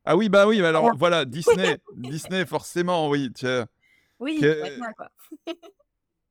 Ah 0.05 0.15
oui, 0.15 0.29
bah 0.29 0.47
oui, 0.47 0.63
alors 0.63 0.95
voilà, 0.95 1.25
Disney, 1.25 1.77
Disney, 1.95 2.45
forcément, 2.45 3.09
oui. 3.09 3.31
Tiens. 3.33 3.67
Oui, 4.19 4.43
quoi. 4.97 5.11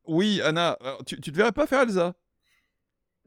oui, 0.07 0.41
Anna, 0.43 0.77
tu, 1.07 1.17
ne 1.17 1.21
te 1.21 1.31
verrais 1.31 1.53
pas 1.53 1.67
faire 1.67 1.83
Elsa 1.83 2.15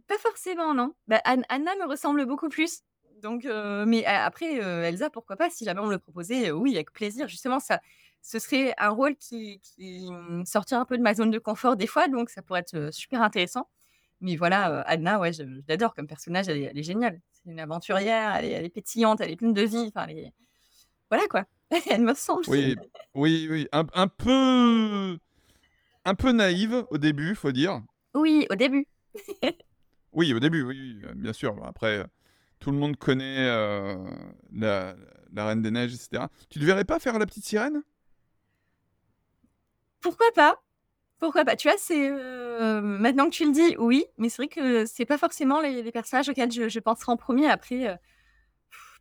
Pas 0.08 0.18
forcément, 0.18 0.74
non. 0.74 0.94
Bah, 1.08 1.22
Anna 1.24 1.76
me 1.76 1.88
ressemble 1.88 2.26
beaucoup 2.26 2.50
plus. 2.50 2.84
Donc, 3.22 3.46
euh, 3.46 3.86
mais 3.86 4.04
après, 4.06 4.62
euh, 4.62 4.84
Elsa, 4.84 5.10
pourquoi 5.10 5.36
pas 5.36 5.50
Si 5.50 5.64
jamais 5.64 5.80
on 5.80 5.86
me 5.86 5.92
le 5.92 6.00
proposait, 6.00 6.50
euh, 6.50 6.54
oui, 6.54 6.74
avec 6.76 6.92
plaisir. 6.92 7.28
Justement, 7.28 7.60
ça, 7.60 7.80
ce 8.22 8.40
serait 8.40 8.74
un 8.78 8.90
rôle 8.90 9.16
qui, 9.16 9.60
qui 9.62 10.08
sortirait 10.46 10.80
un 10.80 10.86
peu 10.86 10.98
de 10.98 11.04
ma 11.04 11.14
zone 11.14 11.32
de 11.32 11.40
confort 11.40 11.76
des 11.76 11.88
fois, 11.88 12.08
donc 12.08 12.30
ça 12.30 12.42
pourrait 12.42 12.62
être 12.62 12.94
super 12.94 13.22
intéressant. 13.22 13.68
Mais 14.22 14.36
voilà, 14.36 14.82
Anna, 14.82 15.20
ouais, 15.20 15.34
je, 15.34 15.44
l'adore 15.68 15.96
comme 15.96 16.08
personnage, 16.08 16.48
elle 16.48 16.78
est, 16.78 16.84
géniale. 16.84 17.20
C'est 17.32 17.50
une 17.50 17.60
aventurière, 17.60 18.36
elle 18.36 18.66
est, 18.66 18.70
pétillante, 18.70 19.20
elle 19.20 19.32
est 19.32 19.36
pleine 19.36 19.54
de 19.54 19.64
vie. 19.64 19.92
Enfin, 19.94 20.08
Voilà 21.10 21.28
quoi. 21.28 21.46
Elle 21.90 22.02
me 22.02 22.14
semble. 22.14 22.44
Oui, 22.48 22.76
oui, 23.16 23.48
oui. 23.50 23.68
Un, 23.72 23.88
un, 23.94 24.08
peu. 24.08 25.18
Un 26.06 26.16
peu 26.16 26.32
naïve 26.34 26.86
au 26.90 26.98
début, 26.98 27.34
faut 27.34 27.52
dire. 27.52 27.82
Oui, 28.14 28.46
au 28.52 28.56
début. 28.56 28.86
oui, 30.14 30.34
au 30.34 30.40
début, 30.40 30.64
oui, 30.64 31.02
bien 31.16 31.34
sûr. 31.34 31.56
Après, 31.66 32.06
tout 32.60 32.72
le 32.72 32.78
monde 32.78 32.98
connaît 32.98 33.48
euh, 33.48 33.96
la, 34.54 34.96
la, 35.34 35.46
Reine 35.46 35.62
des 35.62 35.72
Neiges, 35.72 35.96
etc. 35.96 36.26
Tu 36.50 36.60
ne 36.60 36.66
verrais 36.66 36.86
pas 36.86 37.00
faire 37.00 37.18
la 37.18 37.26
petite 37.26 37.46
sirène? 37.46 37.82
Pourquoi 40.02 40.28
pas? 40.36 40.62
Pourquoi 41.20 41.46
pas? 41.46 41.56
Tu 41.56 41.68
vois, 41.68 41.78
c'est. 41.78 42.10
Euh, 42.10 42.82
maintenant 42.82 43.26
que 43.26 43.32
tu 43.36 43.46
le 43.46 43.52
dis, 43.52 43.76
oui, 43.78 44.06
mais 44.18 44.30
c'est 44.30 44.38
vrai 44.38 44.48
que 44.48 44.86
c'est 44.86 45.06
pas 45.06 45.18
forcément 45.18 45.62
les, 45.62 45.92
personnages 45.92 46.30
auxquels 46.30 46.52
je, 46.52 46.70
je 46.70 46.80
penserai 46.80 47.12
en 47.12 47.18
premier. 47.18 47.50
Après. 47.50 47.88
Euh, 47.88 47.96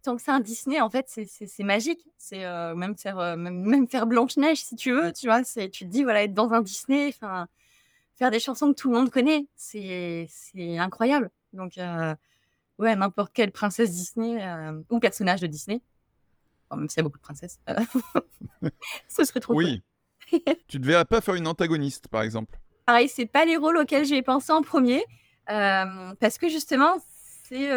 tant 0.02 0.16
que 0.16 0.22
c'est 0.22 0.30
un 0.30 0.40
Disney, 0.40 0.80
en 0.80 0.90
fait, 0.90 1.06
c'est 1.08 1.62
magique. 1.62 2.06
C'est 2.16 2.44
euh, 2.44 2.74
même 2.74 2.96
faire 2.96 3.18
euh, 3.18 3.36
même, 3.36 3.88
faire 3.88 4.06
Blanche 4.06 4.36
Neige 4.36 4.58
si 4.58 4.76
tu 4.76 4.92
veux, 4.92 5.12
tu 5.12 5.26
vois. 5.26 5.44
C'est 5.44 5.68
tu 5.68 5.84
te 5.84 5.90
dis 5.90 6.02
voilà 6.02 6.24
être 6.24 6.34
dans 6.34 6.52
un 6.52 6.62
Disney, 6.62 7.08
enfin 7.08 7.48
faire 8.14 8.30
des 8.30 8.40
chansons 8.40 8.72
que 8.72 8.78
tout 8.78 8.90
le 8.90 8.98
monde 8.98 9.10
connaît, 9.10 9.46
c'est 9.56 10.28
incroyable. 10.78 11.30
Donc 11.52 11.78
euh, 11.78 12.14
ouais, 12.78 12.94
n'importe 12.96 13.32
quelle 13.32 13.52
princesse 13.52 13.90
Disney 13.90 14.44
ou 14.90 15.00
personnage 15.00 15.40
de 15.40 15.46
Disney, 15.46 15.80
même 16.74 16.88
s'il 16.88 16.98
y 16.98 17.00
a 17.00 17.04
beaucoup 17.04 17.18
de 17.18 17.22
princesses, 17.22 17.58
ce 19.08 19.24
serait 19.24 19.40
trop. 19.40 19.54
Oui. 19.54 19.82
tu 20.68 20.78
ne 20.78 21.02
pas 21.02 21.20
faire 21.20 21.34
une 21.34 21.46
antagoniste, 21.46 22.08
par 22.08 22.22
exemple. 22.22 22.58
Pareil, 22.86 23.08
c'est 23.08 23.26
pas 23.26 23.44
les 23.44 23.56
rôles 23.56 23.76
auxquels 23.76 24.04
j'ai 24.04 24.22
pensé 24.22 24.52
en 24.52 24.62
premier, 24.62 25.04
parce 25.46 26.38
que 26.38 26.48
justement, 26.48 26.96
c'est 27.48 27.68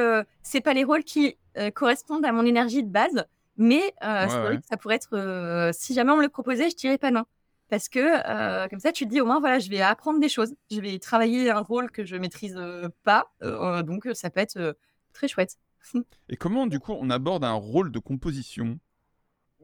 c'est 0.41 0.61
pas 0.61 0.73
les 0.73 0.83
rôles 0.83 1.03
qui 1.03 1.37
correspondent 1.75 2.25
à 2.25 2.31
mon 2.31 2.45
énergie 2.45 2.83
de 2.83 2.89
base. 2.89 3.25
Mais 3.57 3.93
vrai 4.01 4.57
que 4.57 4.65
ça 4.67 4.77
pourrait 4.77 4.95
être, 4.95 5.71
si 5.73 5.93
jamais 5.93 6.11
on 6.11 6.17
me 6.17 6.23
le 6.23 6.29
proposait, 6.29 6.69
je 6.69 6.75
dirais 6.75 6.97
pas 6.97 7.11
non. 7.11 7.25
Parce 7.69 7.89
que 7.89 8.67
comme 8.69 8.79
ça, 8.79 8.91
tu 8.91 9.05
te 9.05 9.09
dis 9.09 9.21
au 9.21 9.25
moins, 9.25 9.39
voilà, 9.39 9.59
je 9.59 9.69
vais 9.69 9.81
apprendre 9.81 10.19
des 10.19 10.29
choses. 10.29 10.55
Je 10.71 10.79
vais 10.79 10.97
travailler 10.99 11.51
un 11.51 11.61
rôle 11.61 11.91
que 11.91 12.05
je 12.05 12.15
maîtrise 12.15 12.59
pas. 13.03 13.31
donc, 13.41 14.07
ça 14.13 14.29
peut 14.29 14.39
être 14.39 14.75
très 15.13 15.27
chouette. 15.27 15.57
Et 16.29 16.37
comment, 16.37 16.67
du 16.67 16.79
coup, 16.79 16.93
on 16.93 17.09
aborde 17.09 17.43
un 17.43 17.53
rôle 17.53 17.91
de 17.91 17.99
composition? 17.99 18.79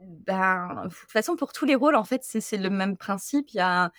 Ben, 0.02 0.84
de 0.86 0.90
toute 0.90 1.12
façon, 1.12 1.36
pour 1.36 1.54
tous 1.54 1.66
les 1.66 1.76
rôles, 1.76 1.96
en 1.96 2.04
fait, 2.04 2.24
c'est 2.24 2.58
le 2.58 2.70
même 2.70 2.98
principe. 2.98 3.50
Il 3.54 3.58
y 3.58 3.60
a 3.60 3.92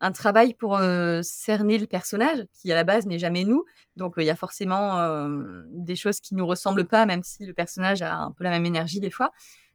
un, 0.00 0.12
travail 0.12 0.54
pour 0.54 0.78
cerner 1.22 1.78
le 1.78 1.86
personnage, 1.86 2.44
qui 2.52 2.70
à 2.72 2.74
la 2.74 2.84
base 2.84 3.06
n'est 3.06 3.18
jamais 3.18 3.44
nous. 3.44 3.64
Donc, 3.96 4.14
il 4.18 4.24
y 4.24 4.30
a 4.30 4.36
forcément 4.36 5.28
des 5.70 5.96
choses 5.96 6.20
qui 6.20 6.34
nous 6.34 6.46
ressemblent 6.46 6.86
pas, 6.86 7.06
même 7.06 7.22
si 7.22 7.44
le 7.46 7.54
personnage 7.54 8.02
a 8.02 8.14
un 8.16 8.32
peu 8.32 8.44
la 8.44 8.50
même 8.50 8.66
énergie 8.66 9.00
des 9.00 9.10
fois. 9.10 9.32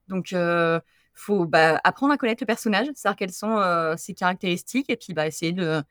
Donc, 0.08 0.36
faut 1.14 1.46
bah, 1.46 1.80
apprendre 1.84 2.14
à 2.14 2.18
connaître 2.18 2.44
le 2.44 2.48
personnage, 2.48 2.88
savoir 2.96 3.16
quelles 3.16 3.34
sont 3.34 3.96
ses 3.98 4.14
caractéristiques, 4.14 4.90
et 4.90 4.98
puis 4.98 5.14
bah, 5.14 5.28
essayer 5.28 5.52
de, 5.52 5.84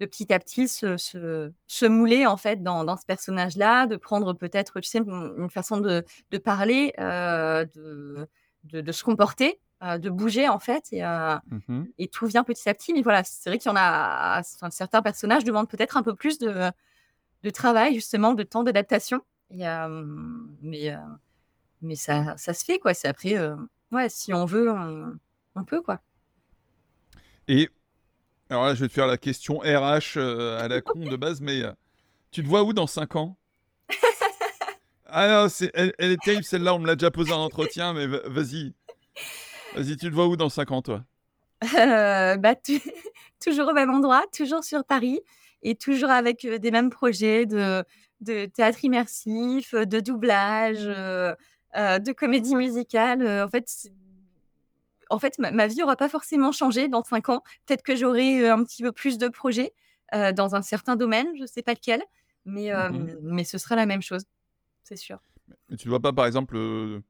de 0.00 0.06
petit 0.06 0.32
à 0.32 0.38
petit 0.38 0.68
se, 0.68 1.86
mouler 1.86 2.26
en 2.26 2.36
fait 2.36 2.62
dans, 2.62 2.84
dans 2.84 2.96
ce 2.96 3.04
personnage-là, 3.06 3.86
de 3.86 3.96
prendre 3.96 4.32
peut-être, 4.32 4.80
tu 4.80 4.88
sais, 4.88 4.98
une, 4.98 5.50
façon 5.50 5.78
de, 5.78 6.04
de 6.30 6.38
parler, 6.38 6.92
de 6.98 8.28
de, 8.68 8.92
se 8.92 9.04
comporter, 9.04 9.60
euh, 9.82 9.98
de 9.98 10.10
bouger 10.10 10.48
en 10.48 10.58
fait, 10.58 10.88
et, 10.92 11.04
euh, 11.04 11.36
mmh 11.68 11.84
et, 11.98 12.08
tout 12.08 12.26
vient 12.26 12.44
petit 12.44 12.68
à 12.68 12.74
petit. 12.74 12.92
Mais 12.92 13.02
voilà, 13.02 13.24
c'est 13.24 13.50
vrai 13.50 13.58
qu'il 13.58 13.70
y 13.70 13.72
en 13.72 13.78
a, 13.78 14.42
certains 14.70 15.02
personnages 15.02 15.44
demandent 15.44 15.68
peut-être 15.68 15.96
un 15.96 16.02
peu 16.02 16.14
plus 16.14 16.38
de, 16.38 16.70
de 17.42 17.50
travail, 17.50 17.94
justement, 17.94 18.34
de 18.34 18.42
temps 18.42 18.62
d'adaptation. 18.62 19.22
Euh, 19.52 20.04
mais 20.62 20.94
mais 21.80 21.94
ça, 21.94 22.36
ça, 22.36 22.54
se 22.54 22.64
fait, 22.64 22.78
quoi. 22.78 22.92
C'est 22.92 23.08
après, 23.08 23.36
ouais, 23.92 24.08
si 24.08 24.34
on 24.34 24.44
veut, 24.44 24.70
on, 25.54 25.64
peut, 25.64 25.80
quoi. 25.80 26.00
Et 27.46 27.70
alors 28.50 28.66
là, 28.66 28.74
je 28.74 28.80
vais 28.80 28.88
te 28.88 28.92
faire 28.92 29.06
la 29.06 29.16
question 29.16 29.58
RH 29.58 30.18
à 30.18 30.68
la 30.68 30.80
con 30.80 30.98
de 30.98 31.16
base, 31.16 31.40
mais 31.40 31.62
tu 32.30 32.42
te 32.42 32.48
vois 32.48 32.64
où 32.64 32.72
dans 32.72 32.86
5 32.86 33.16
ans? 33.16 33.38
Ah 35.10 35.28
non, 35.28 35.48
elle, 35.74 35.92
est 35.98 36.20
terrible 36.22 36.44
celle-là, 36.44 36.74
on 36.74 36.78
me 36.78 36.86
l'a 36.86 36.94
déjà 36.94 37.10
posée 37.10 37.32
en 37.32 37.42
entretien, 37.42 37.94
mais 37.94 38.06
vas-y. 38.06 38.74
Vas-y, 39.74 39.96
tu 39.96 40.08
te 40.08 40.14
vois 40.14 40.26
où 40.26 40.36
dans 40.36 40.50
5 40.50 40.70
ans, 40.70 40.82
toi? 40.82 41.02
Euh, 41.74 42.36
bah, 42.36 42.54
Toujours 43.42 43.68
au 43.68 43.72
même 43.72 43.90
endroit, 43.90 44.24
toujours 44.32 44.64
sur 44.64 44.84
Paris, 44.84 45.20
et 45.62 45.76
toujours 45.76 46.10
avec 46.10 46.44
euh, 46.44 46.58
des 46.58 46.70
mêmes 46.70 46.90
projets 46.90 47.46
de, 47.46 47.84
de 48.20 48.46
théâtre 48.46 48.84
immersif, 48.84 49.74
euh, 49.74 49.84
de 49.84 50.00
doublage, 50.00 50.84
de 50.84 52.12
comédie 52.12 52.56
musicale. 52.56 53.26
en 53.42 53.48
fait, 53.48 53.66
en 55.10 55.18
fait 55.18 55.38
ma, 55.38 55.66
vie 55.66 55.76
n'aura 55.76 55.96
pas 55.96 56.08
forcément 56.08 56.52
changé 56.52 56.88
dans 56.88 57.02
5 57.02 57.28
ans. 57.28 57.42
Peut-être 57.66 57.82
que 57.82 57.96
j'aurai 57.96 58.48
un 58.48 58.62
petit 58.64 58.82
peu 58.82 58.92
plus 58.92 59.16
de 59.16 59.28
projets 59.28 59.72
dans 60.12 60.54
un 60.54 60.62
certain 60.62 60.96
domaine, 60.96 61.28
je 61.36 61.42
ne 61.42 61.46
sais 61.46 61.62
pas 61.62 61.74
lequel, 61.74 62.02
mais, 62.44 62.72
mmh 62.72 63.18
mais 63.22 63.44
ce 63.44 63.58
sera 63.58 63.76
la 63.76 63.86
même 63.86 64.02
chose 64.02 64.24
c'est 64.88 64.96
sûr. 64.96 65.20
Mais 65.68 65.76
tu 65.76 65.86
ne 65.88 65.90
vois 65.90 66.00
pas, 66.00 66.14
par 66.14 66.24
exemple, 66.24 66.56
euh, 66.56 67.00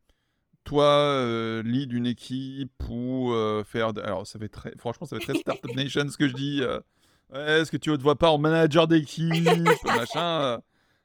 toi, 0.64 0.84
euh, 0.84 1.62
lead 1.62 1.90
d'une 1.90 2.06
équipe 2.06 2.72
ou 2.88 3.32
euh, 3.32 3.62
faire. 3.62 3.92
Alors, 4.02 4.26
ça 4.26 4.38
fait 4.40 4.48
très. 4.48 4.72
Franchement, 4.78 5.06
ça 5.06 5.16
fait 5.16 5.24
très 5.24 5.38
Startup 5.38 5.72
Nation 5.76 6.08
ce 6.08 6.16
que 6.16 6.28
je 6.28 6.34
dis. 6.34 6.62
Est-ce 7.32 7.70
que 7.70 7.76
tu 7.76 7.90
ne 7.90 7.96
te 7.96 8.02
vois 8.02 8.16
pas 8.16 8.30
en 8.30 8.38
manager 8.38 8.88
d'équipe, 8.88 9.32
machin 9.84 10.60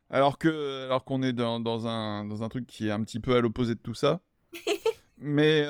alors 0.09 0.38
que 0.38 0.86
alors 0.86 1.05
qu'on 1.05 1.24
est 1.24 1.34
dans, 1.34 1.59
dans, 1.59 1.88
un, 1.88 2.24
dans 2.26 2.43
un 2.43 2.49
truc 2.49 2.67
qui 2.67 2.88
est 2.88 2.91
un 2.91 3.03
petit 3.03 3.19
peu 3.19 3.36
à 3.36 3.41
l'opposé 3.41 3.74
de 3.74 3.80
tout 3.80 3.95
ça. 3.95 4.21
Mais 5.17 5.65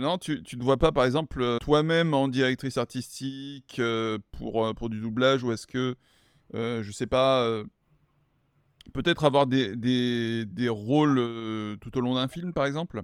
non, 0.00 0.18
tu, 0.18 0.42
tu 0.42 0.58
te 0.58 0.62
vois 0.62 0.76
pas, 0.76 0.92
par 0.92 1.04
exemple, 1.04 1.58
toi-même 1.60 2.14
en 2.14 2.28
directrice 2.28 2.76
artistique 2.76 3.80
pour, 4.32 4.74
pour 4.74 4.90
du 4.90 5.00
doublage 5.00 5.42
ou 5.44 5.52
est-ce 5.52 5.66
que, 5.66 5.94
je 6.52 6.90
sais 6.90 7.06
pas, 7.06 7.64
Peut-être 8.92 9.24
avoir 9.24 9.46
des, 9.46 9.76
des, 9.76 10.44
des 10.46 10.68
rôles 10.68 11.18
euh, 11.18 11.76
tout 11.76 11.96
au 11.98 12.00
long 12.00 12.14
d'un 12.14 12.28
film, 12.28 12.52
par 12.52 12.66
exemple? 12.66 13.02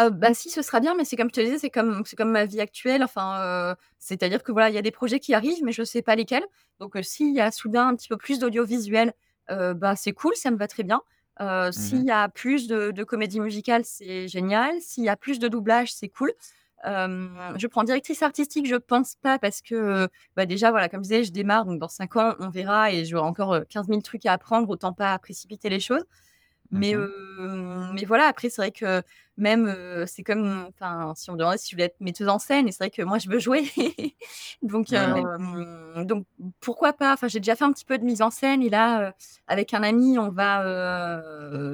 Euh, 0.00 0.10
bah 0.10 0.32
si, 0.32 0.48
ce 0.48 0.62
sera 0.62 0.78
bien, 0.78 0.94
mais 0.94 1.04
c'est 1.04 1.16
comme 1.16 1.28
je 1.28 1.34
te 1.34 1.40
disais, 1.40 1.58
c'est 1.58 1.70
comme, 1.70 2.02
c'est 2.04 2.14
comme 2.14 2.30
ma 2.30 2.44
vie 2.44 2.60
actuelle. 2.60 3.02
Enfin, 3.02 3.40
euh, 3.42 3.74
c'est-à-dire 3.98 4.44
que 4.44 4.52
voilà, 4.52 4.70
il 4.70 4.74
y 4.74 4.78
a 4.78 4.82
des 4.82 4.92
projets 4.92 5.18
qui 5.18 5.34
arrivent, 5.34 5.64
mais 5.64 5.72
je 5.72 5.82
ne 5.82 5.86
sais 5.86 6.02
pas 6.02 6.14
lesquels. 6.14 6.44
Donc, 6.78 6.96
s'il 7.02 7.34
y 7.34 7.40
a 7.40 7.50
soudain 7.50 7.88
un 7.88 7.96
petit 7.96 8.08
peu 8.08 8.16
plus 8.16 8.38
d'audiovisuel, 8.38 9.12
bah 9.48 9.96
c'est 9.96 10.12
cool, 10.12 10.36
ça 10.36 10.50
me 10.50 10.56
va 10.56 10.68
très 10.68 10.82
bien. 10.84 11.00
Mmh 11.40 11.72
s'il 11.72 12.04
y 12.04 12.10
a 12.10 12.28
plus 12.28 12.68
de, 12.68 12.90
de 12.90 13.04
comédie 13.04 13.40
musicale, 13.40 13.82
c'est 13.84 14.28
génial. 14.28 14.80
S'il 14.80 15.04
y 15.04 15.08
a 15.08 15.16
plus 15.16 15.38
de 15.38 15.48
doublage, 15.48 15.92
c'est 15.92 16.08
cool 16.08 16.32
je 16.84 17.66
prends 17.66 17.84
directrice 17.84 18.22
artistique, 18.22 18.66
je 18.66 18.76
pense 18.76 19.16
pas 19.16 19.38
parce 19.38 19.60
que 19.60 20.08
bah 20.36 20.46
déjà 20.46 20.70
voilà, 20.70 20.88
comme 20.88 21.00
je 21.00 21.08
disais, 21.08 21.24
je 21.24 21.32
démarre 21.32 21.64
donc 21.64 21.78
dans 21.80 21.88
5 21.88 22.16
ans, 22.16 22.34
on 22.40 22.50
verra 22.50 22.92
et 22.92 23.04
j'aurai 23.04 23.26
encore 23.26 23.60
15 23.68 23.88
000 23.88 24.00
trucs 24.00 24.26
à 24.26 24.32
apprendre, 24.32 24.68
autant 24.70 24.92
pas 24.92 25.18
précipiter 25.18 25.68
les 25.68 25.80
choses. 25.80 26.04
Mais, 26.70 26.94
mais 27.94 28.04
voilà, 28.04 28.26
après, 28.26 28.50
c'est 28.50 28.60
vrai 28.60 28.70
que 28.72 29.02
même, 29.36 30.04
c'est 30.06 30.22
comme, 30.22 30.66
enfin, 30.68 31.14
si 31.16 31.30
on 31.30 31.34
me 31.34 31.38
demandait 31.38 31.56
si 31.56 31.70
je 31.70 31.76
voulais 31.76 31.86
être 31.86 32.00
metteuse 32.00 32.28
en 32.28 32.38
scène, 32.38 32.68
et 32.68 32.72
c'est 32.72 32.84
vrai 32.84 32.90
que 32.90 33.02
moi, 33.02 33.18
je 33.18 33.30
veux 33.30 33.38
jouer. 33.38 33.64
donc, 34.62 34.88
donc, 36.04 36.26
pourquoi 36.60 36.92
pas? 36.92 37.14
Enfin, 37.14 37.28
j'ai 37.28 37.40
déjà 37.40 37.56
fait 37.56 37.64
un 37.64 37.72
petit 37.72 37.84
peu 37.86 37.96
de 37.96 38.04
mise 38.04 38.20
en 38.20 38.30
scène, 38.30 38.62
et 38.62 38.68
là, 38.68 39.14
avec 39.46 39.72
un 39.72 39.82
ami, 39.82 40.18
on 40.18 40.30
va 40.30 41.22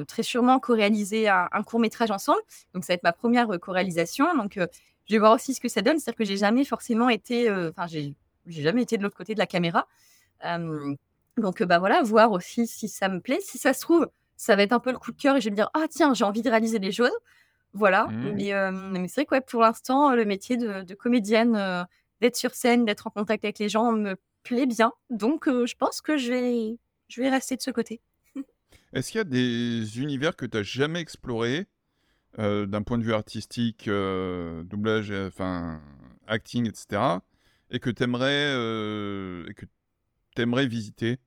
très 0.07 0.22
sûrement 0.22 0.61
co-réaliser 0.61 1.28
un, 1.28 1.48
un 1.50 1.62
court 1.62 1.80
métrage 1.80 2.11
ensemble. 2.11 2.42
Donc, 2.72 2.84
ça 2.84 2.92
va 2.92 2.94
être 2.94 3.02
ma 3.02 3.12
première 3.12 3.48
co-réalisation. 3.61 4.32
Donc, 4.36 4.59
je 5.07 5.14
vais 5.14 5.18
voir 5.18 5.32
aussi 5.32 5.55
ce 5.55 5.61
que 5.61 5.68
ça 5.68 5.82
donne. 5.82 5.98
C'est-à-dire 5.98 6.18
que 6.18 6.24
j'ai 6.24 6.36
jamais 6.36 6.64
forcément 6.64 7.09
été, 7.09 7.48
euh, 7.48 7.70
enfin, 7.70 7.86
j'ai, 7.86 8.14
jamais 8.46 8.82
été 8.82 8.96
de 8.96 9.02
l'autre 9.02 9.16
côté 9.16 9.34
de 9.34 9.38
la 9.38 9.46
caméra. 9.46 9.86
donc, 11.36 11.62
bah 11.62 11.78
voilà, 11.78 12.02
voir 12.02 12.32
aussi 12.32 12.66
si 12.66 12.88
ça 12.88 13.09
me 13.09 13.20
plaît. 13.20 13.40
Si 13.40 13.59
ça 13.59 13.72
se 13.72 13.80
trouve, 13.80 14.09
ça 14.36 14.57
va 14.57 14.62
être 14.62 14.72
un 14.72 14.80
peu 14.80 14.92
le 14.92 14.98
coup 14.98 15.12
de 15.12 15.20
cœur 15.20 15.36
et 15.36 15.40
je 15.40 15.46
vais 15.46 15.50
me 15.50 15.57
dire, 15.57 15.70
ah 15.74 15.86
tiens, 15.88 16.14
j'ai 16.14 16.24
envie 16.24 16.42
de 16.42 16.50
réaliser 16.50 16.78
des 16.78 16.92
choses. 16.92 17.16
Voilà. 17.72 18.07
Mmh. 18.07 18.92
Mais, 18.92 19.09
c'est 19.09 19.26
vrai 19.26 19.40
que 19.40 19.46
pour 19.46 19.62
l'instant, 19.62 20.14
le 20.14 20.24
métier 20.24 20.57
de, 20.57 20.94
comédienne, 20.94 21.57
euh, 21.57 21.82
d'être 22.20 22.36
sur 22.36 22.55
scène, 22.55 22.84
d'être 22.84 23.07
en 23.07 23.11
contact 23.11 23.44
avec 23.44 23.59
les 23.59 23.68
gens 23.68 23.92
me 23.92 24.16
plaît 24.44 24.66
bien. 24.66 24.92
Donc, 25.11 25.48
euh, 25.48 25.66
je 25.66 25.74
pense 25.74 26.00
que 26.00 26.16
je 26.16 26.32
vais, 26.32 26.78
je 27.09 27.20
vais 27.20 27.30
rester 27.30 27.57
de 27.57 27.62
ce 27.62 27.70
côté. 27.70 28.00
Est-ce 28.92 29.11
qu'il 29.11 29.18
y 29.18 29.20
a 29.20 29.24
des 29.24 30.00
univers 30.00 30.36
que 30.36 30.46
tu 30.46 30.57
n'as 30.57 30.62
jamais 30.62 31.00
explorés 31.00 31.66
euh, 32.41 32.66
d'un 32.66 32.82
point 32.82 32.99
de 32.99 33.05
vue 33.05 33.14
artistique, 33.14 33.87
euh, 33.87 34.64
doublage, 34.64 35.12
enfin 35.12 35.80
acting, 36.26 36.68
etc. 36.68 37.20
Et 37.70 37.78
que 37.78 37.91
t'aimerais 37.91 38.53
euh, 38.55 39.47
et 39.49 39.55
que 39.55 39.66
t'aimerais 40.35 40.66
visiter. 40.66 41.20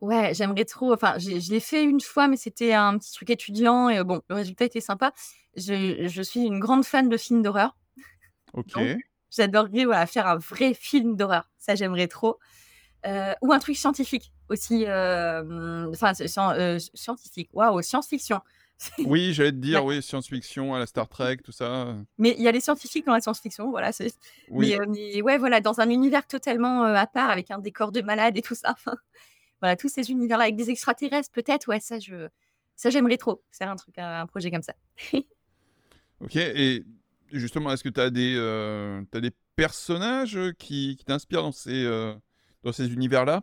Ouais, 0.00 0.32
j'aimerais 0.34 0.64
trop. 0.64 0.94
Enfin, 0.94 1.18
je 1.18 1.50
l'ai 1.50 1.60
fait 1.60 1.84
une 1.84 2.00
fois, 2.00 2.26
mais 2.28 2.36
c'était 2.36 2.72
un 2.72 2.96
petit 2.96 3.12
truc 3.12 3.28
étudiant 3.28 3.90
et 3.90 4.02
bon, 4.02 4.22
le 4.30 4.34
résultat 4.34 4.64
était 4.64 4.80
sympa. 4.80 5.12
Je, 5.56 6.06
je 6.08 6.22
suis 6.22 6.40
une 6.40 6.58
grande 6.58 6.84
fan 6.84 7.08
de 7.10 7.16
films 7.18 7.42
d'horreur. 7.42 7.76
Ok. 8.54 8.78
J'adorerais 9.30 9.84
voilà, 9.84 10.06
faire 10.06 10.26
un 10.26 10.36
vrai 10.36 10.72
film 10.72 11.16
d'horreur. 11.16 11.50
Ça, 11.58 11.74
j'aimerais 11.74 12.08
trop. 12.08 12.38
ou 13.04 13.52
un 13.52 13.58
truc 13.58 13.76
scientifique 13.76 14.32
aussi. 14.48 14.84
Enfin, 14.84 16.14
scientifique. 16.14 17.50
Waouh, 17.52 17.82
science-fiction. 17.82 18.40
Oui, 18.98 19.32
j'allais 19.32 19.52
te 19.52 19.56
dire, 19.56 19.84
oui, 19.84 20.02
science-fiction, 20.02 20.74
à 20.74 20.78
la 20.78 20.86
Star 20.86 21.08
Trek, 21.08 21.38
tout 21.38 21.52
ça. 21.52 21.94
Mais 22.18 22.34
il 22.36 22.42
y 22.42 22.48
a 22.48 22.52
les 22.52 22.60
scientifiques 22.60 23.06
dans 23.06 23.14
la 23.14 23.20
science-fiction, 23.20 23.70
voilà. 23.70 23.90
Oui. 24.50 24.74
Euh, 24.74 25.22
ouais, 25.22 25.38
voilà, 25.38 25.60
dans 25.60 25.80
un 25.80 25.88
univers 25.88 26.26
totalement 26.26 26.84
euh, 26.84 26.94
à 26.94 27.06
part, 27.06 27.30
avec 27.30 27.50
un 27.50 27.58
décor 27.58 27.90
de 27.90 28.02
malade 28.02 28.36
et 28.36 28.42
tout 28.42 28.54
ça. 28.54 28.74
voilà, 29.60 29.76
tous 29.76 29.88
ces 29.88 30.10
univers-là, 30.10 30.44
avec 30.44 30.56
des 30.56 30.70
extraterrestres, 30.70 31.30
peut-être, 31.32 31.68
ouais, 31.68 31.80
ça, 31.80 31.98
je, 31.98 32.28
ça 32.74 32.90
j'aimerais 32.90 33.16
trop 33.16 33.42
faire 33.50 33.70
un 33.70 33.76
truc, 33.76 33.98
un, 33.98 34.26
projet 34.26 34.50
comme 34.50 34.62
ça. 34.62 34.74
ok, 36.20 36.36
et 36.36 36.84
justement, 37.32 37.72
est-ce 37.72 37.82
que 37.82 37.88
tu 37.88 38.00
as 38.00 38.10
des, 38.10 38.34
euh, 38.36 39.02
as 39.14 39.20
des 39.20 39.32
personnages 39.56 40.38
qui, 40.58 40.96
qui 40.98 41.04
t'inspirent 41.06 41.42
dans 41.42 41.52
ces, 41.52 41.84
dans 42.62 42.72
ces 42.72 42.92
univers-là? 42.92 43.42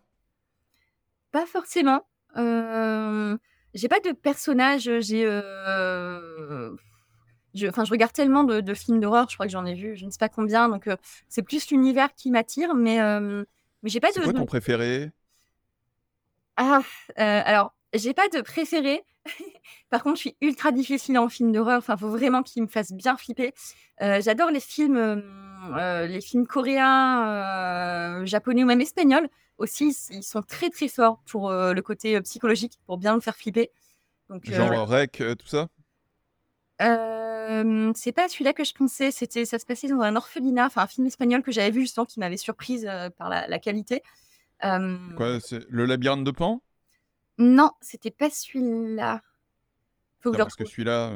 Pas 1.32 1.48
forcément. 1.48 2.06
Euh 2.38 3.36
j'ai 3.74 3.88
pas 3.88 4.00
de 4.00 4.12
personnage, 4.12 4.90
j'ai. 5.00 5.26
Euh, 5.26 6.76
je, 7.54 7.68
regarde 7.90 8.14
tellement 8.14 8.44
de, 8.44 8.74
films 8.74 9.00
d'horreur, 9.00 9.28
je 9.30 9.36
crois 9.36 9.46
que 9.46 9.52
j'en 9.52 9.66
ai 9.66 9.74
vu, 9.74 9.96
je 9.96 10.06
ne 10.06 10.12
sais 10.12 10.18
pas 10.18 10.30
combien, 10.30 10.70
donc 10.70 10.88
euh, 10.88 10.96
c'est 11.30 11.44
plus 11.44 11.70
l'univers 11.70 12.14
qui 12.16 12.32
m'attire, 12.32 12.74
mais, 12.74 13.02
euh, 13.02 13.44
mais 13.82 13.90
j'ai 13.90 14.00
pas 14.00 14.10
de. 14.10 14.16
C'est 14.16 14.24
quoi 14.24 14.34
ton 14.34 14.46
préféré? 14.46 15.12
Ah, 16.56 16.82
alors, 17.16 17.74
j'ai 17.94 18.14
pas 18.14 18.28
de 18.30 18.42
préféré. 18.42 19.04
Par 19.90 20.04
contre, 20.04 20.18
je 20.18 20.22
suis 20.22 20.38
ultra 20.42 20.72
difficile 20.72 21.18
en 21.18 21.30
film 21.30 21.52
d'horreur. 21.52 21.80
Enfin, 21.80 21.98
faut 21.98 22.10
vraiment 22.10 22.44
qu'il 22.44 22.62
me 22.62 22.68
fasse 22.68 22.92
bien 22.92 23.18
flipper. 23.18 23.54
J'adore 24.00 24.52
les 24.52 24.60
films, 24.60 25.24
les 25.76 26.22
films 26.22 26.46
coréens, 26.46 28.24
japonais 28.26 28.64
ou 28.64 28.68
même 28.68 28.82
espagnols 28.82 29.30
aussi, 29.58 29.96
ils 30.10 30.24
sont 30.24 30.42
très 30.42 30.70
très 30.70 30.88
forts 30.88 31.22
pour 31.26 31.50
euh, 31.50 31.74
le 31.74 31.82
côté 31.82 32.16
euh, 32.16 32.22
psychologique, 32.22 32.80
pour 32.86 32.98
bien 32.98 33.14
le 33.16 33.22
faire 33.22 33.36
flipper. 33.36 33.72
Donc, 34.30 34.50
Genre 34.50 34.72
euh, 34.72 34.84
rec, 34.84 35.22
tout 35.40 35.48
ça? 35.48 35.68
Euh, 36.82 37.92
c'est 37.96 38.12
pas 38.12 38.28
celui-là 38.28 38.54
que 38.54 38.64
je 38.64 38.74
pensais. 38.74 39.12
C'était, 39.12 39.46
ça 39.46 39.60
se 39.60 39.66
passait 39.66 39.88
dans 39.88 40.02
un 40.02 40.16
orphelinat, 40.16 40.66
enfin 40.66 40.82
un 40.82 40.88
film 40.88 41.06
espagnol 41.08 41.44
que 41.44 41.52
j'avais 41.52 41.72
vu 41.72 41.82
justement 41.82 42.06
qui 42.06 42.20
m'avait 42.20 42.38
surprise 42.38 42.86
euh, 42.90 43.10
par 43.10 43.30
la, 43.30 43.48
la 43.48 43.60
qualité. 43.60 44.02
Euh, 44.64 44.98
Quoi, 45.16 45.40
c'est 45.40 45.66
le 45.70 45.86
labyrinthe 45.86 46.24
de 46.24 46.32
Pan? 46.32 46.62
Non, 47.38 47.72
c'était 47.82 48.12
pas 48.12 48.30
celui-là. 48.30 49.22
Faut 50.22 50.32
que 50.32 50.38
Parce 50.38 50.56
que 50.56 50.66
celui-là. 50.66 51.12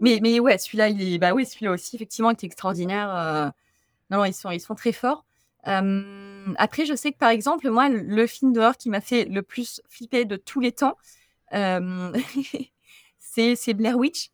Mais, 0.00 0.20
mais 0.22 0.38
ouais, 0.38 0.58
celui-là, 0.58 0.88
il 0.88 1.14
est, 1.14 1.18
bah 1.18 1.32
oui, 1.32 1.46
celui-là 1.46 1.72
aussi, 1.72 1.96
effectivement, 1.96 2.30
était 2.30 2.46
extraordinaire. 2.46 3.52
Non, 4.10 4.18
non, 4.18 4.24
ils 4.24 4.34
sont, 4.34 4.50
ils 4.50 4.60
sont 4.60 4.74
très 4.74 4.92
forts. 4.92 5.24
Euh, 5.68 6.54
Après, 6.56 6.86
je 6.86 6.94
sais 6.94 7.12
que 7.12 7.18
par 7.18 7.30
exemple, 7.30 7.68
moi, 7.70 7.88
le- 7.88 8.26
film 8.26 8.52
d'horreur 8.52 8.76
qui 8.76 8.88
m'a 8.90 9.00
fait 9.00 9.24
le 9.26 9.42
plus 9.42 9.82
flipper 9.88 10.24
de 10.24 10.36
tous 10.36 10.60
les 10.60 10.72
temps, 10.72 10.96
euh, 11.54 12.12
c'est 13.18 13.74
Blair 13.74 13.96
Witch. 13.98 14.30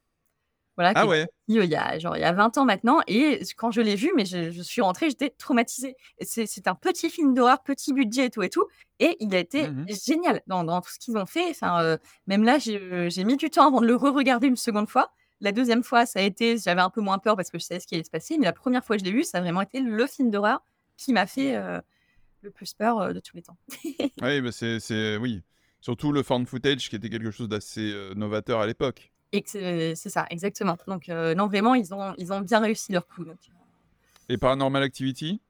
Voilà, 0.76 0.92
Ah 0.94 1.06
ouais. 1.06 1.22
euh, 1.22 1.26
il 1.48 1.64
y 1.64 1.74
a 1.74 1.98
genre 1.98 2.16
il 2.18 2.20
y 2.20 2.24
a 2.24 2.32
20 2.32 2.58
ans 2.58 2.66
maintenant. 2.66 3.00
Et 3.06 3.40
quand 3.56 3.70
je 3.70 3.80
l'ai 3.80 3.94
vu 3.96 4.12
mais 4.14 4.26
je, 4.26 4.50
je 4.50 4.60
suis 4.62 4.82
rentrée 4.82 5.08
j'étais 5.08 5.30
traumatisée. 5.30 5.96
C'est 6.20 6.68
un 6.68 6.74
petit 6.74 7.08
film 7.08 7.32
d'horreur 7.32 7.62
petit 7.62 7.94
budget 7.94 8.26
et 8.26 8.30
tout 8.30 8.42
et 8.42 8.50
tout. 8.50 8.66
Et 8.98 9.16
il 9.20 9.34
a 9.34 9.38
été 9.38 9.68
Mhm. 9.68 9.86
génial 9.88 10.42
dans, 10.46 10.64
dans 10.64 10.82
tout 10.82 10.90
ce 10.90 10.98
qu'ils 10.98 11.16
ont 11.16 11.24
fait. 11.24 11.48
Enfin 11.48 11.82
euh, 11.82 11.96
même 12.26 12.44
là 12.44 12.58
j'ai 12.58 12.76
euh, 12.78 13.08
j'ai 13.08 13.24
mis 13.24 13.38
du 13.38 13.48
temps 13.48 13.68
avant 13.68 13.80
de 13.80 13.86
le 13.86 13.96
re-regarder 13.96 14.48
une 14.48 14.56
seconde 14.56 14.90
fois. 14.90 15.10
La 15.40 15.50
deuxième 15.52 15.82
fois 15.82 16.04
ça 16.04 16.18
a 16.18 16.22
été 16.22 16.58
j'avais 16.58 16.82
un 16.82 16.90
peu 16.90 17.00
moins 17.00 17.18
peur 17.18 17.36
parce 17.36 17.48
que 17.50 17.58
je 17.58 17.64
savais 17.64 17.80
ce 17.80 17.86
qui 17.86 17.94
allait 17.94 18.04
se 18.04 18.10
passer. 18.10 18.36
Mais 18.36 18.44
la 18.44 18.52
première 18.52 18.84
fois 18.84 18.96
que 18.96 19.00
je 19.00 19.06
l'ai 19.06 19.12
vu 19.16 19.24
ça 19.24 19.38
a 19.38 19.40
vraiment 19.40 19.62
été 19.62 19.80
le 19.80 20.06
film 20.06 20.30
d'horreur 20.30 20.60
qui 20.96 21.12
m'a 21.12 21.26
fait 21.26 21.56
euh, 21.56 21.80
le 22.42 22.50
plus 22.50 22.74
peur 22.74 22.98
euh, 23.00 23.12
de 23.12 23.20
tous 23.20 23.36
les 23.36 23.42
temps 23.42 23.56
Oui, 24.22 24.40
bah 24.40 24.52
c'est, 24.52 24.80
c'est- 24.80 25.16
oui. 25.16 25.42
Surtout 25.80 26.10
le 26.12 26.22
found 26.22 26.46
footage 26.48 26.88
qui 26.88 26.96
était 26.96 27.10
quelque 27.10 27.30
chose 27.30 27.48
d'assez 27.48 27.92
euh, 27.92 28.14
novateur 28.14 28.60
à 28.60 28.66
l'époque. 28.66 29.12
c'est 29.44 29.94
c'est 29.94 30.08
ça 30.10 30.26
exactement 30.30 30.76
donc 30.88 31.08
non 31.08 31.46
vraiment 31.46 31.74
ils 31.74 31.92
ont 31.92 32.14
ils 32.16 32.32
ont 32.32 32.40
bien 32.40 32.60
réussi 32.60 32.92
leur 32.92 33.06
coup 33.06 33.24
donc. 33.24 33.38
Et 34.28 34.38
Paranormal 34.38 34.82
Activity? 34.82 35.40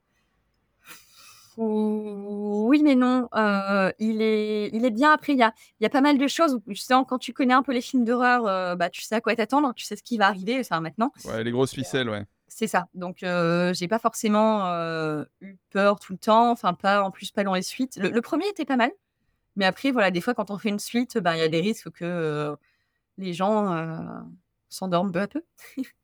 Oui, 1.58 2.82
mais 2.82 2.94
non. 2.94 3.28
Euh, 3.34 3.90
il, 3.98 4.20
est, 4.20 4.68
il 4.72 4.84
est 4.84 4.90
bien. 4.90 5.12
Après, 5.12 5.32
il 5.32 5.38
y 5.38 5.42
a, 5.42 5.54
y 5.80 5.86
a 5.86 5.90
pas 5.90 6.00
mal 6.02 6.18
de 6.18 6.26
choses. 6.28 6.54
où, 6.54 6.62
Justement, 6.68 7.04
quand 7.04 7.18
tu 7.18 7.32
connais 7.32 7.54
un 7.54 7.62
peu 7.62 7.72
les 7.72 7.80
films 7.80 8.04
d'horreur, 8.04 8.46
euh, 8.46 8.76
bah, 8.76 8.90
tu 8.90 9.00
sais 9.02 9.14
à 9.14 9.20
quoi 9.20 9.34
t'attendre, 9.34 9.72
tu 9.74 9.84
sais 9.84 9.96
ce 9.96 10.02
qui 10.02 10.18
va 10.18 10.26
arriver. 10.26 10.58
Enfin, 10.60 10.80
maintenant, 10.80 11.12
Ouais, 11.24 11.42
les 11.44 11.50
grosses 11.50 11.72
ficelles, 11.72 12.10
ouais. 12.10 12.24
C'est 12.48 12.66
ça. 12.66 12.88
Donc, 12.94 13.22
euh, 13.22 13.74
j'ai 13.74 13.88
pas 13.88 13.98
forcément 13.98 14.66
euh, 14.66 15.24
eu 15.40 15.56
peur 15.70 15.98
tout 15.98 16.12
le 16.12 16.18
temps. 16.18 16.50
Enfin, 16.50 16.74
pas 16.74 17.02
en 17.02 17.10
plus, 17.10 17.30
pas 17.30 17.44
dans 17.44 17.54
les 17.54 17.62
suites. 17.62 17.96
Le, 17.96 18.10
le 18.10 18.20
premier 18.20 18.46
était 18.48 18.64
pas 18.64 18.76
mal. 18.76 18.90
Mais 19.56 19.64
après, 19.64 19.90
voilà, 19.90 20.10
des 20.10 20.20
fois, 20.20 20.34
quand 20.34 20.50
on 20.50 20.58
fait 20.58 20.68
une 20.68 20.78
suite, 20.78 21.18
bah, 21.18 21.36
il 21.36 21.40
y 21.40 21.42
a 21.42 21.48
des 21.48 21.60
risques 21.60 21.90
que 21.90 22.04
euh, 22.04 22.56
les 23.18 23.32
gens 23.32 24.24
s'endorment 24.68 25.12
peu 25.12 25.20
à 25.20 25.28
peu. 25.28 25.42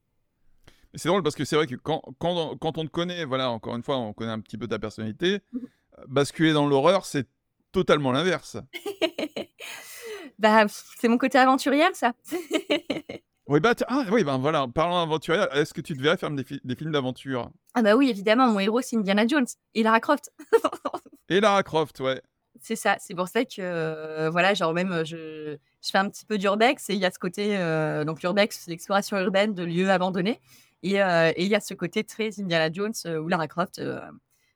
C'est 0.95 1.09
drôle 1.09 1.22
parce 1.22 1.34
que 1.34 1.45
c'est 1.45 1.57
vrai 1.57 1.66
que 1.66 1.74
quand, 1.74 2.03
quand, 2.18 2.57
quand 2.59 2.76
on 2.76 2.84
te 2.84 2.90
connaît, 2.90 3.24
voilà, 3.24 3.51
encore 3.51 3.76
une 3.76 3.82
fois, 3.82 3.97
on 3.97 4.12
connaît 4.12 4.32
un 4.32 4.40
petit 4.40 4.59
peu 4.59 4.68
ta 4.68 4.78
personnalité, 4.78 5.40
euh, 5.55 6.05
basculer 6.07 6.53
dans 6.53 6.66
l'horreur, 6.66 7.07
c'est 7.07 7.26
totalement 7.72 8.12
l'inverse. 8.12 8.59
bah, 10.38 10.66
c'est 10.68 11.09
mon 11.09 11.16
côté 11.16 11.38
aventurière, 11.38 11.95
ça. 11.95 12.12
Oui, 13.49 13.59
bah, 13.61 13.74
ah, 13.88 14.05
oui, 14.12 14.22
ben 14.22 14.38
voilà, 14.38 14.66
parlant 14.72 15.03
aventurier, 15.03 15.45
est-ce 15.53 15.74
que 15.74 15.80
tu 15.80 15.97
te 15.97 16.01
verrais 16.03 16.16
faire 16.16 16.30
des, 16.30 16.45
fi- 16.45 16.61
des 16.62 16.76
films 16.76 16.93
d'aventure? 16.93 17.51
Ah, 17.74 17.82
bah 17.82 17.97
oui, 17.97 18.09
évidemment, 18.09 18.47
mon 18.49 18.61
héros, 18.61 18.80
c'est 18.82 18.97
Indiana 18.97 19.26
Jones 19.26 19.47
et 19.74 19.82
Lara 19.82 20.01
Croft. 20.01 20.30
Et 21.28 21.40
Lara 21.40 21.62
Croft, 21.62 21.99
ouais. 22.01 22.20
C'est 22.61 22.76
ça, 22.76 22.97
c'est 23.01 23.14
pour 23.14 23.26
ça 23.28 23.45
que 23.45 23.55
euh, 23.61 24.28
voilà, 24.30 24.53
genre 24.55 24.74
même 24.74 24.93
euh, 24.93 25.05
je, 25.05 25.57
je 25.82 25.90
fais 25.90 25.99
un 25.99 26.11
petit 26.11 26.26
peu 26.26 26.36
d'urbex 26.36 26.90
et 26.90 26.95
il 26.95 26.99
y 27.01 27.07
a 27.07 27.11
ce 27.11 27.18
côté 27.18 27.57
euh, 27.57 28.05
donc 28.05 28.22
l'urbex 28.22 28.61
c'est 28.61 28.70
l'exploration 28.70 29.18
urbaine 29.18 29.55
de 29.55 29.64
lieux 29.64 29.90
abandonnés 29.90 30.38
et 30.82 31.03
euh, 31.03 31.32
il 31.38 31.47
y 31.47 31.55
a 31.55 31.61
ce 31.61 31.72
côté 31.72 32.05
très 32.05 32.38
Indiana 32.38 32.70
Jones 32.70 32.93
ou 33.18 33.26
Lara 33.28 33.49
Croft 33.49 33.80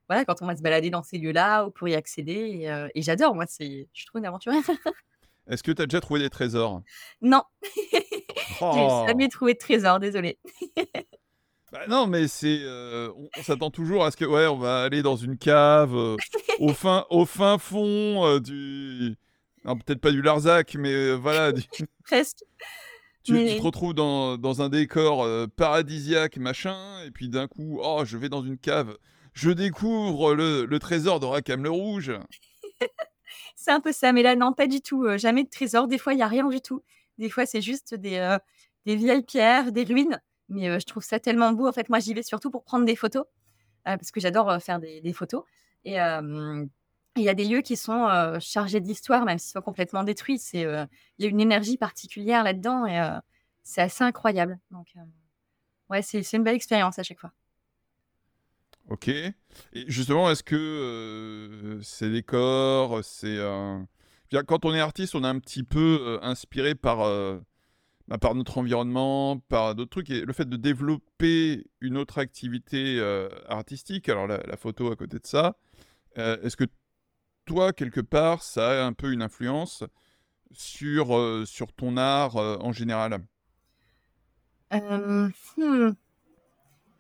voilà 0.09 0.25
quand 0.27 0.43
on 0.43 0.47
va 0.47 0.55
se 0.55 0.61
balader 0.63 0.91
dans 0.91 1.03
ces 1.03 1.17
lieux-là 1.17 1.65
ou 1.65 1.71
pour 1.71 1.89
y 1.89 1.95
accéder 1.95 2.33
et, 2.35 2.87
et 2.95 3.03
j'adore 3.03 3.35
moi 3.35 3.47
je 3.59 4.07
trouve 4.07 4.19
une 4.21 4.27
aventurière. 4.27 4.63
Est-ce 5.49 5.63
que 5.63 5.73
tu 5.73 5.81
as 5.81 5.87
déjà 5.87 6.01
trouvé 6.01 6.21
des 6.21 6.29
trésors? 6.31 6.83
Non, 7.23 7.43
Oh. 8.61 8.73
j'ai 9.05 9.09
jamais 9.09 9.29
trouvé 9.29 9.55
de 9.55 9.59
trésor, 9.59 9.99
désolé. 10.01 10.39
Bah 11.73 11.81
non, 11.89 12.07
mais 12.07 12.29
c'est, 12.29 12.61
euh, 12.63 13.11
on, 13.17 13.29
on 13.37 13.43
s'attend 13.43 13.71
toujours 13.73 14.05
à 14.05 14.13
ce 14.13 14.17
que, 14.17 14.25
ouais, 14.25 14.47
on 14.47 14.57
va 14.57 14.83
aller 14.85 15.03
dans 15.03 15.17
une 15.17 15.37
cave 15.37 15.97
euh, 15.97 16.17
au 16.61 16.69
fin, 16.73 17.05
au 17.11 17.27
fin 17.27 17.59
fond 17.59 18.25
euh, 18.25 18.39
du, 18.39 19.17
non, 19.65 19.77
peut-être 19.77 20.01
pas 20.01 20.13
du 20.13 20.23
Larzac, 20.23 20.77
mais 20.77 21.13
voilà, 21.17 21.51
du- 21.51 21.65
Presque. 22.05 22.45
tu, 23.25 23.33
Mais- 23.33 23.51
tu 23.55 23.57
te 23.59 23.63
retrouves 23.63 23.95
dans, 23.95 24.39
dans 24.39 24.63
un 24.63 24.69
décor 24.69 25.27
paradisiaque, 25.57 26.37
machin, 26.37 27.03
et 27.05 27.11
puis 27.11 27.29
d'un 27.29 27.49
coup, 27.49 27.81
oh, 27.83 28.03
je 28.05 28.17
vais 28.17 28.29
dans 28.29 28.43
une 28.45 28.59
cave, 28.59 28.97
je 29.33 29.51
découvre 29.51 30.35
le, 30.37 30.67
le 30.67 30.79
trésor 30.79 31.19
de 31.19 31.27
Rackham 31.27 31.65
le 31.65 31.71
Rouge. 31.71 32.13
C'est 33.57 33.73
un 33.73 33.81
peu 33.81 33.91
ça, 33.93 34.13
mais 34.13 34.23
là, 34.23 34.37
non, 34.37 34.53
pas 34.53 34.69
du 34.69 34.81
tout. 34.81 35.05
jamais 35.19 35.43
de 35.43 35.51
trésor. 35.51 35.89
Des 35.89 35.99
fois, 35.99 36.13
il 36.13 36.17
n'y 36.17 36.23
a 36.23 36.29
rien 36.29 36.47
du 36.49 36.61
tout. 36.61 36.83
Des 37.19 37.31
fois, 37.31 37.47
c'est 37.47 37.63
juste 37.63 37.95
des, 37.95 38.17
euh, 38.19 38.39
des 38.85 38.97
vieilles 38.97 39.23
pierres, 39.23 39.73
des 39.73 39.85
ruines. 39.85 40.21
Mais 40.49 40.69
euh, 40.69 40.79
je 40.79 40.87
trouve 40.87 41.03
ça 41.03 41.19
tellement 41.19 41.53
beau. 41.53 41.67
En 41.67 41.73
fait, 41.73 41.89
moi, 41.89 41.99
j'y 41.99 42.15
vais 42.15 42.23
surtout 42.23 42.51
pour 42.51 42.65
prendre 42.65 42.85
des 42.85 42.97
photos, 42.97 43.25
euh, 43.89 43.97
parce 43.97 44.11
que 44.11 44.21
j'adore 44.21 44.63
faire 44.63 44.79
des, 44.81 45.13
photos. 45.13 45.45
Et 45.85 45.95
il 45.95 47.23
y 47.23 47.29
a 47.29 47.35
des 47.35 47.45
lieux 47.45 47.63
qui 47.63 47.77
sont 47.77 48.39
chargés 48.41 48.81
d'histoire, 48.81 49.25
même 49.25 49.39
s'ils 49.39 49.53
sont 49.53 49.63
complètement 49.63 50.05
détruits. 50.05 50.39
C'est, 50.39 50.63
Il 50.63 51.25
y 51.25 51.27
a 51.27 51.29
une 51.29 51.41
énergie 51.41 51.79
particulière 51.79 52.45
là-dedans 52.45 52.87
et 52.87 53.01
c'est 53.63 53.83
assez 53.83 54.05
incroyable. 54.05 54.59
Donc, 54.71 54.89
ouais, 55.91 56.03
c'est 56.03 56.23
c'est 56.23 56.37
une 56.37 56.45
belle 56.45 56.57
expérience 56.57 56.99
à 56.99 57.03
chaque 57.03 57.21
fois. 57.21 57.33
Ok. 58.89 59.09
Et 59.09 59.35
justement, 59.89 60.31
est-ce 60.31 60.43
que 60.43 60.55
euh, 60.55 61.81
c'est 61.83 62.07
euh, 62.07 62.89
je 63.19 63.25
veux 63.25 63.37
dire, 63.37 63.87
quand 64.47 64.65
on 64.65 64.75
est 64.75 64.81
artiste, 64.81 65.15
on 65.15 65.25
est 65.25 65.29
un 65.29 65.39
petit 65.39 65.63
peu 65.63 65.99
euh, 66.01 66.19
inspiré 66.23 66.75
par 66.75 67.03
euh, 67.03 67.39
bah, 68.09 68.19
par 68.19 68.35
notre 68.35 68.59
environnement, 68.59 69.39
par 69.49 69.75
d'autres 69.75 69.91
trucs, 69.91 70.11
et 70.11 70.21
le 70.23 70.33
fait 70.33 70.49
de 70.49 70.57
développer 70.57 71.67
une 71.81 71.97
autre 71.97 72.19
activité 72.19 72.99
euh, 72.99 73.29
artistique, 73.49 74.09
alors 74.09 74.27
la, 74.27 74.57
photo 74.57 74.93
à 74.93 74.97
côté 74.97 75.19
de 75.19 75.27
ça, 75.27 75.57
est-ce 76.17 76.57
que 76.57 76.65
toi 77.45 77.73
quelque 77.73 78.01
part, 78.01 78.43
ça 78.43 78.83
a 78.83 78.87
un 78.87 78.93
peu 78.93 79.13
une 79.13 79.23
influence 79.23 79.85
sur 80.53 81.09
sur 81.47 81.73
ton 81.73 81.97
art 81.97 82.37
en 82.37 82.73
général? 82.73 83.19
Hmm. 84.71 85.29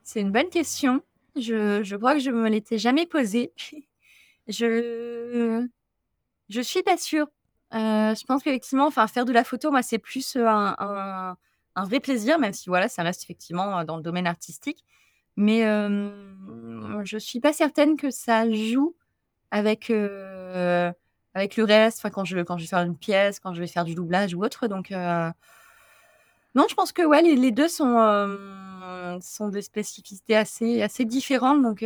C'est 0.02 0.20
une 0.20 0.32
bonne 0.32 0.50
question. 0.50 1.02
Je, 1.36 1.82
je 1.82 1.96
crois 1.96 2.14
que 2.14 2.20
je 2.20 2.30
me 2.30 2.48
l'étais 2.48 2.78
jamais 2.78 3.06
posée. 3.06 3.52
Je 4.48 5.66
je 6.48 6.60
suis 6.60 6.82
pas 6.82 6.96
sûre. 6.96 7.26
Euh, 7.74 8.14
je 8.14 8.24
pense 8.24 8.42
qu'effectivement, 8.42 8.86
enfin, 8.86 9.06
faire 9.06 9.24
de 9.24 9.32
la 9.32 9.44
photo, 9.44 9.70
moi, 9.70 9.82
c'est 9.82 9.98
plus 9.98 10.36
euh, 10.36 10.46
un, 10.46 11.36
vrai 11.76 12.00
plaisir, 12.00 12.38
même 12.38 12.52
si 12.52 12.68
voilà, 12.68 12.88
ça 12.88 13.02
reste 13.02 13.22
effectivement 13.24 13.78
euh, 13.78 13.84
dans 13.84 13.96
le 13.96 14.02
domaine 14.02 14.26
artistique. 14.26 14.84
Mais 15.36 15.66
euh, 15.66 17.04
je 17.04 17.18
suis 17.18 17.40
pas 17.40 17.52
certaine 17.52 17.96
que 17.96 18.10
ça 18.10 18.50
joue 18.50 18.94
avec 19.50 19.90
avec 21.34 21.56
le 21.58 21.64
reste. 21.64 21.98
Enfin, 21.98 22.10
quand 22.10 22.24
je 22.24 22.38
quand 22.40 22.56
je 22.56 22.62
vais 22.62 22.68
faire 22.68 22.80
une 22.80 22.96
pièce, 22.96 23.40
quand 23.40 23.52
je 23.52 23.60
vais 23.60 23.66
faire 23.66 23.84
du 23.84 23.94
doublage 23.94 24.34
ou 24.34 24.42
autre. 24.42 24.66
Donc 24.66 24.90
non, 24.90 26.64
je 26.70 26.74
pense 26.74 26.92
que 26.92 27.02
ouais, 27.02 27.20
les, 27.20 27.50
deux 27.50 27.68
sont, 27.68 28.38
sont 29.20 29.48
des 29.48 29.60
spécificités 29.60 30.36
assez, 30.36 30.80
assez 30.80 31.04
différentes. 31.04 31.60
Donc, 31.60 31.84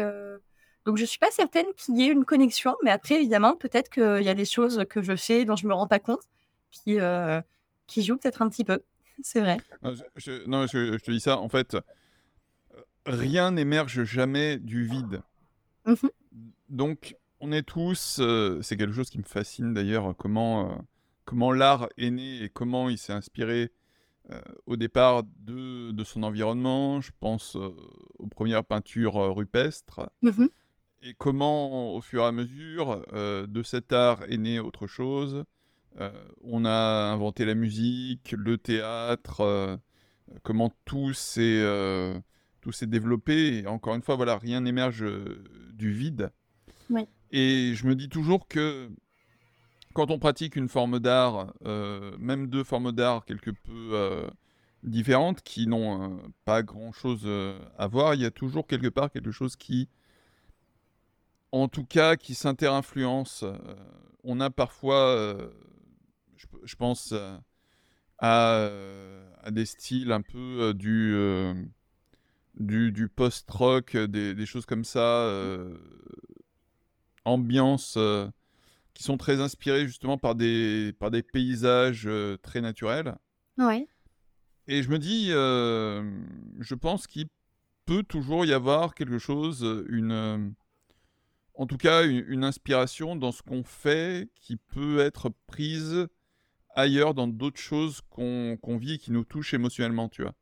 donc 0.87 0.97
je 0.97 1.05
suis 1.05 1.18
pas 1.18 1.31
certaine 1.31 1.66
qu'il 1.76 1.97
y 1.97 2.03
ait 2.05 2.12
une 2.12 2.24
connexion. 2.24 2.76
Mais 2.83 2.91
après, 2.91 3.16
évidemment, 3.16 3.57
peut-être 3.57 3.91
qu'il 3.91 4.22
y 4.24 4.28
a 4.28 4.35
des 4.35 4.45
choses 4.45 4.85
que 4.89 5.03
je 5.03 5.16
fais 5.16 5.45
dont 5.45 5.57
je 5.57 5.66
me 5.66 5.74
rends 5.74 5.87
pas 5.87 5.99
compte 6.01 6.22
qui, 6.70 6.99
euh, 7.01 7.41
qui 7.87 8.03
jouent 8.03 8.16
peut-être 8.16 8.43
un 8.43 8.49
petit 8.49 8.64
peu. 8.64 8.81
C'est 9.22 9.41
vrai. 9.41 9.59
Non, 9.83 9.95
je, 9.95 10.03
je- 10.16 10.47
non, 10.47 10.66
je- 10.66 10.93
je 10.99 11.05
te 11.05 11.11
dis 11.11 11.20
ça, 11.20 11.39
en 11.39 11.49
fait, 11.49 11.76
rien 13.07 13.51
n'émerge 13.53 14.05
jamais 14.05 14.59
du 14.59 14.85
vide. 14.85 15.22
Mhm. 15.87 16.11
Donc, 16.68 17.16
on 17.41 17.53
est 17.53 17.62
tous, 17.62 18.18
euh, 18.20 18.61
c'est 18.62 18.76
quelque 18.76 18.93
chose 18.93 19.11
qui 19.11 19.18
me 19.18 19.24
fascine 19.24 19.72
d'ailleurs, 19.74 20.14
comment, 20.16 20.70
euh, 20.70 20.74
comment 21.24 21.53
l'art 21.53 21.89
est 21.97 22.11
né 22.11 22.43
et 22.45 22.49
comment 22.49 22.89
il 22.89 22.99
s'est 22.99 23.12
inspiré 23.14 23.72
euh, 24.31 24.41
au 24.66 24.76
départ 24.76 25.22
de, 25.39 25.91
de 25.91 26.05
son 26.05 26.22
environnement. 26.22 27.01
Je 27.01 27.11
pense 27.18 27.57
aux 27.57 28.26
premières 28.28 28.64
peintures 28.64 29.14
rupestres 29.35 30.01
Mhm. 30.22 30.49
Et 31.03 31.15
comment, 31.15 31.95
au 31.95 32.01
fur 32.01 32.23
et 32.23 32.27
à 32.27 32.33
mesure, 32.33 33.05
euh, 33.13 33.47
de 33.47 33.63
cet 33.63 33.93
art 33.93 34.23
est 34.25 34.37
né 34.37 34.61
autre 34.61 34.87
chose. 34.87 35.45
Euh, 36.01 36.11
on 36.43 36.65
a 36.65 37.11
inventé 37.13 37.45
la 37.45 37.55
musique, 37.55 38.35
le 38.37 38.59
théâtre, 38.59 39.41
euh, 39.41 39.77
comment 40.43 40.73
tout 40.85 41.13
s'est 41.13 41.65
tout 42.61 42.73
s'est 42.73 42.87
développé. 42.87 43.59
Et 43.59 43.67
encore 43.67 43.95
une 43.95 44.03
fois, 44.03 44.17
voilà, 44.17 44.37
rien 44.37 44.61
n'émerge 44.61 45.05
du 45.73 45.93
vide. 45.93 46.31
Ouais. 46.91 47.09
Et 47.31 47.73
je 47.75 47.87
me 47.87 47.95
dis 47.95 48.11
toujours 48.11 48.47
que 48.47 48.91
quand 49.95 50.11
on 50.11 50.19
pratique 50.19 50.57
une 50.57 50.69
forme 50.69 51.01
d'art, 51.01 51.55
même 52.19 52.49
deux 52.49 52.65
formes 52.65 52.93
d'art 52.93 53.25
quelque 53.25 53.51
peu 53.51 54.29
différentes 54.83 55.41
qui 55.43 55.67
n'ont 55.67 56.21
pas 56.45 56.63
grand-chose 56.63 57.27
à 57.79 57.87
voir, 57.87 58.15
il 58.15 58.21
y 58.21 58.27
a 58.27 58.31
toujours 58.31 58.67
quelque 58.67 58.89
part 58.89 59.11
quelque 59.11 59.33
chose 59.33 59.57
qui, 59.57 59.89
en 61.53 61.69
tout 61.69 61.85
cas, 61.85 62.17
qui 62.17 62.35
s'inter-influence. 62.35 63.45
on 64.25 64.41
a 64.41 64.51
parfois, 64.51 65.37
je, 66.65 66.77
pense 66.77 67.15
à, 68.19 68.71
des 69.51 69.67
styles 69.67 70.13
un 70.13 70.23
peu 70.23 70.75
du, 70.75 71.15
du, 72.55 73.09
post-rock, 73.09 73.97
des, 73.97 74.47
choses 74.47 74.67
comme 74.67 74.85
ça, 74.85 75.29
ambiance 77.25 77.99
qui 78.95 79.03
sont 79.03 79.17
très 79.17 79.41
inspirés 79.41 79.87
justement 79.87 80.19
par 80.19 80.35
des, 80.35 80.93
par 80.99 81.11
des 81.11 81.23
paysages 81.23 82.09
très 82.43 82.61
naturels. 82.61 83.17
Ouais. 83.59 83.89
Et 84.69 84.83
je 84.85 84.91
me 84.91 84.99
dis, 84.99 85.31
je 85.31 86.75
pense 86.75 87.09
qu'il 87.09 87.27
peut 87.87 88.05
toujours 88.05 88.45
y 88.45 88.53
avoir 88.53 88.95
quelque 88.95 89.19
chose, 89.19 89.67
une, 89.89 90.55
en 91.61 91.67
tout 91.67 91.77
cas 91.77 92.05
une, 92.05 92.45
inspiration 92.45 93.17
dans 93.17 93.33
ce 93.33 93.43
qu'on 93.43 93.63
fait 93.63 94.29
qui 94.35 94.57
peut 94.57 95.01
être 95.01 95.31
prise 95.47 96.07
ailleurs 96.75 97.15
dans 97.15 97.29
d'autres 97.29 97.61
choses 97.61 98.01
qu'on 98.11 98.59
vit 98.79 98.95
et 98.95 98.99
qui 98.99 99.13
nous 99.13 99.25
touchent 99.25 99.55
émotionnellement, 99.55 100.09
tu 100.09 100.23
vois. 100.23 100.33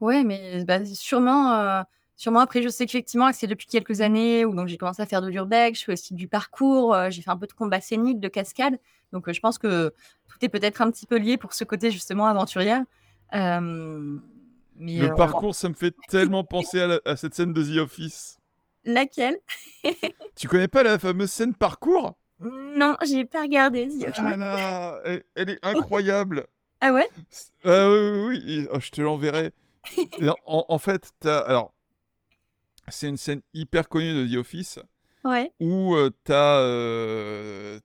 Ouais, 0.00 0.24
mais 0.24 0.64
bah, 0.64 0.84
sûrement, 0.84 1.84
Sûrement, 2.18 2.40
après, 2.40 2.62
je 2.62 2.68
sais 2.68 2.84
qu'effectivement, 2.84 3.30
c'est 3.32 3.46
depuis 3.46 3.68
quelques 3.68 4.00
années 4.00 4.44
où 4.44 4.66
j'ai 4.66 4.76
commencé 4.76 5.00
à 5.00 5.06
faire 5.06 5.22
de 5.22 5.28
l'urbex, 5.28 5.78
je 5.78 5.84
fais 5.84 5.92
aussi 5.92 6.14
du 6.14 6.26
parcours, 6.26 6.92
euh, 6.92 7.10
j'ai 7.10 7.22
fait 7.22 7.30
un 7.30 7.36
peu 7.36 7.46
de 7.46 7.52
combat 7.52 7.80
scénique, 7.80 8.18
de 8.18 8.26
cascade. 8.26 8.76
Donc, 9.12 9.28
euh, 9.28 9.32
je 9.32 9.38
pense 9.38 9.56
que 9.56 9.94
tout 10.26 10.36
est 10.42 10.48
peut-être 10.48 10.82
un 10.82 10.90
petit 10.90 11.06
peu 11.06 11.16
lié 11.16 11.36
pour 11.36 11.52
ce 11.52 11.62
côté 11.62 11.92
justement 11.92 12.26
aventurière. 12.26 12.82
Euh, 13.34 14.18
le 14.80 15.14
parcours, 15.14 15.54
ça 15.54 15.68
me 15.68 15.74
fait 15.74 15.94
tellement 16.08 16.42
penser 16.42 16.80
à, 17.04 17.14
cette 17.14 17.36
scène 17.36 17.52
de 17.52 17.62
The 17.62 17.78
Office. 17.78 18.37
Laquelle? 18.88 19.38
Tu 20.34 20.48
connais 20.48 20.66
pas 20.66 20.82
la 20.82 20.98
fameuse 20.98 21.30
scène 21.30 21.54
parcours? 21.54 22.16
Non, 22.40 22.96
j'ai 23.04 23.24
pas 23.26 23.42
regardé. 23.42 23.88
Ah 24.16 24.36
là, 24.36 25.02
elle, 25.34 25.50
est 25.50 25.58
incroyable. 25.62 26.46
ah 26.80 26.92
ouais? 26.92 27.08
Ah 27.64 27.90
Oui, 27.90 27.98
oui, 27.98 28.24
oui. 28.28 28.68
Oh, 28.72 28.80
je 28.80 28.90
te 28.90 29.02
l'enverrai. 29.02 29.52
en, 30.46 30.64
en, 30.68 30.78
fait, 30.78 31.12
as... 31.24 31.38
alors 31.40 31.74
c'est 32.88 33.08
une 33.08 33.16
scène 33.16 33.42
hyper 33.52 33.88
connue 33.88 34.14
de 34.14 34.32
The 34.32 34.38
Office. 34.38 34.78
Ouais. 35.24 35.52
Où 35.60 35.94
euh, 35.94 36.10
t'as 36.24 36.60
euh, 36.60 37.78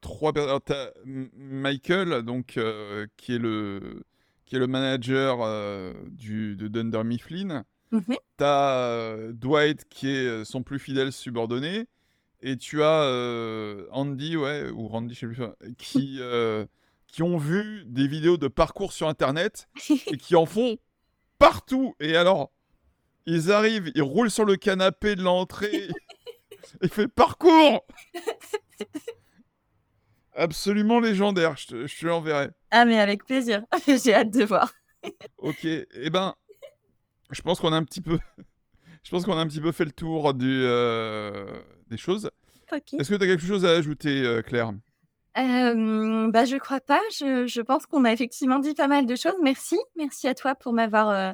trois 0.00 0.32
personnes. 0.32 0.60
T'as 0.64 0.90
Michael, 1.04 2.22
donc, 2.22 2.56
euh, 2.56 3.06
qui, 3.16 3.34
est 3.34 3.38
le, 3.38 4.02
qui 4.46 4.56
est 4.56 4.58
le 4.58 4.66
manager 4.66 5.38
euh, 5.42 5.92
du, 6.08 6.56
de 6.56 6.66
Dunder 6.66 7.04
Mifflin. 7.04 7.64
Mm 7.92 8.14
T'as 8.36 9.16
Dwight, 9.32 9.88
qui 9.88 10.08
est 10.10 10.44
son 10.44 10.62
plus 10.62 10.78
fidèle 10.78 11.12
subordonné. 11.12 11.86
Et 12.42 12.56
tu 12.56 12.82
as 12.82 13.86
Andy, 13.90 14.36
ouais, 14.36 14.70
ou 14.70 14.88
Randy, 14.88 15.14
je 15.14 15.20
sais 15.20 15.26
plus, 15.26 15.74
qui, 15.76 16.20
qui 17.06 17.22
ont 17.22 17.36
vu 17.36 17.84
des 17.86 18.06
vidéos 18.06 18.36
de 18.36 18.48
parcours 18.48 18.92
sur 18.92 19.08
Internet 19.08 19.68
et 20.06 20.16
qui 20.16 20.36
en 20.36 20.46
font 20.46 20.78
partout. 21.38 21.94
Et 22.00 22.16
alors, 22.16 22.52
ils 23.26 23.50
arrivent, 23.52 23.90
ils 23.94 24.02
roulent 24.02 24.30
sur 24.30 24.44
le 24.44 24.56
canapé 24.56 25.16
de 25.16 25.22
l'entrée. 25.22 25.88
il 26.82 26.88
fait 26.88 27.08
parcours 27.08 27.84
Absolument 30.34 31.00
légendaire, 31.00 31.56
je 31.56 31.66
te, 31.66 31.86
je 31.86 32.06
l'enverrai. 32.06 32.50
Ah 32.70 32.84
mais 32.84 32.98
avec 33.00 33.24
plaisir, 33.24 33.64
j'ai 33.86 34.14
hâte 34.14 34.30
de 34.30 34.44
voir. 34.44 34.72
ok, 35.38 35.64
eh 35.64 36.10
ben, 36.10 36.34
je 37.30 37.42
pense 37.42 37.60
qu'on 37.60 37.72
a 37.72 37.76
un 37.76 37.84
petit 37.84 38.00
peu, 38.00 38.18
je 39.02 39.10
pense 39.10 39.24
qu'on 39.24 39.36
a 39.36 39.40
un 39.40 39.46
petit 39.46 39.60
peu 39.60 39.72
fait 39.72 39.84
le 39.84 39.92
tour 39.92 40.34
du, 40.34 40.62
euh, 40.64 41.60
des 41.88 41.96
choses. 41.96 42.30
Est-ce 42.72 43.10
que 43.10 43.16
tu 43.16 43.24
as 43.24 43.26
quelque 43.26 43.44
chose 43.44 43.64
à 43.64 43.70
ajouter, 43.70 44.22
euh, 44.24 44.42
Claire? 44.42 44.72
Euh, 45.38 46.30
bah, 46.30 46.44
je 46.44 46.56
crois 46.56 46.80
pas. 46.80 47.00
Je, 47.12 47.46
je 47.46 47.60
pense 47.60 47.86
qu'on 47.86 48.04
a 48.04 48.12
effectivement 48.12 48.58
dit 48.58 48.74
pas 48.74 48.88
mal 48.88 49.06
de 49.06 49.16
choses. 49.16 49.34
Merci. 49.42 49.78
Merci 49.96 50.28
à 50.28 50.34
toi 50.34 50.54
pour 50.54 50.72
m'avoir 50.72 51.08
euh, 51.08 51.32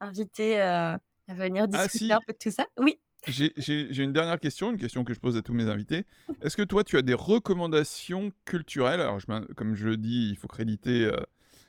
invité 0.00 0.60
à 0.60 1.00
venir 1.28 1.64
ah, 1.72 1.84
discuter 1.84 2.12
un 2.12 2.20
peu 2.26 2.32
de 2.32 2.38
tout 2.38 2.50
ça. 2.50 2.66
Oui. 2.78 2.98
J'ai 3.26 4.02
une 4.02 4.12
dernière 4.12 4.38
question, 4.38 4.70
une 4.70 4.78
question 4.78 5.04
que 5.04 5.12
je 5.12 5.18
pose 5.18 5.36
à 5.36 5.42
tous 5.42 5.52
mes 5.52 5.68
invités. 5.68 6.06
Est-ce 6.40 6.56
que 6.56 6.62
toi, 6.62 6.84
tu 6.84 6.96
as 6.96 7.02
des 7.02 7.14
recommandations 7.14 8.30
culturelles? 8.44 9.00
Alors, 9.00 9.18
je, 9.18 9.26
comme 9.54 9.74
je 9.74 9.86
le 9.86 9.96
dis, 9.96 10.28
il 10.30 10.36
faut 10.36 10.46
créditer. 10.46 11.10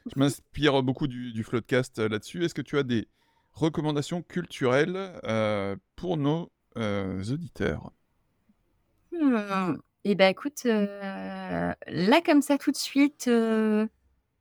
Je 0.06 0.20
m'inspire 0.20 0.82
beaucoup 0.84 1.08
du, 1.08 1.34
du 1.34 1.44
Floodcast 1.44 2.00
là-dessus. 2.00 2.46
Est-ce 2.46 2.54
que 2.54 2.62
tu 2.62 2.78
as 2.78 2.84
des 2.84 3.08
recommandations 3.54 4.22
culturelles 4.22 5.20
euh, 5.24 5.76
pour 5.96 6.18
nos 6.18 6.52
auditeurs 6.76 7.92
hmm. 9.12 9.76
Eh 10.06 10.16
bien, 10.16 10.30
écoute, 10.30 10.64
là, 10.64 11.76
comme 12.26 12.42
ça, 12.42 12.58
tout 12.58 12.72
de 12.72 12.78
suite, 12.78 13.30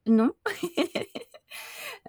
non. 0.07 0.33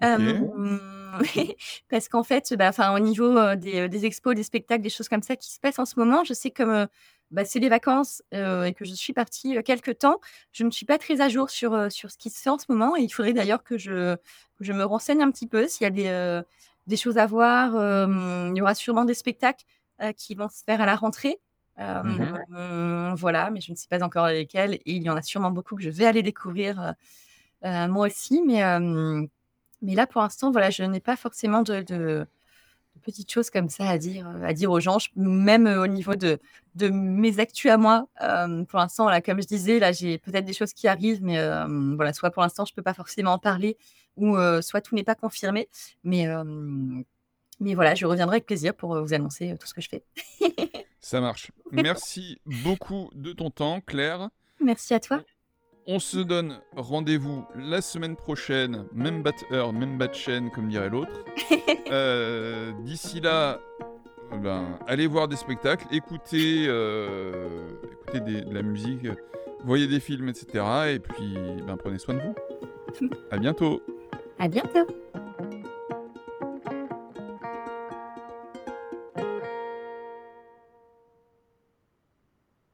parce 1.90 2.08
qu'en 2.08 2.22
fait, 2.22 2.54
bah, 2.54 2.70
au 2.94 2.98
niveau 2.98 3.54
des, 3.56 3.88
des, 3.88 4.06
expos, 4.06 4.34
des 4.34 4.42
spectacles, 4.42 4.82
des 4.82 4.90
choses 4.90 5.08
comme 5.08 5.22
ça 5.22 5.36
qui 5.36 5.52
se 5.52 5.60
passent 5.60 5.78
en 5.78 5.84
ce 5.84 5.98
moment, 5.98 6.24
je 6.24 6.32
sais 6.32 6.50
que 6.50 6.86
bah, 7.30 7.44
c'est 7.44 7.58
les 7.58 7.68
vacances 7.68 8.22
et 8.32 8.72
que 8.74 8.84
je 8.84 8.94
suis 8.94 9.12
partie 9.12 9.62
quelques 9.64 9.98
temps, 9.98 10.20
je 10.52 10.64
ne 10.64 10.70
suis 10.70 10.86
pas 10.86 10.98
très 10.98 11.20
à 11.20 11.28
jour 11.28 11.50
sur, 11.50 11.90
sur 11.90 12.10
ce 12.10 12.18
qui 12.18 12.30
se 12.30 12.40
fait 12.40 12.50
en 12.50 12.58
ce 12.58 12.66
moment. 12.68 12.96
Et 12.96 13.02
il 13.02 13.10
faudrait 13.10 13.32
d'ailleurs 13.32 13.62
que 13.62 13.78
je, 13.78 14.16
je 14.60 14.72
me 14.72 14.84
renseigne 14.84 15.22
un 15.22 15.30
petit 15.30 15.46
peu 15.46 15.68
s'il 15.68 15.84
y 15.84 15.86
a 15.86 15.90
des, 15.90 16.42
des 16.90 16.96
choses 16.96 17.16
à 17.16 17.26
voir. 17.26 17.72
il 18.50 18.56
y 18.56 18.60
aura 18.60 18.74
sûrement 18.74 19.04
des 19.04 19.14
spectacles 19.14 19.64
qui 20.16 20.34
vont 20.34 20.48
se 20.48 20.62
faire 20.64 20.80
à 20.80 20.86
la 20.86 20.96
rentrée. 20.96 21.38
Mmh 21.78 23.14
voilà, 23.14 23.50
mais 23.50 23.60
je 23.60 23.72
ne 23.72 23.76
sais 23.76 23.88
pas 23.88 24.02
encore 24.04 24.26
lesquels. 24.26 24.74
Et 24.74 24.92
il 24.92 25.02
y 25.02 25.10
en 25.10 25.16
a 25.16 25.22
sûrement 25.22 25.50
beaucoup 25.50 25.76
que 25.76 25.82
je 25.82 25.90
vais 25.90 26.04
aller 26.04 26.22
découvrir 26.22 26.94
moi 27.62 28.06
aussi. 28.06 28.42
Mais 28.46 28.62
mais 29.82 29.94
là, 29.94 30.06
pour 30.06 30.20
l'instant, 30.20 30.50
voilà, 30.50 30.70
je 30.70 30.82
n'ai 30.82 31.00
pas 31.00 31.16
forcément 31.16 31.62
de, 31.62 31.82
de, 31.82 32.26
petites 33.00 33.30
choses 33.30 33.50
comme 33.50 33.68
ça 33.68 33.88
à 33.88 33.98
dire, 33.98 34.28
euh, 34.28 34.44
à 34.44 34.52
dire 34.52 34.70
aux 34.70 34.80
gens, 34.80 34.98
même 35.16 35.66
euh, 35.66 35.82
au 35.82 35.86
niveau 35.86 36.14
de, 36.14 36.38
de 36.74 36.88
mes 36.88 37.38
actus 37.40 37.70
à 37.70 37.76
moi. 37.76 38.08
Euh, 38.22 38.64
pour 38.64 38.78
l'instant, 38.78 39.04
voilà, 39.04 39.20
comme 39.20 39.40
je 39.42 39.46
disais, 39.46 39.78
là, 39.78 39.92
j'ai 39.92 40.18
peut-être 40.18 40.44
des 40.44 40.52
choses 40.52 40.72
qui 40.72 40.88
arrivent, 40.88 41.22
mais 41.22 41.38
voilà, 41.96 42.12
soit 42.12 42.30
pour 42.30 42.42
l'instant, 42.42 42.64
je 42.64 42.72
ne 42.72 42.76
peux 42.76 42.82
pas 42.82 42.94
forcément 42.94 43.32
en 43.32 43.38
parler, 43.38 43.76
ou 44.16 44.36
soit 44.60 44.80
tout 44.80 44.94
n'est 44.94 45.04
pas 45.04 45.14
confirmé. 45.14 45.68
Mais, 46.04 46.26
mais 47.60 47.74
voilà, 47.74 47.94
je 47.94 48.06
reviendrai 48.06 48.36
avec 48.36 48.46
plaisir 48.46 48.74
pour 48.74 49.00
vous 49.00 49.14
annoncer 49.14 49.56
tout 49.58 49.66
ce 49.66 49.74
que 49.74 49.80
je 49.80 49.88
fais. 49.88 50.04
ça 51.00 51.20
marche. 51.20 51.50
Merci 51.72 52.40
beaucoup 52.46 53.10
de 53.14 53.32
ton 53.32 53.50
temps, 53.50 53.80
Claire. 53.80 54.30
Merci 54.60 54.94
à 54.94 55.00
toi. 55.00 55.22
On 55.86 55.98
se 55.98 56.18
donne 56.18 56.60
rendez-vous 56.76 57.44
la 57.56 57.80
semaine 57.80 58.16
prochaine, 58.16 58.84
même 58.92 59.22
bat 59.22 59.32
heure, 59.52 59.72
même 59.72 59.98
bat 59.98 60.12
chaîne, 60.12 60.50
comme 60.50 60.68
dirait 60.68 60.90
l'autre. 60.90 61.24
Euh, 61.92 62.70
d'ici 62.84 63.20
là, 63.20 63.58
ben, 64.40 64.78
allez 64.86 65.08
voir 65.08 65.26
des 65.26 65.34
spectacles, 65.34 65.84
écoutez, 65.90 66.66
euh, 66.68 67.48
écoutez 67.92 68.20
de 68.20 68.54
la 68.54 68.62
musique, 68.62 69.08
voyez 69.64 69.88
des 69.88 69.98
films, 69.98 70.28
etc. 70.28 70.64
Et 70.94 70.98
puis, 71.00 71.34
ben, 71.66 71.76
prenez 71.76 71.98
soin 71.98 72.14
de 72.14 72.20
vous. 72.20 73.08
à 73.32 73.38
bientôt. 73.38 73.82
À 74.38 74.46
bientôt. 74.46 74.86